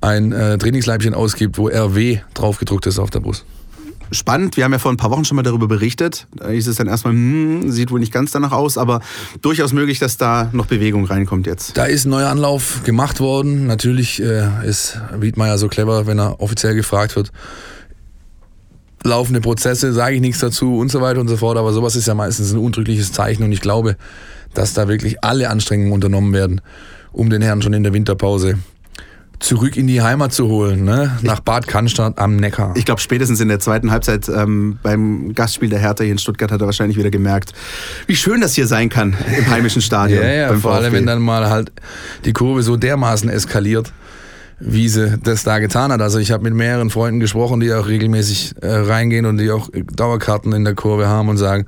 ein 0.00 0.32
äh, 0.32 0.58
Trainingsleibchen 0.58 1.14
ausgibt, 1.14 1.58
wo 1.58 1.68
RW 1.68 2.18
draufgedruckt 2.34 2.86
ist 2.86 2.98
auf 2.98 3.10
der 3.10 3.20
Brust 3.20 3.44
spannend. 4.10 4.56
Wir 4.56 4.64
haben 4.64 4.72
ja 4.72 4.78
vor 4.78 4.92
ein 4.92 4.96
paar 4.96 5.10
Wochen 5.10 5.24
schon 5.24 5.36
mal 5.36 5.42
darüber 5.42 5.68
berichtet. 5.68 6.26
Da 6.34 6.48
hieß 6.48 6.66
es 6.66 6.76
dann 6.76 6.86
erstmal, 6.86 7.12
hm, 7.12 7.70
sieht 7.70 7.90
wohl 7.90 8.00
nicht 8.00 8.12
ganz 8.12 8.30
danach 8.30 8.52
aus, 8.52 8.78
aber 8.78 9.00
durchaus 9.42 9.72
möglich, 9.72 9.98
dass 9.98 10.16
da 10.16 10.48
noch 10.52 10.66
Bewegung 10.66 11.04
reinkommt 11.04 11.46
jetzt. 11.46 11.76
Da 11.76 11.84
ist 11.84 12.04
ein 12.04 12.10
neuer 12.10 12.28
Anlauf 12.28 12.82
gemacht 12.84 13.20
worden. 13.20 13.66
Natürlich 13.66 14.22
äh, 14.22 14.66
ist 14.66 15.00
Wiedmeier 15.18 15.58
so 15.58 15.68
clever, 15.68 16.06
wenn 16.06 16.18
er 16.18 16.40
offiziell 16.40 16.74
gefragt 16.74 17.16
wird. 17.16 17.32
Laufende 19.04 19.40
Prozesse, 19.40 19.92
sage 19.92 20.16
ich 20.16 20.20
nichts 20.20 20.40
dazu 20.40 20.76
und 20.76 20.90
so 20.90 21.00
weiter 21.00 21.20
und 21.20 21.28
so 21.28 21.36
fort, 21.36 21.56
aber 21.56 21.72
sowas 21.72 21.94
ist 21.94 22.08
ja 22.08 22.14
meistens 22.14 22.52
ein 22.52 22.58
untrügliches 22.58 23.12
Zeichen 23.12 23.44
und 23.44 23.52
ich 23.52 23.60
glaube, 23.60 23.96
dass 24.54 24.74
da 24.74 24.88
wirklich 24.88 25.22
alle 25.22 25.50
Anstrengungen 25.50 25.92
unternommen 25.92 26.32
werden, 26.32 26.60
um 27.12 27.30
den 27.30 27.40
Herrn 27.40 27.62
schon 27.62 27.74
in 27.74 27.84
der 27.84 27.92
Winterpause 27.92 28.58
zurück 29.40 29.76
in 29.76 29.86
die 29.86 30.02
Heimat 30.02 30.32
zu 30.32 30.48
holen, 30.48 30.84
ne? 30.84 31.18
nach 31.22 31.40
Bad 31.40 31.66
Cannstatt 31.66 32.18
am 32.18 32.36
Neckar. 32.36 32.74
Ich 32.76 32.84
glaube, 32.84 33.00
spätestens 33.00 33.40
in 33.40 33.48
der 33.48 33.60
zweiten 33.60 33.90
Halbzeit 33.90 34.28
ähm, 34.28 34.78
beim 34.82 35.34
Gastspiel 35.34 35.68
der 35.68 35.78
Hertha 35.78 36.02
hier 36.04 36.12
in 36.12 36.18
Stuttgart 36.18 36.50
hat 36.50 36.60
er 36.60 36.66
wahrscheinlich 36.66 36.98
wieder 36.98 37.10
gemerkt, 37.10 37.52
wie 38.06 38.16
schön 38.16 38.40
das 38.40 38.54
hier 38.54 38.66
sein 38.66 38.88
kann 38.88 39.16
im 39.36 39.48
heimischen 39.48 39.82
Stadion. 39.82 40.22
ja, 40.22 40.30
ja, 40.30 40.54
vor 40.54 40.74
allem, 40.74 40.92
wenn 40.92 41.06
dann 41.06 41.22
mal 41.22 41.48
halt 41.48 41.72
die 42.24 42.32
Kurve 42.32 42.62
so 42.62 42.76
dermaßen 42.76 43.28
eskaliert 43.30 43.92
wie 44.60 44.88
sie 44.88 45.18
das 45.22 45.44
da 45.44 45.58
getan 45.58 45.92
hat. 45.92 46.00
Also 46.00 46.18
ich 46.18 46.32
habe 46.32 46.42
mit 46.42 46.54
mehreren 46.54 46.90
Freunden 46.90 47.20
gesprochen, 47.20 47.60
die 47.60 47.72
auch 47.72 47.86
regelmäßig 47.86 48.54
äh, 48.60 48.68
reingehen 48.68 49.26
und 49.26 49.38
die 49.38 49.50
auch 49.50 49.68
Dauerkarten 49.72 50.52
in 50.52 50.64
der 50.64 50.74
Kurve 50.74 51.06
haben 51.06 51.28
und 51.28 51.36
sagen, 51.36 51.66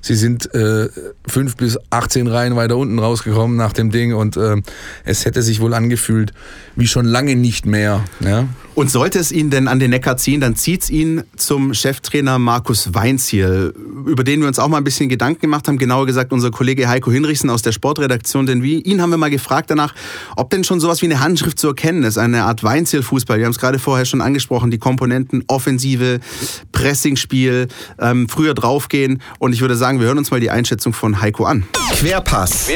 sie 0.00 0.14
sind 0.14 0.52
äh, 0.54 0.88
fünf 1.26 1.56
bis 1.56 1.78
18 1.90 2.26
Reihen 2.26 2.56
weiter 2.56 2.76
unten 2.76 2.98
rausgekommen 2.98 3.56
nach 3.56 3.72
dem 3.72 3.90
Ding 3.90 4.14
und 4.14 4.36
äh, 4.36 4.56
es 5.04 5.24
hätte 5.26 5.42
sich 5.42 5.60
wohl 5.60 5.74
angefühlt 5.74 6.32
wie 6.76 6.86
schon 6.86 7.04
lange 7.04 7.36
nicht 7.36 7.66
mehr. 7.66 8.02
Ja? 8.20 8.46
Und 8.74 8.90
sollte 8.90 9.18
es 9.18 9.32
ihn 9.32 9.50
denn 9.50 9.68
an 9.68 9.78
den 9.78 9.90
Neckar 9.90 10.16
ziehen, 10.16 10.40
dann 10.40 10.56
zieht 10.56 10.82
es 10.82 10.90
ihn 10.90 11.24
zum 11.36 11.74
Cheftrainer 11.74 12.38
Markus 12.38 12.94
Weinziel, 12.94 13.74
über 14.06 14.24
den 14.24 14.40
wir 14.40 14.48
uns 14.48 14.58
auch 14.58 14.68
mal 14.68 14.78
ein 14.78 14.84
bisschen 14.84 15.08
Gedanken 15.08 15.42
gemacht 15.42 15.68
haben. 15.68 15.76
Genauer 15.76 16.06
gesagt 16.06 16.32
unser 16.32 16.50
Kollege 16.50 16.88
Heiko 16.88 17.10
Hinrichsen 17.10 17.50
aus 17.50 17.60
der 17.62 17.72
Sportredaktion. 17.72 18.46
Denn 18.46 18.62
wie, 18.62 18.80
ihn 18.80 19.02
haben 19.02 19.10
wir 19.10 19.18
mal 19.18 19.28
gefragt 19.28 19.70
danach, 19.70 19.94
ob 20.36 20.48
denn 20.50 20.64
schon 20.64 20.80
sowas 20.80 21.02
wie 21.02 21.06
eine 21.06 21.20
Handschrift 21.20 21.58
zu 21.58 21.68
erkennen 21.68 22.04
ist, 22.04 22.16
eine 22.34 22.44
Art 22.44 22.62
Weinziel-Fußball. 22.62 23.38
Wir 23.38 23.44
haben 23.44 23.52
es 23.52 23.58
gerade 23.58 23.78
vorher 23.78 24.04
schon 24.04 24.20
angesprochen, 24.20 24.70
die 24.70 24.78
Komponenten 24.78 25.44
Offensive, 25.46 26.20
Pressingspiel, 26.72 27.68
ähm, 27.98 28.28
früher 28.28 28.54
draufgehen. 28.54 29.22
Und 29.38 29.52
ich 29.52 29.60
würde 29.60 29.76
sagen, 29.76 30.00
wir 30.00 30.06
hören 30.06 30.18
uns 30.18 30.30
mal 30.30 30.40
die 30.40 30.50
Einschätzung 30.50 30.92
von 30.92 31.20
Heiko 31.20 31.44
an. 31.44 31.64
Querpass. 31.92 32.68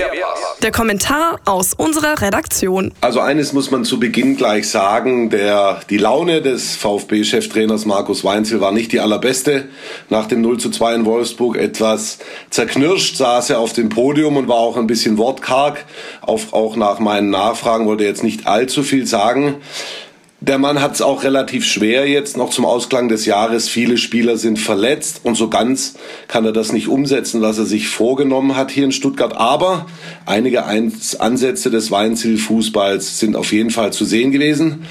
Der 0.63 0.71
Kommentar 0.73 1.41
aus 1.45 1.75
unserer 1.75 2.23
Redaktion. 2.23 2.93
Also 3.03 3.21
eines 3.21 3.53
muss 3.53 3.71
man 3.71 3.85
zu 3.85 4.01
Beginn 4.01 4.37
gleich 4.37 4.69
sagen, 4.69 5.29
der, 5.29 5.81
die 5.91 5.99
Laune 5.99 6.41
des 6.41 6.77
VfB-Cheftrainers 6.77 7.85
Markus 7.85 8.25
Weinzel 8.25 8.61
war 8.61 8.73
nicht 8.73 8.93
die 8.93 9.01
allerbeste. 9.01 9.67
Nach 10.09 10.27
dem 10.27 10.41
0 10.41 10.59
zu 10.59 10.71
2 10.71 10.95
in 10.95 11.05
Wolfsburg 11.05 11.57
etwas 11.57 12.19
zerknirscht 12.51 13.17
saß 13.17 13.51
er 13.51 13.59
auf 13.59 13.75
dem 13.75 13.91
Podium 13.91 14.37
und 14.37 14.49
war 14.49 14.57
auch 14.57 14.77
ein 14.77 14.87
bisschen 14.87 15.19
wortkarg. 15.19 15.85
Auch, 16.23 16.53
auch 16.53 16.77
nach 16.77 16.99
meinen 16.99 17.31
Nachfragen 17.31 17.87
wollte 17.87 18.05
er 18.05 18.11
jetzt 18.11 18.25
nicht 18.25 18.47
allzu 18.47 18.83
viel 18.83 19.07
sagen. 19.07 19.57
Der 20.47 20.59
Mann 20.59 20.83
hat 20.83 20.93
es 20.93 21.01
auch 21.01 21.25
relativ 21.25 21.65
schwer 21.65 22.07
jetzt 22.07 22.37
noch 22.37 22.51
zum 22.51 22.67
Ausklang 22.67 23.09
des 23.09 23.25
Jahres. 23.25 23.67
Viele 23.67 23.97
Spieler 23.97 24.37
sind 24.37 24.59
verletzt 24.59 25.23
und 25.23 25.37
so 25.37 25.49
ganz 25.49 25.95
kann 26.29 26.45
er 26.45 26.53
das 26.53 26.71
nicht 26.71 26.87
umsetzen, 26.87 27.41
was 27.41 27.57
er 27.57 27.65
sich 27.65 27.89
vorgenommen 27.89 28.55
hat 28.55 28.71
hier 28.71 28.85
in 28.85 28.93
Stuttgart. 28.93 29.35
Aber 29.39 29.87
einige 30.27 30.65
Ansätze 30.67 31.71
des 31.71 31.91
Weinziel-Fußballs 31.91 33.21
sind 33.21 33.37
auf 33.37 33.55
jeden 33.55 33.71
Fall 33.71 33.95
zu 33.95 34.05
sehen 34.05 34.33
gewesen. 34.33 34.85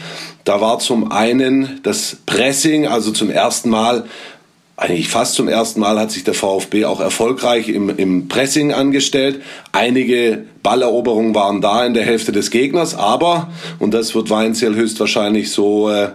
Da 0.43 0.59
war 0.59 0.79
zum 0.79 1.11
einen 1.11 1.79
das 1.83 2.17
Pressing, 2.25 2.87
also 2.87 3.11
zum 3.11 3.29
ersten 3.29 3.69
Mal 3.69 4.05
eigentlich 4.75 5.09
fast 5.09 5.35
zum 5.35 5.47
ersten 5.47 5.79
Mal 5.79 5.99
hat 5.99 6.11
sich 6.11 6.23
der 6.23 6.33
VfB 6.33 6.85
auch 6.85 6.99
erfolgreich 6.99 7.69
im, 7.69 7.89
im 7.95 8.27
Pressing 8.27 8.73
angestellt. 8.73 9.41
Einige 9.71 10.45
Balleroberungen 10.63 11.35
waren 11.35 11.61
da 11.61 11.85
in 11.85 11.93
der 11.93 12.03
Hälfte 12.03 12.31
des 12.31 12.49
Gegners, 12.49 12.95
aber, 12.95 13.51
und 13.79 13.93
das 13.93 14.15
wird 14.15 14.29
Weinzierl 14.31 14.75
höchstwahrscheinlich 14.75 15.51
so 15.51 15.91
äh, 15.91 16.09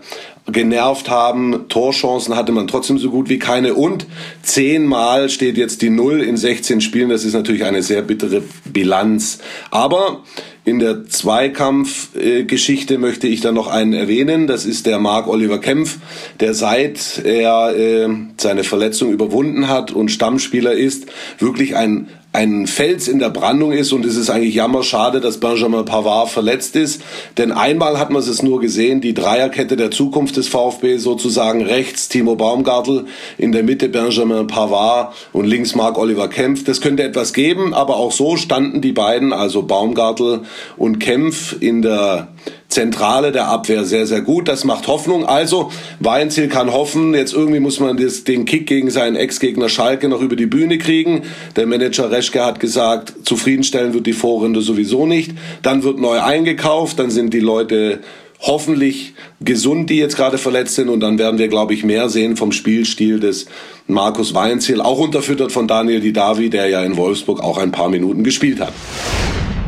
genervt 0.50 1.10
haben. 1.10 1.68
Torchancen 1.68 2.34
hatte 2.34 2.52
man 2.52 2.66
trotzdem 2.66 2.98
so 2.98 3.10
gut 3.10 3.28
wie 3.28 3.38
keine. 3.38 3.74
Und 3.74 4.06
zehnmal 4.42 5.28
steht 5.28 5.56
jetzt 5.56 5.82
die 5.82 5.90
Null 5.90 6.22
in 6.22 6.36
16 6.36 6.80
Spielen. 6.80 7.10
Das 7.10 7.24
ist 7.24 7.34
natürlich 7.34 7.64
eine 7.64 7.82
sehr 7.82 8.02
bittere 8.02 8.42
Bilanz. 8.64 9.38
Aber 9.70 10.22
in 10.64 10.78
der 10.78 11.06
Zweikampfgeschichte 11.06 12.98
möchte 12.98 13.26
ich 13.26 13.40
dann 13.40 13.54
noch 13.54 13.68
einen 13.68 13.94
erwähnen. 13.94 14.46
Das 14.46 14.66
ist 14.66 14.84
der 14.84 14.98
Marc 14.98 15.26
Oliver 15.26 15.58
Kempf, 15.60 15.96
der 16.40 16.52
seit 16.52 17.22
er 17.24 17.74
äh, 17.74 18.08
seine 18.36 18.64
Verletzung 18.64 19.12
überwunden 19.12 19.68
hat 19.68 19.92
und 19.92 20.10
Stammspieler 20.10 20.72
ist, 20.72 21.06
wirklich 21.38 21.74
ein 21.74 22.08
ein 22.32 22.66
Fels 22.66 23.08
in 23.08 23.18
der 23.18 23.30
Brandung 23.30 23.72
ist 23.72 23.92
und 23.92 24.04
es 24.04 24.16
ist 24.16 24.28
eigentlich 24.28 24.54
jammerschade, 24.54 25.20
dass 25.20 25.40
Benjamin 25.40 25.86
Pavard 25.86 26.28
verletzt 26.28 26.76
ist. 26.76 27.02
Denn 27.38 27.52
einmal 27.52 27.98
hat 27.98 28.10
man 28.10 28.22
es 28.22 28.42
nur 28.42 28.60
gesehen, 28.60 29.00
die 29.00 29.14
Dreierkette 29.14 29.76
der 29.76 29.90
Zukunft 29.90 30.36
des 30.36 30.46
VfB 30.46 30.98
sozusagen 30.98 31.62
rechts 31.62 32.08
Timo 32.08 32.36
Baumgartel, 32.36 33.06
in 33.38 33.52
der 33.52 33.62
Mitte 33.62 33.88
Benjamin 33.88 34.46
Pavard 34.46 35.14
und 35.32 35.46
links 35.46 35.74
Marc 35.74 35.96
Oliver 35.96 36.28
Kempf. 36.28 36.64
Das 36.64 36.82
könnte 36.82 37.02
etwas 37.02 37.32
geben, 37.32 37.72
aber 37.72 37.96
auch 37.96 38.12
so 38.12 38.36
standen 38.36 38.82
die 38.82 38.92
beiden, 38.92 39.32
also 39.32 39.62
Baumgartel 39.62 40.42
und 40.76 40.98
Kempf 40.98 41.56
in 41.58 41.80
der 41.80 42.28
Zentrale 42.68 43.32
der 43.32 43.48
Abwehr 43.48 43.84
sehr, 43.84 44.06
sehr 44.06 44.20
gut. 44.20 44.46
Das 44.46 44.64
macht 44.64 44.88
Hoffnung. 44.88 45.24
Also, 45.24 45.72
Weinziel 46.00 46.48
kann 46.48 46.70
hoffen. 46.70 47.14
Jetzt 47.14 47.32
irgendwie 47.32 47.60
muss 47.60 47.80
man 47.80 47.96
das, 47.96 48.24
den 48.24 48.44
Kick 48.44 48.66
gegen 48.66 48.90
seinen 48.90 49.16
Ex-Gegner 49.16 49.70
Schalke 49.70 50.08
noch 50.08 50.20
über 50.20 50.36
die 50.36 50.46
Bühne 50.46 50.76
kriegen. 50.76 51.22
Der 51.56 51.66
Manager 51.66 52.10
Reschke 52.10 52.44
hat 52.44 52.60
gesagt, 52.60 53.14
zufriedenstellen 53.24 53.94
wird 53.94 54.06
die 54.06 54.12
Vorrunde 54.12 54.60
sowieso 54.60 55.06
nicht. 55.06 55.32
Dann 55.62 55.82
wird 55.82 55.98
neu 55.98 56.20
eingekauft. 56.20 56.98
Dann 56.98 57.10
sind 57.10 57.32
die 57.32 57.40
Leute 57.40 58.00
hoffentlich 58.40 59.14
gesund, 59.40 59.88
die 59.88 59.96
jetzt 59.96 60.16
gerade 60.16 60.36
verletzt 60.36 60.74
sind. 60.74 60.90
Und 60.90 61.00
dann 61.00 61.18
werden 61.18 61.38
wir, 61.38 61.48
glaube 61.48 61.72
ich, 61.72 61.84
mehr 61.84 62.10
sehen 62.10 62.36
vom 62.36 62.52
Spielstil 62.52 63.18
des 63.18 63.46
Markus 63.86 64.34
Weinziel. 64.34 64.82
Auch 64.82 64.98
unterfüttert 64.98 65.52
von 65.52 65.66
Daniel 65.66 66.00
Didavi, 66.00 66.50
der 66.50 66.68
ja 66.68 66.82
in 66.82 66.98
Wolfsburg 66.98 67.40
auch 67.40 67.56
ein 67.56 67.72
paar 67.72 67.88
Minuten 67.88 68.24
gespielt 68.24 68.60
hat. 68.60 68.74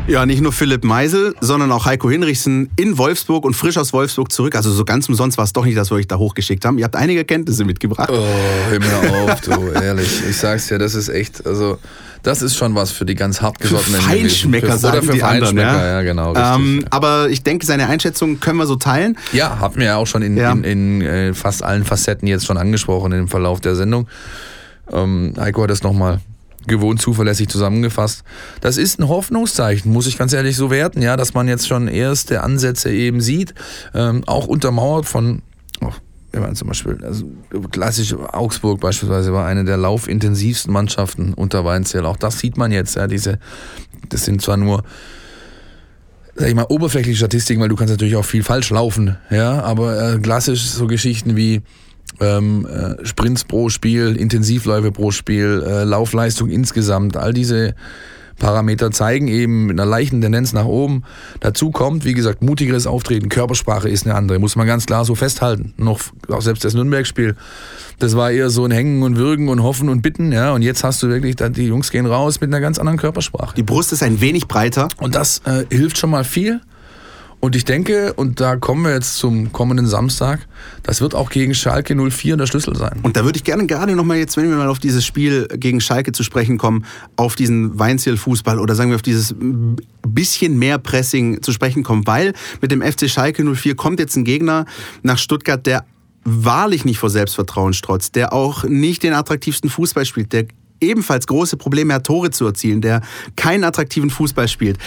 Ja, 0.07 0.25
nicht 0.25 0.41
nur 0.41 0.51
Philipp 0.51 0.83
Meisel, 0.83 1.35
sondern 1.41 1.71
auch 1.71 1.85
Heiko 1.85 2.09
Hinrichsen 2.09 2.69
in 2.75 2.97
Wolfsburg 2.97 3.45
und 3.45 3.53
frisch 3.53 3.77
aus 3.77 3.93
Wolfsburg 3.93 4.31
zurück. 4.31 4.55
Also 4.55 4.71
so 4.71 4.83
ganz 4.83 5.07
umsonst 5.07 5.37
war 5.37 5.45
es 5.45 5.53
doch 5.53 5.63
nicht, 5.63 5.77
dass 5.77 5.91
wir 5.91 5.95
euch 5.95 6.07
da 6.07 6.17
hochgeschickt 6.17 6.65
haben. 6.65 6.77
Ihr 6.79 6.85
habt 6.85 6.95
einige 6.95 7.23
Kenntnisse 7.23 7.63
mitgebracht. 7.65 8.09
Oh, 8.11 8.25
hör 8.69 8.79
mir 8.79 9.31
auf, 9.31 9.41
du, 9.41 9.69
ehrlich. 9.69 10.23
Ich 10.29 10.37
sag's 10.37 10.67
dir, 10.67 10.79
das 10.79 10.95
ist 10.95 11.07
echt, 11.07 11.45
also 11.45 11.77
das 12.23 12.41
ist 12.41 12.55
schon 12.55 12.75
was 12.75 12.91
für 12.91 13.05
die 13.05 13.15
ganz 13.15 13.41
hartgesottenen. 13.41 14.01
Feinschmecker, 14.01 14.77
sagen 14.77 14.97
oder 14.97 15.05
für 15.05 15.13
die 15.13 15.19
Feinschmecker, 15.19 15.69
anderen, 15.69 15.87
ja, 15.87 15.93
ja 15.97 16.01
genau. 16.01 16.31
Richtig, 16.31 16.55
ähm, 16.55 16.79
ja. 16.81 16.87
Aber 16.89 17.29
ich 17.29 17.43
denke, 17.43 17.65
seine 17.65 17.87
Einschätzung 17.87 18.39
können 18.39 18.57
wir 18.57 18.67
so 18.67 18.75
teilen. 18.75 19.17
Ja, 19.33 19.59
haben 19.59 19.77
wir 19.77 19.85
ja 19.85 19.95
auch 19.97 20.07
schon 20.07 20.23
in, 20.23 20.35
ja. 20.35 20.51
in, 20.51 20.63
in 20.63 21.01
äh, 21.01 21.33
fast 21.33 21.63
allen 21.63 21.85
Facetten 21.85 22.27
jetzt 22.27 22.45
schon 22.45 22.57
angesprochen 22.57 23.11
im 23.11 23.27
Verlauf 23.27 23.61
der 23.61 23.75
Sendung. 23.75 24.07
Ähm, 24.91 25.33
Heiko 25.39 25.63
hat 25.63 25.69
das 25.69 25.83
nochmal 25.83 26.19
gewohnt 26.67 27.01
zuverlässig 27.01 27.49
zusammengefasst. 27.49 28.23
Das 28.61 28.77
ist 28.77 28.99
ein 28.99 29.07
Hoffnungszeichen, 29.07 29.91
muss 29.91 30.07
ich 30.07 30.17
ganz 30.17 30.33
ehrlich 30.33 30.55
so 30.55 30.69
werten, 30.69 31.01
ja, 31.01 31.17
dass 31.17 31.33
man 31.33 31.47
jetzt 31.47 31.67
schon 31.67 31.87
erste 31.87 32.43
Ansätze 32.43 32.91
eben 32.91 33.21
sieht, 33.21 33.53
ähm, 33.93 34.23
auch 34.27 34.47
untermauert 34.47 35.05
von 35.05 35.41
oh, 35.81 35.91
wenn 36.31 36.41
man 36.41 36.55
zum 36.55 36.69
Beispiel, 36.69 36.97
also 37.03 37.25
klassisch 37.71 38.13
Augsburg 38.13 38.79
beispielsweise 38.79 39.33
war 39.33 39.45
eine 39.45 39.65
der 39.65 39.77
laufintensivsten 39.77 40.71
Mannschaften 40.71 41.33
unter 41.33 41.65
Weinzierl. 41.65 42.05
Auch 42.05 42.17
das 42.17 42.39
sieht 42.39 42.57
man 42.57 42.71
jetzt, 42.71 42.95
ja, 42.95 43.07
diese, 43.07 43.39
das 44.07 44.25
sind 44.25 44.41
zwar 44.41 44.55
nur, 44.55 44.83
sag 46.35 46.47
ich 46.47 46.55
mal, 46.55 46.67
oberflächliche 46.69 47.17
Statistiken, 47.17 47.61
weil 47.61 47.69
du 47.69 47.75
kannst 47.75 47.91
natürlich 47.91 48.15
auch 48.15 48.25
viel 48.25 48.43
falsch 48.43 48.69
laufen, 48.69 49.17
ja, 49.29 49.61
aber 49.61 50.13
äh, 50.13 50.19
klassisch 50.19 50.63
so 50.63 50.87
Geschichten 50.87 51.35
wie 51.35 51.61
ähm, 52.19 52.67
äh, 52.67 53.05
Sprints 53.05 53.43
pro 53.43 53.69
Spiel, 53.69 54.15
Intensivläufe 54.15 54.91
pro 54.91 55.11
Spiel, 55.11 55.63
äh, 55.65 55.83
Laufleistung 55.83 56.49
insgesamt, 56.49 57.17
all 57.17 57.33
diese 57.33 57.75
Parameter 58.41 58.89
zeigen 58.91 59.27
eben 59.27 59.67
mit 59.67 59.79
einer 59.79 59.89
leichten 59.89 60.19
Tendenz 60.19 60.51
nach 60.51 60.65
oben. 60.65 61.03
Dazu 61.39 61.69
kommt, 61.69 62.05
wie 62.05 62.13
gesagt, 62.13 62.41
mutigeres 62.41 62.87
Auftreten, 62.87 63.29
Körpersprache 63.29 63.87
ist 63.87 64.05
eine 64.05 64.15
andere, 64.15 64.39
muss 64.39 64.55
man 64.55 64.65
ganz 64.67 64.87
klar 64.87 65.05
so 65.05 65.15
festhalten. 65.15 65.73
Noch 65.77 66.01
auch 66.27 66.41
selbst 66.41 66.65
das 66.65 66.73
Nürnberg-Spiel, 66.73 67.35
das 67.99 68.15
war 68.15 68.31
eher 68.31 68.49
so 68.49 68.65
ein 68.65 68.71
Hängen 68.71 69.03
und 69.03 69.15
Würgen 69.15 69.47
und 69.47 69.61
Hoffen 69.61 69.89
und 69.89 70.01
Bitten, 70.01 70.31
ja. 70.31 70.53
Und 70.53 70.63
jetzt 70.63 70.83
hast 70.83 71.03
du 71.03 71.09
wirklich, 71.09 71.35
die 71.35 71.67
Jungs 71.67 71.91
gehen 71.91 72.07
raus 72.07 72.41
mit 72.41 72.49
einer 72.49 72.59
ganz 72.59 72.79
anderen 72.79 72.97
Körpersprache. 72.97 73.55
Die 73.55 73.63
Brust 73.63 73.93
ist 73.93 74.01
ein 74.01 74.21
wenig 74.21 74.47
breiter. 74.47 74.87
Und 74.97 75.13
das 75.13 75.41
äh, 75.45 75.65
hilft 75.69 75.99
schon 75.99 76.09
mal 76.09 76.23
viel. 76.23 76.61
Und 77.41 77.55
ich 77.55 77.65
denke, 77.65 78.13
und 78.13 78.39
da 78.39 78.55
kommen 78.55 78.83
wir 78.83 78.93
jetzt 78.93 79.17
zum 79.17 79.51
kommenden 79.51 79.87
Samstag, 79.87 80.47
das 80.83 81.01
wird 81.01 81.15
auch 81.15 81.31
gegen 81.31 81.55
Schalke 81.55 81.95
04 81.95 82.37
der 82.37 82.45
Schlüssel 82.45 82.75
sein. 82.75 82.99
Und 83.01 83.17
da 83.17 83.25
würde 83.25 83.37
ich 83.37 83.43
gerne 83.43 83.65
gerade 83.65 83.95
nochmal 83.95 84.17
jetzt, 84.17 84.37
wenn 84.37 84.47
wir 84.47 84.55
mal 84.57 84.69
auf 84.69 84.77
dieses 84.77 85.03
Spiel 85.03 85.47
gegen 85.55 85.81
Schalke 85.81 86.11
zu 86.11 86.21
sprechen 86.21 86.59
kommen, 86.59 86.85
auf 87.15 87.35
diesen 87.35 87.79
Weinziel-Fußball 87.79 88.59
oder 88.59 88.75
sagen 88.75 88.91
wir 88.91 88.95
auf 88.95 89.01
dieses 89.01 89.33
bisschen 90.07 90.59
mehr 90.59 90.77
Pressing 90.77 91.41
zu 91.41 91.51
sprechen 91.51 91.81
kommen, 91.81 92.05
weil 92.05 92.33
mit 92.61 92.71
dem 92.71 92.83
FC 92.83 93.09
Schalke 93.09 93.43
04 93.43 93.75
kommt 93.75 93.99
jetzt 93.99 94.15
ein 94.15 94.23
Gegner 94.23 94.65
nach 95.01 95.17
Stuttgart, 95.17 95.65
der 95.65 95.85
wahrlich 96.23 96.85
nicht 96.85 96.99
vor 96.99 97.09
Selbstvertrauen 97.09 97.73
strotzt, 97.73 98.15
der 98.15 98.33
auch 98.33 98.65
nicht 98.65 99.01
den 99.01 99.13
attraktivsten 99.13 99.71
Fußball 99.71 100.05
spielt, 100.05 100.31
der 100.31 100.45
ebenfalls 100.79 101.27
große 101.27 101.57
Probleme 101.57 101.93
hat, 101.93 102.05
Tore 102.05 102.31
zu 102.31 102.45
erzielen, 102.45 102.81
der 102.81 103.01
keinen 103.35 103.63
attraktiven 103.63 104.09
Fußball 104.09 104.47
spielt. 104.47 104.77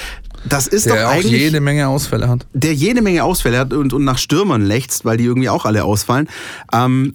Das 0.44 0.66
ist 0.66 0.86
der 0.86 1.04
doch 1.04 1.10
eigentlich. 1.10 1.32
Der 1.32 1.40
jede 1.40 1.60
Menge 1.60 1.88
Ausfälle 1.88 2.28
hat. 2.28 2.46
Der 2.52 2.74
jede 2.74 3.02
Menge 3.02 3.24
Ausfälle 3.24 3.58
hat 3.58 3.72
und, 3.72 3.92
und 3.92 4.04
nach 4.04 4.18
Stürmern 4.18 4.62
lächzt, 4.62 5.04
weil 5.04 5.16
die 5.16 5.24
irgendwie 5.24 5.48
auch 5.48 5.64
alle 5.64 5.84
ausfallen. 5.84 6.28
Ähm, 6.72 7.14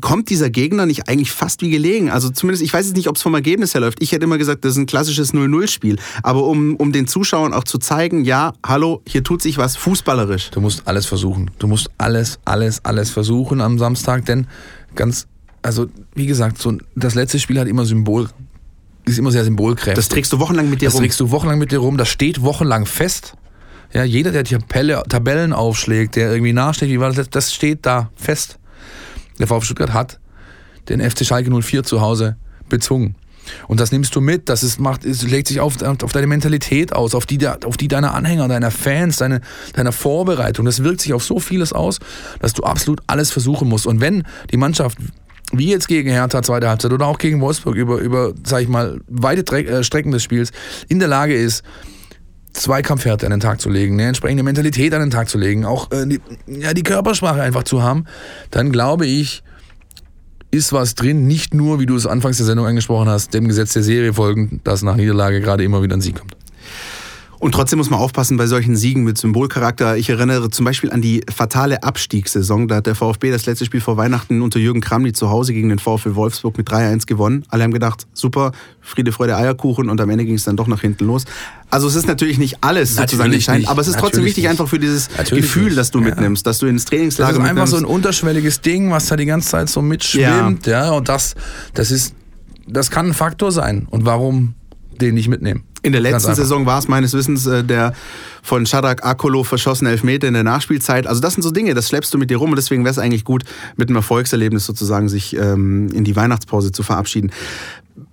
kommt 0.00 0.28
dieser 0.28 0.50
Gegner 0.50 0.86
nicht 0.86 1.08
eigentlich 1.08 1.32
fast 1.32 1.62
wie 1.62 1.70
gelegen? 1.70 2.10
Also 2.10 2.28
zumindest, 2.28 2.62
ich 2.62 2.72
weiß 2.72 2.86
jetzt 2.86 2.96
nicht, 2.96 3.08
ob 3.08 3.16
es 3.16 3.22
vom 3.22 3.34
Ergebnis 3.34 3.72
her 3.72 3.80
läuft. 3.80 4.02
Ich 4.02 4.12
hätte 4.12 4.24
immer 4.24 4.38
gesagt, 4.38 4.64
das 4.64 4.72
ist 4.72 4.78
ein 4.78 4.86
klassisches 4.86 5.32
0-0-Spiel. 5.32 5.96
Aber 6.22 6.44
um, 6.44 6.76
um 6.76 6.92
den 6.92 7.06
Zuschauern 7.06 7.54
auch 7.54 7.64
zu 7.64 7.78
zeigen, 7.78 8.24
ja, 8.24 8.52
hallo, 8.64 9.00
hier 9.06 9.24
tut 9.24 9.40
sich 9.40 9.56
was 9.56 9.76
fußballerisch. 9.76 10.50
Du 10.50 10.60
musst 10.60 10.86
alles 10.86 11.06
versuchen. 11.06 11.50
Du 11.58 11.66
musst 11.66 11.90
alles, 11.96 12.38
alles, 12.44 12.84
alles 12.84 13.10
versuchen 13.10 13.60
am 13.60 13.78
Samstag, 13.78 14.26
denn 14.26 14.46
ganz 14.94 15.26
also 15.64 15.86
wie 16.14 16.26
gesagt, 16.26 16.58
so 16.60 16.76
das 16.94 17.14
letzte 17.14 17.38
Spiel 17.38 17.58
hat 17.58 17.66
immer 17.68 17.86
Symbol, 17.86 18.28
ist 19.04 19.18
immer 19.18 19.30
sehr 19.30 19.44
symbolkräftig. 19.44 19.94
Das 19.94 20.08
trägst 20.08 20.32
du 20.32 20.38
wochenlang 20.38 20.70
mit 20.70 20.80
dir 20.80 20.86
das 20.86 20.94
rum. 20.94 21.00
Das 21.00 21.08
trägst 21.08 21.20
du 21.20 21.30
wochenlang 21.30 21.58
mit 21.58 21.72
dir 21.72 21.78
rum. 21.78 21.98
Das 21.98 22.08
steht 22.08 22.42
wochenlang 22.42 22.86
fest. 22.86 23.34
Ja, 23.92 24.02
jeder, 24.02 24.32
der 24.32 24.44
Tabelle, 24.44 25.02
Tabellen 25.08 25.52
aufschlägt, 25.52 26.16
der 26.16 26.32
irgendwie 26.32 26.52
nachsteht, 26.52 26.88
wie 26.88 26.98
war 26.98 27.12
das, 27.12 27.30
das 27.30 27.54
steht 27.54 27.86
da 27.86 28.10
fest. 28.16 28.58
Der 29.38 29.46
VfB 29.46 29.66
Stuttgart 29.66 29.92
hat 29.92 30.18
den 30.88 31.00
FC 31.00 31.24
Schalke 31.24 31.50
04 31.50 31.84
zu 31.84 32.00
Hause 32.00 32.36
bezwungen. 32.68 33.14
Und 33.68 33.78
das 33.78 33.92
nimmst 33.92 34.14
du 34.16 34.20
mit, 34.20 34.48
das 34.48 34.62
ist, 34.62 34.80
macht, 34.80 35.04
es 35.04 35.22
legt 35.22 35.48
sich 35.48 35.60
auf, 35.60 35.80
auf 35.82 36.12
deine 36.12 36.26
Mentalität 36.26 36.92
aus, 36.92 37.14
auf 37.14 37.26
die, 37.26 37.46
auf 37.46 37.76
die 37.76 37.88
deiner 37.88 38.14
Anhänger, 38.14 38.48
deiner 38.48 38.70
Fans, 38.70 39.16
deine, 39.16 39.42
deiner 39.74 39.92
Vorbereitung. 39.92 40.64
Das 40.64 40.82
wirkt 40.82 41.02
sich 41.02 41.12
auf 41.12 41.22
so 41.22 41.38
vieles 41.38 41.72
aus, 41.72 41.98
dass 42.40 42.52
du 42.54 42.62
absolut 42.62 43.00
alles 43.06 43.30
versuchen 43.30 43.68
musst. 43.68 43.86
Und 43.86 44.00
wenn 44.00 44.24
die 44.50 44.56
Mannschaft 44.56 44.98
wie 45.58 45.70
jetzt 45.70 45.88
gegen 45.88 46.10
Hertha 46.10 46.42
zweite 46.42 46.68
Halbzeit 46.68 46.92
oder 46.92 47.06
auch 47.06 47.18
gegen 47.18 47.40
Wolfsburg 47.40 47.76
über, 47.76 47.98
über 47.98 48.32
sag 48.44 48.62
ich 48.62 48.68
mal, 48.68 49.00
weite 49.08 49.44
Tre 49.44 49.64
äh, 49.64 49.84
Strecken 49.84 50.12
des 50.12 50.22
Spiels 50.22 50.50
in 50.88 50.98
der 50.98 51.08
Lage 51.08 51.34
ist, 51.34 51.62
Zweikampfhärte 52.52 53.26
an 53.26 53.32
den 53.32 53.40
Tag 53.40 53.60
zu 53.60 53.68
legen, 53.68 53.94
eine 53.94 54.08
entsprechende 54.08 54.42
Mentalität 54.42 54.94
an 54.94 55.00
den 55.00 55.10
Tag 55.10 55.28
zu 55.28 55.38
legen, 55.38 55.64
auch 55.64 55.90
äh, 55.90 56.06
die, 56.06 56.20
ja, 56.46 56.72
die 56.72 56.84
Körpersprache 56.84 57.42
einfach 57.42 57.64
zu 57.64 57.82
haben, 57.82 58.04
dann 58.50 58.70
glaube 58.70 59.06
ich, 59.06 59.42
ist 60.50 60.72
was 60.72 60.94
drin, 60.94 61.26
nicht 61.26 61.52
nur, 61.52 61.80
wie 61.80 61.86
du 61.86 61.96
es 61.96 62.06
anfangs 62.06 62.36
der 62.36 62.46
Sendung 62.46 62.66
angesprochen 62.66 63.08
hast, 63.08 63.34
dem 63.34 63.48
Gesetz 63.48 63.72
der 63.72 63.82
Serie 63.82 64.14
folgen, 64.14 64.60
dass 64.62 64.82
nach 64.82 64.94
Niederlage 64.94 65.40
gerade 65.40 65.64
immer 65.64 65.82
wieder 65.82 65.96
ein 65.96 66.00
Sieg 66.00 66.16
kommt. 66.16 66.36
Und 67.44 67.52
trotzdem 67.52 67.76
muss 67.76 67.90
man 67.90 68.00
aufpassen 68.00 68.38
bei 68.38 68.46
solchen 68.46 68.74
Siegen 68.74 69.04
mit 69.04 69.18
Symbolcharakter. 69.18 69.98
Ich 69.98 70.08
erinnere 70.08 70.48
zum 70.48 70.64
Beispiel 70.64 70.90
an 70.90 71.02
die 71.02 71.20
fatale 71.30 71.82
Abstiegssaison. 71.82 72.68
Da 72.68 72.76
hat 72.76 72.86
der 72.86 72.94
VfB 72.94 73.30
das 73.30 73.44
letzte 73.44 73.66
Spiel 73.66 73.82
vor 73.82 73.98
Weihnachten 73.98 74.40
unter 74.40 74.58
Jürgen 74.58 74.80
Kramny 74.80 75.12
zu 75.12 75.28
Hause 75.28 75.52
gegen 75.52 75.68
den 75.68 75.78
VfB 75.78 76.14
Wolfsburg 76.14 76.56
mit 76.56 76.70
3-1 76.70 77.04
gewonnen. 77.06 77.44
Alle 77.50 77.64
haben 77.64 77.74
gedacht, 77.74 78.06
super, 78.14 78.52
Friede, 78.80 79.12
Freude, 79.12 79.36
Eierkuchen 79.36 79.90
und 79.90 80.00
am 80.00 80.08
Ende 80.08 80.24
ging 80.24 80.36
es 80.36 80.44
dann 80.44 80.56
doch 80.56 80.68
nach 80.68 80.80
hinten 80.80 81.04
los. 81.04 81.26
Also 81.68 81.86
es 81.86 81.96
ist 81.96 82.08
natürlich 82.08 82.38
nicht 82.38 82.56
alles 82.62 82.96
sozusagen 82.96 83.30
entscheidend, 83.30 83.68
aber 83.68 83.82
es 83.82 83.88
ist 83.88 83.98
trotzdem 83.98 84.24
wichtig 84.24 84.44
nicht. 84.44 84.50
einfach 84.50 84.66
für 84.66 84.78
dieses 84.78 85.10
natürlich 85.18 85.44
Gefühl, 85.44 85.64
nicht. 85.64 85.76
das 85.76 85.90
du 85.90 86.00
mitnimmst, 86.00 86.46
ja. 86.46 86.50
dass 86.50 86.60
du 86.60 86.66
ins 86.66 86.86
Trainingslager 86.86 87.34
Das 87.34 87.42
ist 87.42 87.50
einfach 87.50 87.66
so 87.66 87.76
ein 87.76 87.84
unterschwelliges 87.84 88.62
Ding, 88.62 88.90
was 88.90 89.04
da 89.08 89.16
die 89.16 89.26
ganze 89.26 89.50
Zeit 89.50 89.68
so 89.68 89.82
mitschwimmt, 89.82 90.66
ja, 90.66 90.86
ja 90.86 90.90
und 90.92 91.10
das, 91.10 91.34
das 91.74 91.90
ist, 91.90 92.14
das 92.66 92.90
kann 92.90 93.08
ein 93.08 93.12
Faktor 93.12 93.52
sein. 93.52 93.86
Und 93.90 94.06
warum 94.06 94.54
den 95.00 95.14
nicht 95.14 95.28
mitnehmen? 95.28 95.64
In 95.82 95.92
der 95.92 96.00
letzten 96.00 96.34
Saison 96.34 96.64
war 96.64 96.78
es 96.78 96.88
meines 96.88 97.12
Wissens 97.12 97.46
äh, 97.46 97.62
der 97.62 97.92
von 98.42 98.64
Shadak 98.64 99.04
Akolo 99.04 99.44
verschossene 99.44 99.90
Elfmeter 99.90 100.26
in 100.26 100.34
der 100.34 100.42
Nachspielzeit. 100.42 101.06
Also 101.06 101.20
das 101.20 101.34
sind 101.34 101.42
so 101.42 101.50
Dinge, 101.50 101.74
das 101.74 101.88
schleppst 101.88 102.12
du 102.14 102.18
mit 102.18 102.30
dir 102.30 102.38
rum 102.38 102.50
und 102.50 102.56
deswegen 102.56 102.84
wäre 102.84 102.92
es 102.92 102.98
eigentlich 102.98 103.24
gut, 103.24 103.44
mit 103.76 103.88
einem 103.88 103.96
Erfolgserlebnis 103.96 104.64
sozusagen 104.64 105.08
sich 105.08 105.36
ähm, 105.36 105.88
in 105.92 106.04
die 106.04 106.16
Weihnachtspause 106.16 106.72
zu 106.72 106.82
verabschieden. 106.82 107.30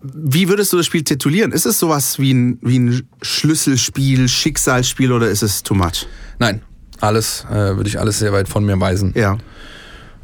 Wie 0.02 0.50
würdest 0.50 0.74
du 0.74 0.78
das 0.78 0.86
Spiel 0.86 1.04
titulieren? 1.04 1.52
Ist 1.52 1.66
es 1.66 1.80
sowas 1.80 2.20
wie 2.20 2.34
ein, 2.34 2.60
wie 2.62 2.80
ein 2.80 3.08
Schlüsselspiel, 3.22 4.28
Schicksalsspiel 4.28 5.12
oder 5.12 5.30
ist 5.30 5.42
es 5.42 5.64
too 5.64 5.74
much? 5.74 6.08
Nein, 6.40 6.62
alles 7.00 7.46
äh, 7.50 7.76
würde 7.76 7.88
ich 7.88 8.00
alles 8.00 8.20
sehr 8.20 8.34
weit 8.34 8.48
von 8.50 8.66
mir 8.66 8.80
weisen. 8.80 9.14
Ja. 9.16 9.38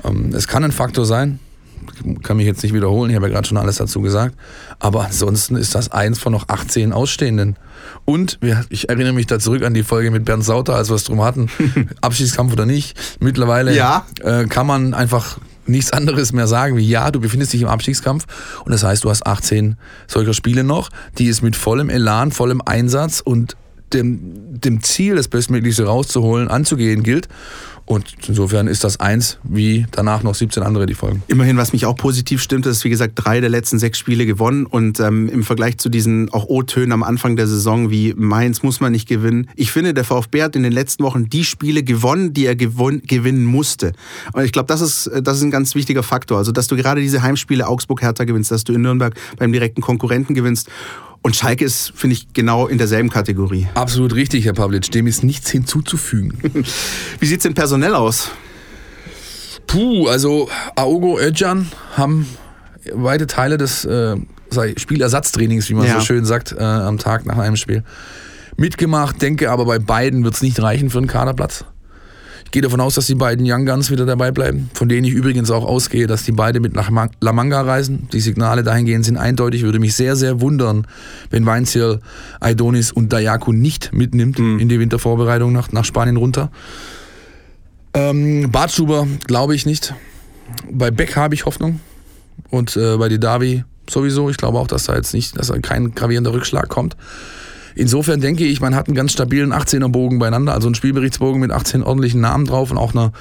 Ähm, 0.04 0.32
es 0.34 0.48
kann 0.48 0.64
ein 0.64 0.72
Faktor 0.72 1.06
sein, 1.06 1.40
kann 2.24 2.38
mich 2.38 2.46
jetzt 2.46 2.64
nicht 2.64 2.74
wiederholen, 2.74 3.10
ich 3.10 3.16
habe 3.16 3.28
ja 3.28 3.34
gerade 3.34 3.48
schon 3.48 3.58
alles 3.58 3.78
dazu 3.78 4.02
gesagt. 4.02 4.36
Aber 4.80 5.06
ansonsten 5.06 5.56
ist 5.56 5.76
das 5.76 5.92
eins 5.92 6.20
von 6.20 6.32
noch 6.32 6.50
18 6.50 6.94
Ausstehenden. 6.94 7.58
Und 8.06 8.40
ich 8.70 8.90
erinnere 8.90 9.14
mich 9.14 9.28
da 9.28 9.40
zurück 9.40 9.64
an 9.64 9.74
die 9.74 9.84
Folge 9.84 10.12
mit 10.12 10.26
Bernd 10.26 10.44
Sauter, 10.44 10.76
als 10.76 10.90
wir 10.90 10.96
es 10.96 11.04
drum 11.04 11.24
hatten, 11.24 11.50
Abschiedskampf 12.02 12.54
oder 12.54 12.66
nicht. 12.66 12.98
Mittlerweile 13.20 13.76
ja. 13.76 14.06
äh, 14.22 14.46
kann 14.46 14.68
man 14.68 14.94
einfach 14.94 15.38
nichts 15.66 15.92
anderes 15.92 16.32
mehr 16.32 16.48
sagen 16.48 16.78
wie 16.78 16.88
ja, 16.88 17.12
du 17.12 17.20
befindest 17.20 17.52
dich 17.52 17.62
im 17.62 17.68
Abstiegskampf 17.68 18.26
und 18.64 18.72
das 18.72 18.84
heißt, 18.84 19.04
du 19.04 19.10
hast 19.10 19.28
18 19.28 19.76
solcher 20.08 20.34
Spiele 20.34 20.64
noch, 20.64 20.90
die 21.18 21.28
es 21.28 21.42
mit 21.42 21.58
vollem 21.58 21.90
Elan, 21.90 22.32
vollem 22.32 22.62
Einsatz 22.66 23.20
und 23.20 23.58
dem, 23.94 24.60
dem 24.60 24.84
Ziel, 24.84 25.16
das 25.16 25.28
Bestmögliche 25.28 25.86
rauszuholen, 25.86 26.50
anzugehen 26.50 27.04
gilt. 27.04 27.28
Und 27.88 28.16
insofern 28.28 28.68
ist 28.68 28.84
das 28.84 29.00
eins, 29.00 29.40
wie 29.44 29.86
danach 29.92 30.22
noch 30.22 30.36
17 30.36 30.62
andere, 30.62 30.86
die 30.86 30.94
folgen. 30.94 31.24
Immerhin, 31.28 31.56
was 31.56 31.72
mich 31.72 31.86
auch 31.86 31.96
positiv 31.96 32.42
stimmt, 32.42 32.66
ist, 32.66 32.84
wie 32.84 32.90
gesagt, 32.90 33.14
drei 33.16 33.40
der 33.40 33.50
letzten 33.50 33.80
sechs 33.80 33.98
Spiele 33.98 34.26
gewonnen. 34.26 34.66
Und 34.66 35.00
ähm, 35.00 35.30
im 35.30 35.42
Vergleich 35.44 35.78
zu 35.78 35.88
diesen 35.88 36.30
auch 36.34 36.50
O-Tönen 36.50 36.92
am 36.92 37.02
Anfang 37.02 37.38
der 37.38 37.48
Saison, 37.48 37.90
wie 37.90 38.14
Mainz 38.14 38.62
muss 38.62 38.82
man 38.82 38.92
nicht 38.92 39.08
gewinnen. 39.08 39.50
Ich 39.56 39.72
finde, 39.72 39.94
der 39.94 40.04
VfB 40.04 40.44
hat 40.44 40.58
in 40.58 40.64
den 40.64 40.74
letzten 40.74 41.02
Wochen 41.06 41.30
die 41.30 41.46
Spiele 41.46 41.82
gewonnen, 41.82 42.34
die 42.34 42.46
er 42.46 42.58
gewinnen 42.58 43.46
musste. 43.46 43.94
Und 44.34 44.44
ich 44.44 44.52
glaube, 44.52 44.68
das 44.68 44.82
ist, 44.82 45.10
das 45.24 45.38
ist 45.38 45.44
ein 45.44 45.52
ganz 45.52 45.74
wichtiger 45.74 46.04
Faktor. 46.04 46.40
Also, 46.40 46.52
dass 46.52 46.68
du 46.68 46.76
gerade 46.76 47.00
diese 47.00 47.22
Heimspiele 47.22 47.70
Augsburg-Hertha 47.70 48.26
gewinnst, 48.26 48.52
dass 48.52 48.66
du 48.66 48.74
in 48.74 48.82
Nürnberg 48.82 49.16
beim 49.38 49.54
direkten 49.54 49.80
Konkurrenten 49.80 50.34
gewinnst. 50.34 50.70
Und 51.22 51.36
Schalke 51.36 51.66
ist, 51.66 51.92
finde 51.96 52.16
ich, 52.16 52.34
genau 52.34 52.68
in 52.68 52.78
derselben 52.78 53.10
Kategorie. 53.10 53.68
Absolut 53.74 54.16
richtig, 54.16 54.46
Herr 54.46 54.54
Pavlic. 54.54 54.92
Dem 54.92 55.08
ist 55.08 55.24
nichts 55.24 55.50
hinzuzufügen. 55.50 56.38
Wie 57.20 57.26
sieht 57.26 57.40
es 57.40 57.44
denn 57.44 57.54
personell 57.54 57.96
aus? 57.96 58.32
Puh, 59.68 60.08
also 60.08 60.50
Aogo 60.76 61.20
Özcan 61.20 61.68
haben 61.96 62.26
weite 62.94 63.28
Teile 63.28 63.58
des 63.58 63.84
äh, 63.84 64.16
Spielersatztrainings, 64.78 65.70
wie 65.70 65.74
man 65.74 65.88
ja. 65.88 66.00
so 66.00 66.06
schön 66.06 66.24
sagt, 66.24 66.54
äh, 66.54 66.64
am 66.64 66.98
Tag 66.98 67.26
nach 67.26 67.38
einem 67.38 67.58
Spiel 67.58 67.84
mitgemacht, 68.56 69.22
denke 69.22 69.52
aber 69.52 69.66
bei 69.66 69.80
beiden 69.80 70.24
wird 70.24 70.36
es 70.36 70.42
nicht 70.42 70.62
reichen 70.62 70.90
für 70.90 70.98
einen 70.98 71.08
Kaderplatz. 71.08 71.66
Ich 72.48 72.52
gehe 72.52 72.62
davon 72.62 72.80
aus, 72.80 72.96
dass 72.96 73.08
die 73.08 73.16
beiden 73.16 73.46
Young 73.46 73.66
Guns 73.66 73.92
wieder 73.92 74.06
dabei 74.06 74.32
bleiben, 74.32 74.70
von 74.74 74.88
denen 74.88 75.04
ich 75.04 75.12
übrigens 75.12 75.52
auch 75.52 75.66
ausgehe, 75.66 76.08
dass 76.08 76.24
die 76.24 76.32
beide 76.32 76.62
mit 76.62 76.76
nach 76.76 76.90
La 77.20 77.34
Manga 77.34 77.60
reisen. 77.60 78.08
Die 78.14 78.22
Signale 78.22 78.64
dahingehend 78.64 79.04
sind 79.04 79.18
eindeutig. 79.18 79.64
Würde 79.64 79.80
mich 79.80 79.96
sehr, 79.96 80.16
sehr 80.16 80.40
wundern, 80.40 80.88
wenn 81.30 81.46
Weinziel, 81.46 82.00
Aidonis 82.40 82.94
und 82.94 83.12
Dayaku 83.12 83.52
nicht 83.52 83.92
mitnimmt 83.92 84.40
mhm. 84.40 84.60
in 84.60 84.70
die 84.70 84.80
Wintervorbereitung 84.80 85.52
nach, 85.52 85.74
nach 85.74 85.84
Spanien 85.84 86.16
runter. 86.16 86.50
Ähm, 87.94 88.50
Bartschuber 88.50 89.06
glaube 89.26 89.54
ich 89.54 89.66
nicht. 89.66 89.94
Bei 90.72 90.90
Beck 90.90 91.18
habe 91.18 91.36
ich 91.36 91.46
Hoffnung. 91.46 91.82
Und 92.50 92.78
äh, 92.78 92.96
bei 92.96 93.10
Didavi 93.10 93.66
sowieso. 93.90 94.30
Ich 94.30 94.38
glaube 94.38 94.58
auch, 94.58 94.68
dass 94.68 94.86
da 94.86 94.96
jetzt 94.96 95.14
nicht, 95.14 95.38
dass 95.38 95.48
da 95.48 95.60
kein 95.60 95.94
gravierender 95.94 96.32
Rückschlag 96.32 96.70
kommt. 96.70 96.96
Insofern 97.78 98.20
denke 98.20 98.44
ich, 98.44 98.60
man 98.60 98.74
hat 98.74 98.88
einen 98.88 98.96
ganz 98.96 99.12
stabilen 99.12 99.54
18er 99.54 99.90
Bogen 99.90 100.18
beieinander, 100.18 100.54
also 100.54 100.68
einen 100.68 100.74
Spielberichtsbogen 100.74 101.40
mit 101.40 101.52
18 101.52 101.84
ordentlichen 101.84 102.20
Namen 102.20 102.46
drauf 102.46 102.72
und 102.72 102.78
auch 102.78 102.96
eine 102.96 103.12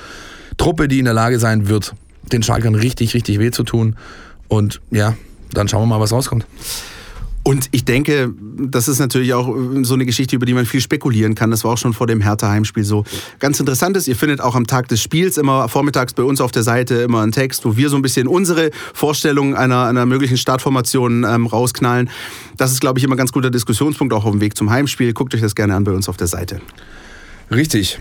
Truppe, 0.56 0.88
die 0.88 0.98
in 0.98 1.04
der 1.04 1.12
Lage 1.12 1.38
sein 1.38 1.68
wird, 1.68 1.94
den 2.32 2.42
Schalkern 2.42 2.74
richtig, 2.74 3.12
richtig 3.12 3.38
weh 3.38 3.50
zu 3.50 3.64
tun. 3.64 3.96
Und 4.48 4.80
ja, 4.90 5.14
dann 5.52 5.68
schauen 5.68 5.82
wir 5.82 5.86
mal, 5.86 6.00
was 6.00 6.12
rauskommt. 6.12 6.46
Und 7.46 7.68
ich 7.70 7.84
denke, 7.84 8.34
das 8.58 8.88
ist 8.88 8.98
natürlich 8.98 9.32
auch 9.32 9.54
so 9.82 9.94
eine 9.94 10.04
Geschichte, 10.04 10.34
über 10.34 10.46
die 10.46 10.52
man 10.52 10.66
viel 10.66 10.80
spekulieren 10.80 11.36
kann. 11.36 11.52
Das 11.52 11.62
war 11.62 11.74
auch 11.74 11.78
schon 11.78 11.92
vor 11.92 12.08
dem 12.08 12.20
Hertha-Heimspiel 12.20 12.82
so. 12.82 13.04
Ganz 13.38 13.60
interessant 13.60 13.96
ist, 13.96 14.08
ihr 14.08 14.16
findet 14.16 14.40
auch 14.40 14.56
am 14.56 14.66
Tag 14.66 14.88
des 14.88 15.00
Spiels 15.00 15.36
immer 15.36 15.68
vormittags 15.68 16.12
bei 16.12 16.24
uns 16.24 16.40
auf 16.40 16.50
der 16.50 16.64
Seite 16.64 16.96
immer 16.96 17.20
einen 17.20 17.30
Text, 17.30 17.64
wo 17.64 17.76
wir 17.76 17.88
so 17.88 17.94
ein 17.94 18.02
bisschen 18.02 18.26
unsere 18.26 18.72
Vorstellungen 18.94 19.54
einer, 19.54 19.84
einer 19.84 20.06
möglichen 20.06 20.36
Startformation 20.36 21.22
ähm, 21.22 21.46
rausknallen. 21.46 22.10
Das 22.56 22.72
ist, 22.72 22.80
glaube 22.80 22.98
ich, 22.98 23.04
immer 23.04 23.14
ein 23.14 23.18
ganz 23.18 23.30
guter 23.30 23.50
Diskussionspunkt, 23.50 24.12
auch 24.12 24.24
auf 24.24 24.32
dem 24.32 24.40
Weg 24.40 24.56
zum 24.56 24.70
Heimspiel. 24.70 25.12
Guckt 25.12 25.32
euch 25.32 25.40
das 25.40 25.54
gerne 25.54 25.76
an 25.76 25.84
bei 25.84 25.92
uns 25.92 26.08
auf 26.08 26.16
der 26.16 26.26
Seite. 26.26 26.60
Richtig. 27.52 28.00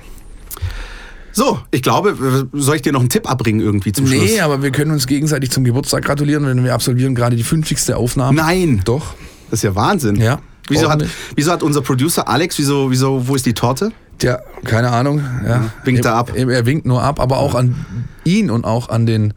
So, 1.34 1.60
ich 1.70 1.84
glaube, 1.84 2.48
soll 2.52 2.78
ich 2.78 2.82
dir 2.82 2.94
noch 2.94 3.02
einen 3.02 3.10
Tipp 3.10 3.30
abbringen 3.30 3.62
irgendwie 3.62 3.92
zum 3.92 4.08
Schluss? 4.08 4.24
Nee, 4.24 4.40
aber 4.40 4.64
wir 4.64 4.72
können 4.72 4.90
uns 4.90 5.06
gegenseitig 5.06 5.52
zum 5.52 5.64
Geburtstag 5.64 6.04
gratulieren, 6.04 6.48
wenn 6.48 6.64
wir 6.64 6.74
absolvieren 6.74 7.14
gerade 7.14 7.36
die 7.36 7.44
50. 7.44 7.94
Aufnahme. 7.94 8.38
Nein. 8.38 8.82
Doch. 8.86 9.14
Das 9.50 9.60
ist 9.60 9.64
ja 9.64 9.76
Wahnsinn. 9.76 10.16
Ja. 10.16 10.40
Wieso 10.68 10.90
hat, 10.90 11.06
wieso 11.36 11.52
hat 11.52 11.64
unser 11.64 11.82
Producer 11.82 12.28
Alex, 12.28 12.58
wieso, 12.58 12.90
wieso, 12.90 13.28
wo 13.28 13.36
ist 13.36 13.46
die 13.46 13.54
Torte? 13.54 13.92
Tja, 14.18 14.40
keine 14.64 14.92
Ahnung. 14.92 15.22
Ja. 15.46 15.72
Winkt 15.84 16.06
er 16.06 16.16
ab. 16.16 16.32
Er, 16.36 16.66
winkt 16.66 16.86
nur 16.86 17.04
ab, 17.04 17.20
aber 17.20 17.38
auch 17.38 17.54
an 17.54 17.76
ihn 18.24 18.50
und 18.50 18.66
auch 18.66 18.90
an 18.90 19.06
den 19.06 19.34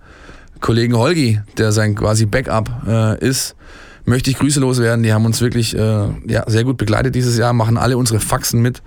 Kollegen 0.60 0.96
Holgi, 0.96 1.40
der 1.56 1.72
sein 1.72 1.94
quasi 1.94 2.26
Backup 2.26 2.70
äh, 2.86 3.24
ist, 3.24 3.56
möchte 4.04 4.30
ich 4.30 4.38
Grüße 4.38 4.60
loswerden. 4.60 5.02
Die 5.02 5.12
haben 5.12 5.26
uns 5.26 5.40
wirklich 5.40 5.76
äh, 5.76 6.08
ja, 6.26 6.44
sehr 6.46 6.64
gut 6.64 6.78
begleitet 6.78 7.14
dieses 7.14 7.36
Jahr, 7.36 7.52
machen 7.52 7.76
alle 7.76 7.98
unsere 7.98 8.20
Faxen 8.20 8.62
mit, 8.62 8.82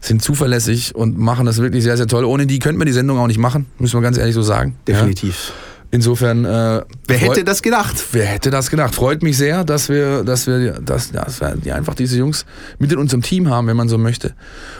sind 0.00 0.22
zuverlässig 0.22 0.94
und 0.94 1.18
machen 1.18 1.46
das 1.46 1.58
wirklich 1.58 1.84
sehr, 1.84 1.96
sehr 1.96 2.06
toll. 2.06 2.24
Ohne 2.24 2.46
die 2.46 2.58
könnten 2.58 2.80
wir 2.80 2.86
die 2.86 2.92
Sendung 2.92 3.18
auch 3.18 3.26
nicht 3.26 3.38
machen, 3.40 3.66
müssen 3.78 3.96
wir 3.96 4.02
ganz 4.02 4.18
ehrlich 4.18 4.34
so 4.34 4.42
sagen. 4.42 4.76
Definitiv. 4.86 5.48
Ja. 5.48 5.54
Insofern. 5.90 6.44
Äh, 6.44 6.82
wer 7.06 7.16
hätte 7.16 7.44
das 7.44 7.62
gedacht? 7.62 7.96
Wer 8.12 8.26
hätte 8.26 8.50
das 8.50 8.70
gedacht? 8.70 8.94
Freut 8.94 9.22
mich 9.22 9.36
sehr, 9.38 9.64
dass 9.64 9.88
wir, 9.88 10.22
dass 10.22 10.46
wir, 10.46 10.72
dass, 10.80 11.12
dass 11.12 11.40
wir 11.40 11.74
einfach 11.74 11.94
diese 11.94 12.18
Jungs 12.18 12.44
mit 12.78 12.92
in 12.92 12.98
unserem 12.98 13.22
Team 13.22 13.48
haben, 13.48 13.66
wenn 13.66 13.76
man 13.76 13.88
so 13.88 13.96
möchte. 13.96 14.34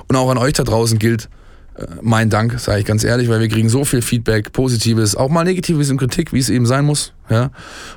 Und 0.08 0.16
auch 0.16 0.30
an 0.30 0.38
euch 0.38 0.52
da 0.52 0.64
draußen 0.64 0.98
gilt 0.98 1.30
äh, 1.76 1.86
mein 2.02 2.28
Dank, 2.28 2.60
sage 2.60 2.80
ich 2.80 2.84
ganz 2.84 3.04
ehrlich, 3.04 3.30
weil 3.30 3.40
wir 3.40 3.48
kriegen 3.48 3.70
so 3.70 3.86
viel 3.86 4.02
Feedback, 4.02 4.52
Positives, 4.52 5.16
auch 5.16 5.30
mal 5.30 5.44
Negatives 5.44 5.90
und 5.90 5.96
Kritik, 5.96 6.34
wie 6.34 6.40
es 6.40 6.50
eben 6.50 6.66
sein 6.66 6.84
muss. 6.84 7.14
Ja, 7.30 7.44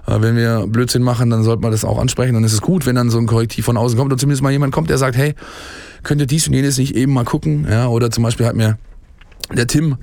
äh, 0.07 0.21
wenn 0.21 0.37
wir 0.37 0.65
Blödsinn 0.67 1.03
machen, 1.03 1.29
dann 1.29 1.43
sollte 1.43 1.61
man 1.61 1.71
das 1.71 1.83
auch 1.83 1.99
ansprechen. 1.99 2.37
Und 2.37 2.45
es 2.45 2.53
ist 2.53 2.61
gut, 2.61 2.85
wenn 2.85 2.95
dann 2.95 3.09
so 3.09 3.17
ein 3.17 3.27
Korrektiv 3.27 3.65
von 3.65 3.75
außen 3.75 3.97
kommt 3.97 4.13
oder 4.13 4.19
zumindest 4.19 4.41
mal 4.41 4.51
jemand 4.51 4.73
kommt, 4.73 4.89
der 4.89 4.97
sagt, 4.97 5.17
hey, 5.17 5.35
könnt 6.03 6.21
ihr 6.21 6.27
dies 6.27 6.47
und 6.47 6.53
jenes 6.53 6.77
nicht 6.77 6.95
eben 6.95 7.11
mal 7.11 7.25
gucken? 7.25 7.67
Ja, 7.69 7.87
oder 7.87 8.09
zum 8.09 8.23
Beispiel 8.23 8.45
hat 8.45 8.55
mir 8.55 8.77
der 9.53 9.67
Tim 9.67 9.97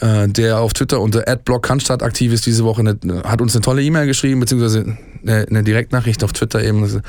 der 0.00 0.58
auf 0.58 0.72
Twitter 0.72 1.00
unter 1.00 1.20
@blockcannstadt 1.36 2.02
aktiv 2.02 2.32
ist 2.32 2.46
diese 2.46 2.64
Woche, 2.64 2.80
eine, 2.80 2.98
hat 3.24 3.42
uns 3.42 3.54
eine 3.54 3.62
tolle 3.62 3.82
E-Mail 3.82 4.06
geschrieben, 4.06 4.40
beziehungsweise 4.40 4.96
eine, 5.26 5.62
Direktnachricht 5.62 6.24
auf 6.24 6.32
Twitter 6.32 6.62
eben. 6.62 7.02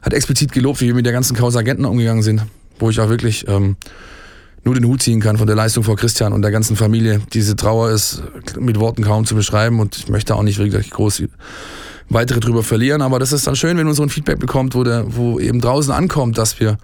Hat 0.00 0.14
explizit 0.14 0.50
gelobt, 0.50 0.80
wie 0.80 0.86
wir 0.86 0.94
mit 0.94 1.06
der 1.06 1.12
ganzen 1.12 1.36
Causa 1.36 1.60
Agenten 1.60 1.84
umgegangen 1.84 2.22
sind, 2.22 2.42
wo 2.78 2.90
ich 2.90 2.98
auch 3.00 3.08
wirklich 3.08 3.46
ähm, 3.48 3.76
nur 4.64 4.74
den 4.74 4.84
Hut 4.84 5.02
ziehen 5.02 5.20
kann 5.20 5.36
von 5.36 5.46
der 5.46 5.56
Leistung 5.56 5.84
vor 5.84 5.96
Christian 5.96 6.32
und 6.32 6.42
der 6.42 6.50
ganzen 6.50 6.76
Familie. 6.76 7.20
Diese 7.32 7.56
Trauer 7.56 7.90
ist 7.90 8.22
mit 8.58 8.78
Worten 8.78 9.02
kaum 9.02 9.26
zu 9.26 9.34
beschreiben 9.34 9.80
und 9.80 9.96
ich 9.96 10.08
möchte 10.08 10.34
auch 10.34 10.42
nicht 10.42 10.58
wirklich 10.58 10.90
groß 10.90 11.22
weitere 12.08 12.40
drüber 12.40 12.62
verlieren, 12.62 13.02
aber 13.02 13.18
das 13.18 13.32
ist 13.32 13.46
dann 13.46 13.56
schön, 13.56 13.76
wenn 13.78 13.86
man 13.86 13.94
so 13.94 14.02
ein 14.02 14.10
Feedback 14.10 14.38
bekommt, 14.38 14.74
wo, 14.74 14.84
der, 14.84 15.04
wo 15.16 15.38
eben 15.38 15.60
draußen 15.60 15.92
ankommt, 15.92 16.36
dass 16.38 16.60
wir 16.60 16.78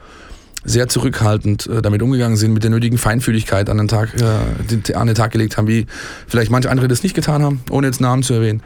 sehr 0.65 0.89
zurückhaltend 0.89 1.67
äh, 1.67 1.83
damit 1.83 2.03
umgegangen 2.03 2.37
sind, 2.37 2.53
mit 2.53 2.63
der 2.63 2.71
nötigen 2.71 2.99
Feinfühligkeit 2.99 3.71
an 3.71 3.79
den, 3.79 3.89
Tag, 3.89 4.11
äh, 4.21 4.95
an 4.95 5.07
den 5.07 5.17
Tag 5.17 5.31
gelegt 5.31 5.57
haben, 5.57 5.69
wie 5.69 5.87
vielleicht 6.27 6.51
manche 6.51 6.71
andere 6.71 6.89
das 6.89 7.03
nicht 7.03 7.15
getan 7.15 7.43
haben, 7.43 7.61
ohne 7.71 7.87
jetzt 7.87 8.01
Namen 8.01 8.23
zu 8.23 8.35
erwähnen. 8.35 8.63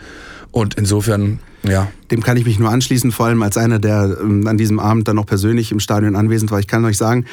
Und 0.51 0.75
insofern, 0.75 1.39
ja. 1.65 1.89
Dem 2.11 2.23
kann 2.23 2.37
ich 2.37 2.45
mich 2.45 2.59
nur 2.59 2.71
anschließen, 2.71 3.13
vor 3.13 3.27
allem 3.27 3.43
als 3.43 3.57
einer, 3.57 3.79
der 3.79 4.19
ähm, 4.21 4.47
an 4.47 4.59
diesem 4.59 4.79
Abend 4.79 5.09
dann 5.09 5.17
noch 5.17 5.27
persönlich 5.27 5.73
im 5.73 5.81
Stadion 5.81 6.17
anwesend 6.17 6.51
war. 6.51 6.59
Ich 6.61 6.67
kann 6.67 6.85
euch 6.85 6.99
sagen, 6.99 7.25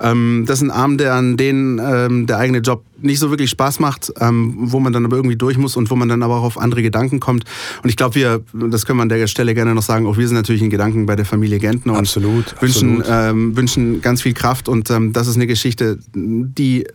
ähm, 0.00 0.44
das 0.46 0.58
ist 0.58 0.64
ein 0.64 0.70
Abend, 0.70 1.00
der 1.00 1.14
an 1.14 1.36
den 1.36 1.80
ähm, 1.82 2.26
der 2.26 2.38
eigene 2.38 2.58
Job 2.58 2.84
nicht 3.00 3.20
so 3.20 3.30
wirklich 3.30 3.50
Spaß 3.50 3.78
macht, 3.78 4.12
wo 4.18 4.80
man 4.80 4.92
dann 4.92 5.04
aber 5.04 5.14
irgendwie 5.14 5.36
durch 5.36 5.56
muss 5.56 5.76
und 5.76 5.88
wo 5.88 5.94
man 5.94 6.08
dann 6.08 6.24
aber 6.24 6.38
auch 6.38 6.42
auf 6.42 6.58
andere 6.58 6.82
Gedanken 6.82 7.20
kommt. 7.20 7.44
Und 7.84 7.90
ich 7.90 7.96
glaube, 7.96 8.16
wir, 8.16 8.42
das 8.52 8.86
können 8.86 8.98
wir 8.98 9.02
an 9.02 9.08
der 9.08 9.24
Stelle 9.28 9.54
gerne 9.54 9.72
noch 9.72 9.82
sagen, 9.82 10.04
auch 10.08 10.16
wir 10.16 10.26
sind 10.26 10.36
natürlich 10.36 10.62
in 10.62 10.70
Gedanken 10.70 11.06
bei 11.06 11.14
der 11.14 11.24
Familie 11.24 11.60
Gentner 11.60 11.92
und 11.92 12.00
absolut, 12.00 12.60
wünschen, 12.60 13.02
absolut. 13.02 13.56
Wünschen 13.56 14.02
ganz 14.02 14.22
viel 14.22 14.34
Kraft. 14.34 14.68
Und 14.68 14.90
das 14.90 15.28
ist 15.28 15.36
eine 15.36 15.46
Geschichte, 15.46 16.00
die 16.12 16.88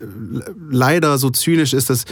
leider 0.70 1.18
so 1.18 1.30
zynisch 1.30 1.74
ist, 1.74 1.90
dass, 1.90 2.04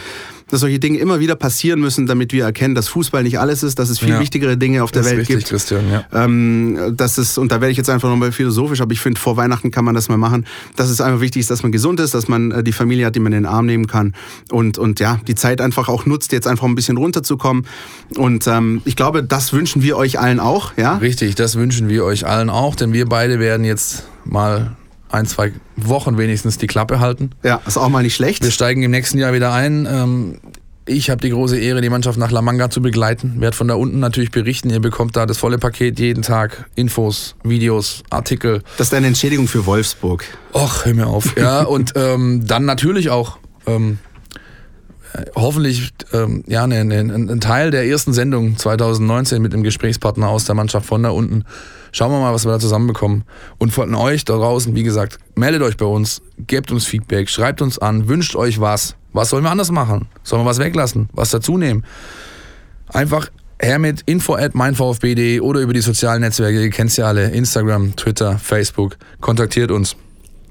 dass 0.52 0.62
solche 0.62 0.80
Dinge 0.80 1.00
immer 1.00 1.20
wieder 1.20 1.36
passieren 1.36 1.80
müssen, 1.80 2.06
damit 2.06 2.32
wir 2.34 2.46
erkennen, 2.46 2.76
dass 2.76 2.88
Fußball 2.88 3.24
nicht 3.24 3.40
alles 3.40 3.64
ist, 3.64 3.80
dass 3.80 3.90
es 3.90 4.00
viel 4.00 4.10
ja. 4.10 4.20
wichtigere 4.20 4.58
Dinge 4.58 4.84
auf 4.84 4.92
der 4.92 5.06
Welt 5.06 5.20
richtig, 5.20 5.38
gibt. 5.38 5.50
Christian, 5.50 5.90
ja. 5.92 6.06
ähm, 6.14 6.94
das 6.96 7.18
ist, 7.18 7.38
und 7.38 7.52
da 7.52 7.62
werde 7.62 7.72
ich 7.72 7.78
jetzt 7.78 7.90
einfach 7.90 8.10
nochmal 8.10 8.32
philosophisch, 8.32 8.82
aber 8.82 8.94
ich 8.94 9.02
finde, 9.02 9.20
vor 9.20 9.38
Weihnachten 9.38 9.72
kann 9.72 9.86
man 9.86 9.96
das 9.96 10.10
mal 10.10 10.18
machen, 10.18 10.46
dass 10.76 10.90
es 10.90 11.02
einfach 11.02 11.22
wichtig 11.22 11.42
ist, 11.42 11.52
dass 11.52 11.64
man 11.64 11.72
gesund 11.72 12.00
ist, 12.00 12.14
dass 12.14 12.28
man 12.28 12.52
äh, 12.52 12.64
die 12.64 12.72
Familie 12.72 13.08
hat, 13.08 13.16
die 13.16 13.20
man 13.20 13.34
in 13.34 13.44
den 13.44 13.46
Arm 13.46 13.66
nehmen 13.66 13.88
kann. 13.88 14.14
Und 14.50 14.62
und, 14.62 14.78
und 14.78 15.00
ja, 15.00 15.20
die 15.28 15.36
Zeit 15.36 15.60
einfach 15.60 15.90
auch 15.90 16.06
nutzt, 16.06 16.32
jetzt 16.32 16.48
einfach 16.48 16.68
ein 16.68 16.76
bisschen 16.76 16.98
runterzukommen. 16.98 17.66
Und 18.16 18.46
ähm, 18.48 18.82
ich 18.86 18.96
glaube, 18.96 19.24
das 19.24 19.54
wünschen 19.54 19.82
wir 19.82 19.98
euch 19.98 20.20
allen 20.20 20.40
auch. 20.40 20.78
Ja? 20.78 20.98
Richtig, 20.98 21.36
das 21.36 21.56
wünschen 21.56 21.90
wir 21.90 22.06
euch 22.06 22.28
allen 22.28 22.50
auch, 22.50 22.76
denn 22.76 22.94
wir 22.94 23.08
beide 23.08 23.40
werden 23.40 23.66
jetzt 23.66 24.04
mal 24.24 24.76
ein, 25.12 25.26
zwei 25.26 25.52
Wochen 25.76 26.18
wenigstens 26.18 26.58
die 26.58 26.68
Klappe 26.68 27.00
halten. 27.00 27.32
Ja, 27.44 27.62
ist 27.66 27.78
auch 27.78 27.90
mal 27.90 28.04
nicht 28.04 28.16
schlecht. 28.16 28.44
Wir 28.44 28.52
steigen 28.52 28.84
im 28.84 28.92
nächsten 28.92 29.18
Jahr 29.18 29.34
wieder 29.34 29.54
ein. 29.54 29.88
Ähm, 29.90 30.40
ich 30.86 31.10
habe 31.10 31.22
die 31.22 31.30
große 31.30 31.58
Ehre, 31.60 31.82
die 31.82 31.90
Mannschaft 31.90 32.18
nach 32.18 32.32
La 32.32 32.42
Manga 32.42 32.70
zu 32.70 32.82
begleiten. 32.82 33.40
Werde 33.40 33.56
von 33.56 33.68
da 33.68 33.76
unten 33.76 34.00
natürlich 34.00 34.32
berichten. 34.32 34.70
Ihr 34.70 34.80
bekommt 34.80 35.16
da 35.16 35.26
das 35.26 35.38
volle 35.38 35.58
Paket 35.58 36.00
jeden 36.00 36.24
Tag. 36.24 36.70
Infos, 36.76 37.36
Videos, 37.44 38.04
Artikel. 38.10 38.64
Das 38.78 38.88
ist 38.88 38.94
eine 38.94 39.08
Entschädigung 39.08 39.48
für 39.48 39.66
Wolfsburg. 39.66 40.26
Och, 40.54 40.86
hör 40.86 40.94
mir 40.94 41.08
auf. 41.08 41.38
Ja, 41.38 41.62
und 41.64 41.94
ähm, 41.96 42.46
dann 42.48 42.66
natürlich 42.66 43.10
auch 43.10 43.38
ähm, 43.68 44.00
hoffentlich 45.36 45.92
ähm, 46.14 46.44
ja, 46.48 46.66
ne, 46.68 46.84
ne, 46.84 47.00
ein 47.00 47.40
Teil 47.42 47.72
der 47.72 47.86
ersten 47.86 48.14
Sendung 48.14 48.58
2019 48.58 49.42
mit 49.42 49.54
dem 49.54 49.64
Gesprächspartner 49.64 50.30
aus 50.30 50.46
der 50.46 50.56
Mannschaft 50.56 50.88
von 50.88 51.04
da 51.04 51.10
unten. 51.10 51.46
Schauen 51.92 52.12
wir 52.12 52.20
mal, 52.20 52.34
was 52.34 52.46
wir 52.46 52.52
da 52.52 52.60
zusammenbekommen. 52.60 53.24
Und 53.58 53.72
von 53.72 53.94
euch 53.96 54.26
da 54.26 54.36
draußen, 54.36 54.76
wie 54.76 54.84
gesagt, 54.84 55.18
meldet 55.36 55.62
euch 55.62 55.78
bei 55.78 55.86
uns, 55.86 56.22
gebt 56.38 56.72
uns 56.72 56.86
Feedback, 56.86 57.30
schreibt 57.30 57.62
uns 57.62 57.80
an, 57.80 58.08
wünscht 58.08 58.36
euch 58.36 58.62
was. 58.62 58.96
Was 59.14 59.30
sollen 59.30 59.44
wir 59.44 59.52
anders 59.52 59.72
machen? 59.72 60.08
Sollen 60.24 60.44
wir 60.44 60.50
was 60.50 60.60
weglassen? 60.60 61.10
Was 61.14 61.32
dazunehmen? 61.32 61.86
Einfach 62.88 63.30
her 63.62 63.80
mit 63.80 64.02
info 64.06 64.36
at 64.36 64.56
meinvfb.de 64.56 65.40
oder 65.42 65.60
über 65.60 65.74
die 65.74 65.82
sozialen 65.82 66.22
Netzwerke, 66.22 66.62
ihr 66.62 66.70
kennt 66.70 66.96
ja 66.98 67.08
alle, 67.08 67.30
Instagram, 67.30 67.96
Twitter, 67.96 68.38
Facebook. 68.38 68.98
Kontaktiert 69.20 69.72
uns. 69.72 69.96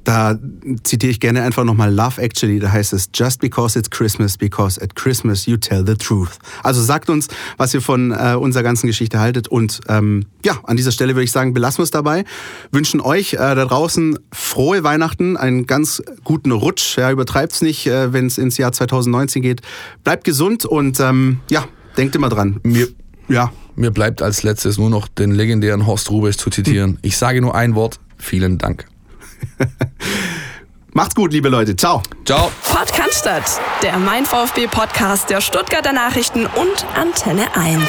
Da 0.04 0.38
zitiere 0.82 1.10
ich 1.10 1.20
gerne 1.20 1.42
einfach 1.42 1.64
nochmal 1.64 1.92
Love 1.92 2.20
Actually, 2.20 2.58
da 2.58 2.72
heißt 2.72 2.92
es 2.92 3.10
Just 3.14 3.40
because 3.40 3.78
it's 3.78 3.90
Christmas, 3.90 4.36
because 4.36 4.80
at 4.80 4.94
Christmas 4.94 5.46
you 5.46 5.56
tell 5.56 5.84
the 5.86 5.94
truth. 5.94 6.38
Also 6.62 6.82
sagt 6.82 7.10
uns, 7.10 7.28
was 7.58 7.74
ihr 7.74 7.82
von 7.82 8.12
äh, 8.12 8.34
unserer 8.34 8.62
ganzen 8.62 8.86
Geschichte 8.86 9.20
haltet 9.20 9.48
und 9.48 9.80
ähm, 9.88 10.24
ja, 10.44 10.58
an 10.64 10.76
dieser 10.76 10.92
Stelle 10.92 11.14
würde 11.14 11.24
ich 11.24 11.32
sagen, 11.32 11.52
belassen 11.52 11.78
wir 11.78 11.84
es 11.84 11.90
dabei. 11.90 12.24
Wünschen 12.72 13.00
euch 13.00 13.34
äh, 13.34 13.36
da 13.36 13.64
draußen 13.64 14.18
frohe 14.32 14.82
Weihnachten, 14.84 15.36
einen 15.36 15.66
ganz 15.66 16.02
guten 16.24 16.50
Rutsch, 16.50 16.96
ja, 16.96 17.10
übertreibt 17.10 17.52
es 17.52 17.62
nicht, 17.62 17.86
äh, 17.86 18.12
wenn 18.12 18.26
es 18.26 18.38
ins 18.38 18.56
Jahr 18.56 18.72
2019 18.72 19.42
geht. 19.42 19.60
Bleibt 20.02 20.24
gesund 20.24 20.64
und 20.64 20.98
ähm, 21.00 21.40
ja, 21.50 21.66
denkt 21.96 22.14
immer 22.14 22.30
dran. 22.30 22.60
Mir, 22.62 22.88
ja. 23.28 23.52
Mir 23.76 23.90
bleibt 23.90 24.22
als 24.22 24.42
letztes 24.42 24.78
nur 24.78 24.90
noch 24.90 25.08
den 25.08 25.30
legendären 25.30 25.86
Horst 25.86 26.10
Rubesch 26.10 26.36
zu 26.36 26.50
zitieren. 26.50 26.92
Hm. 26.92 26.98
Ich 27.02 27.16
sage 27.16 27.40
nur 27.40 27.54
ein 27.54 27.74
Wort, 27.74 28.00
vielen 28.18 28.58
Dank. 28.58 28.89
Macht's 30.92 31.14
gut, 31.14 31.32
liebe 31.32 31.48
Leute. 31.48 31.76
Ciao. 31.76 32.02
Ciao. 32.24 32.50
Podcast, 32.62 33.60
der 33.82 33.98
Mein 33.98 34.24
VfB 34.26 34.66
Podcast 34.66 35.30
der 35.30 35.40
Stuttgarter 35.40 35.92
Nachrichten 35.92 36.46
und 36.46 36.86
Antenne 36.96 37.54
1. 37.54 37.80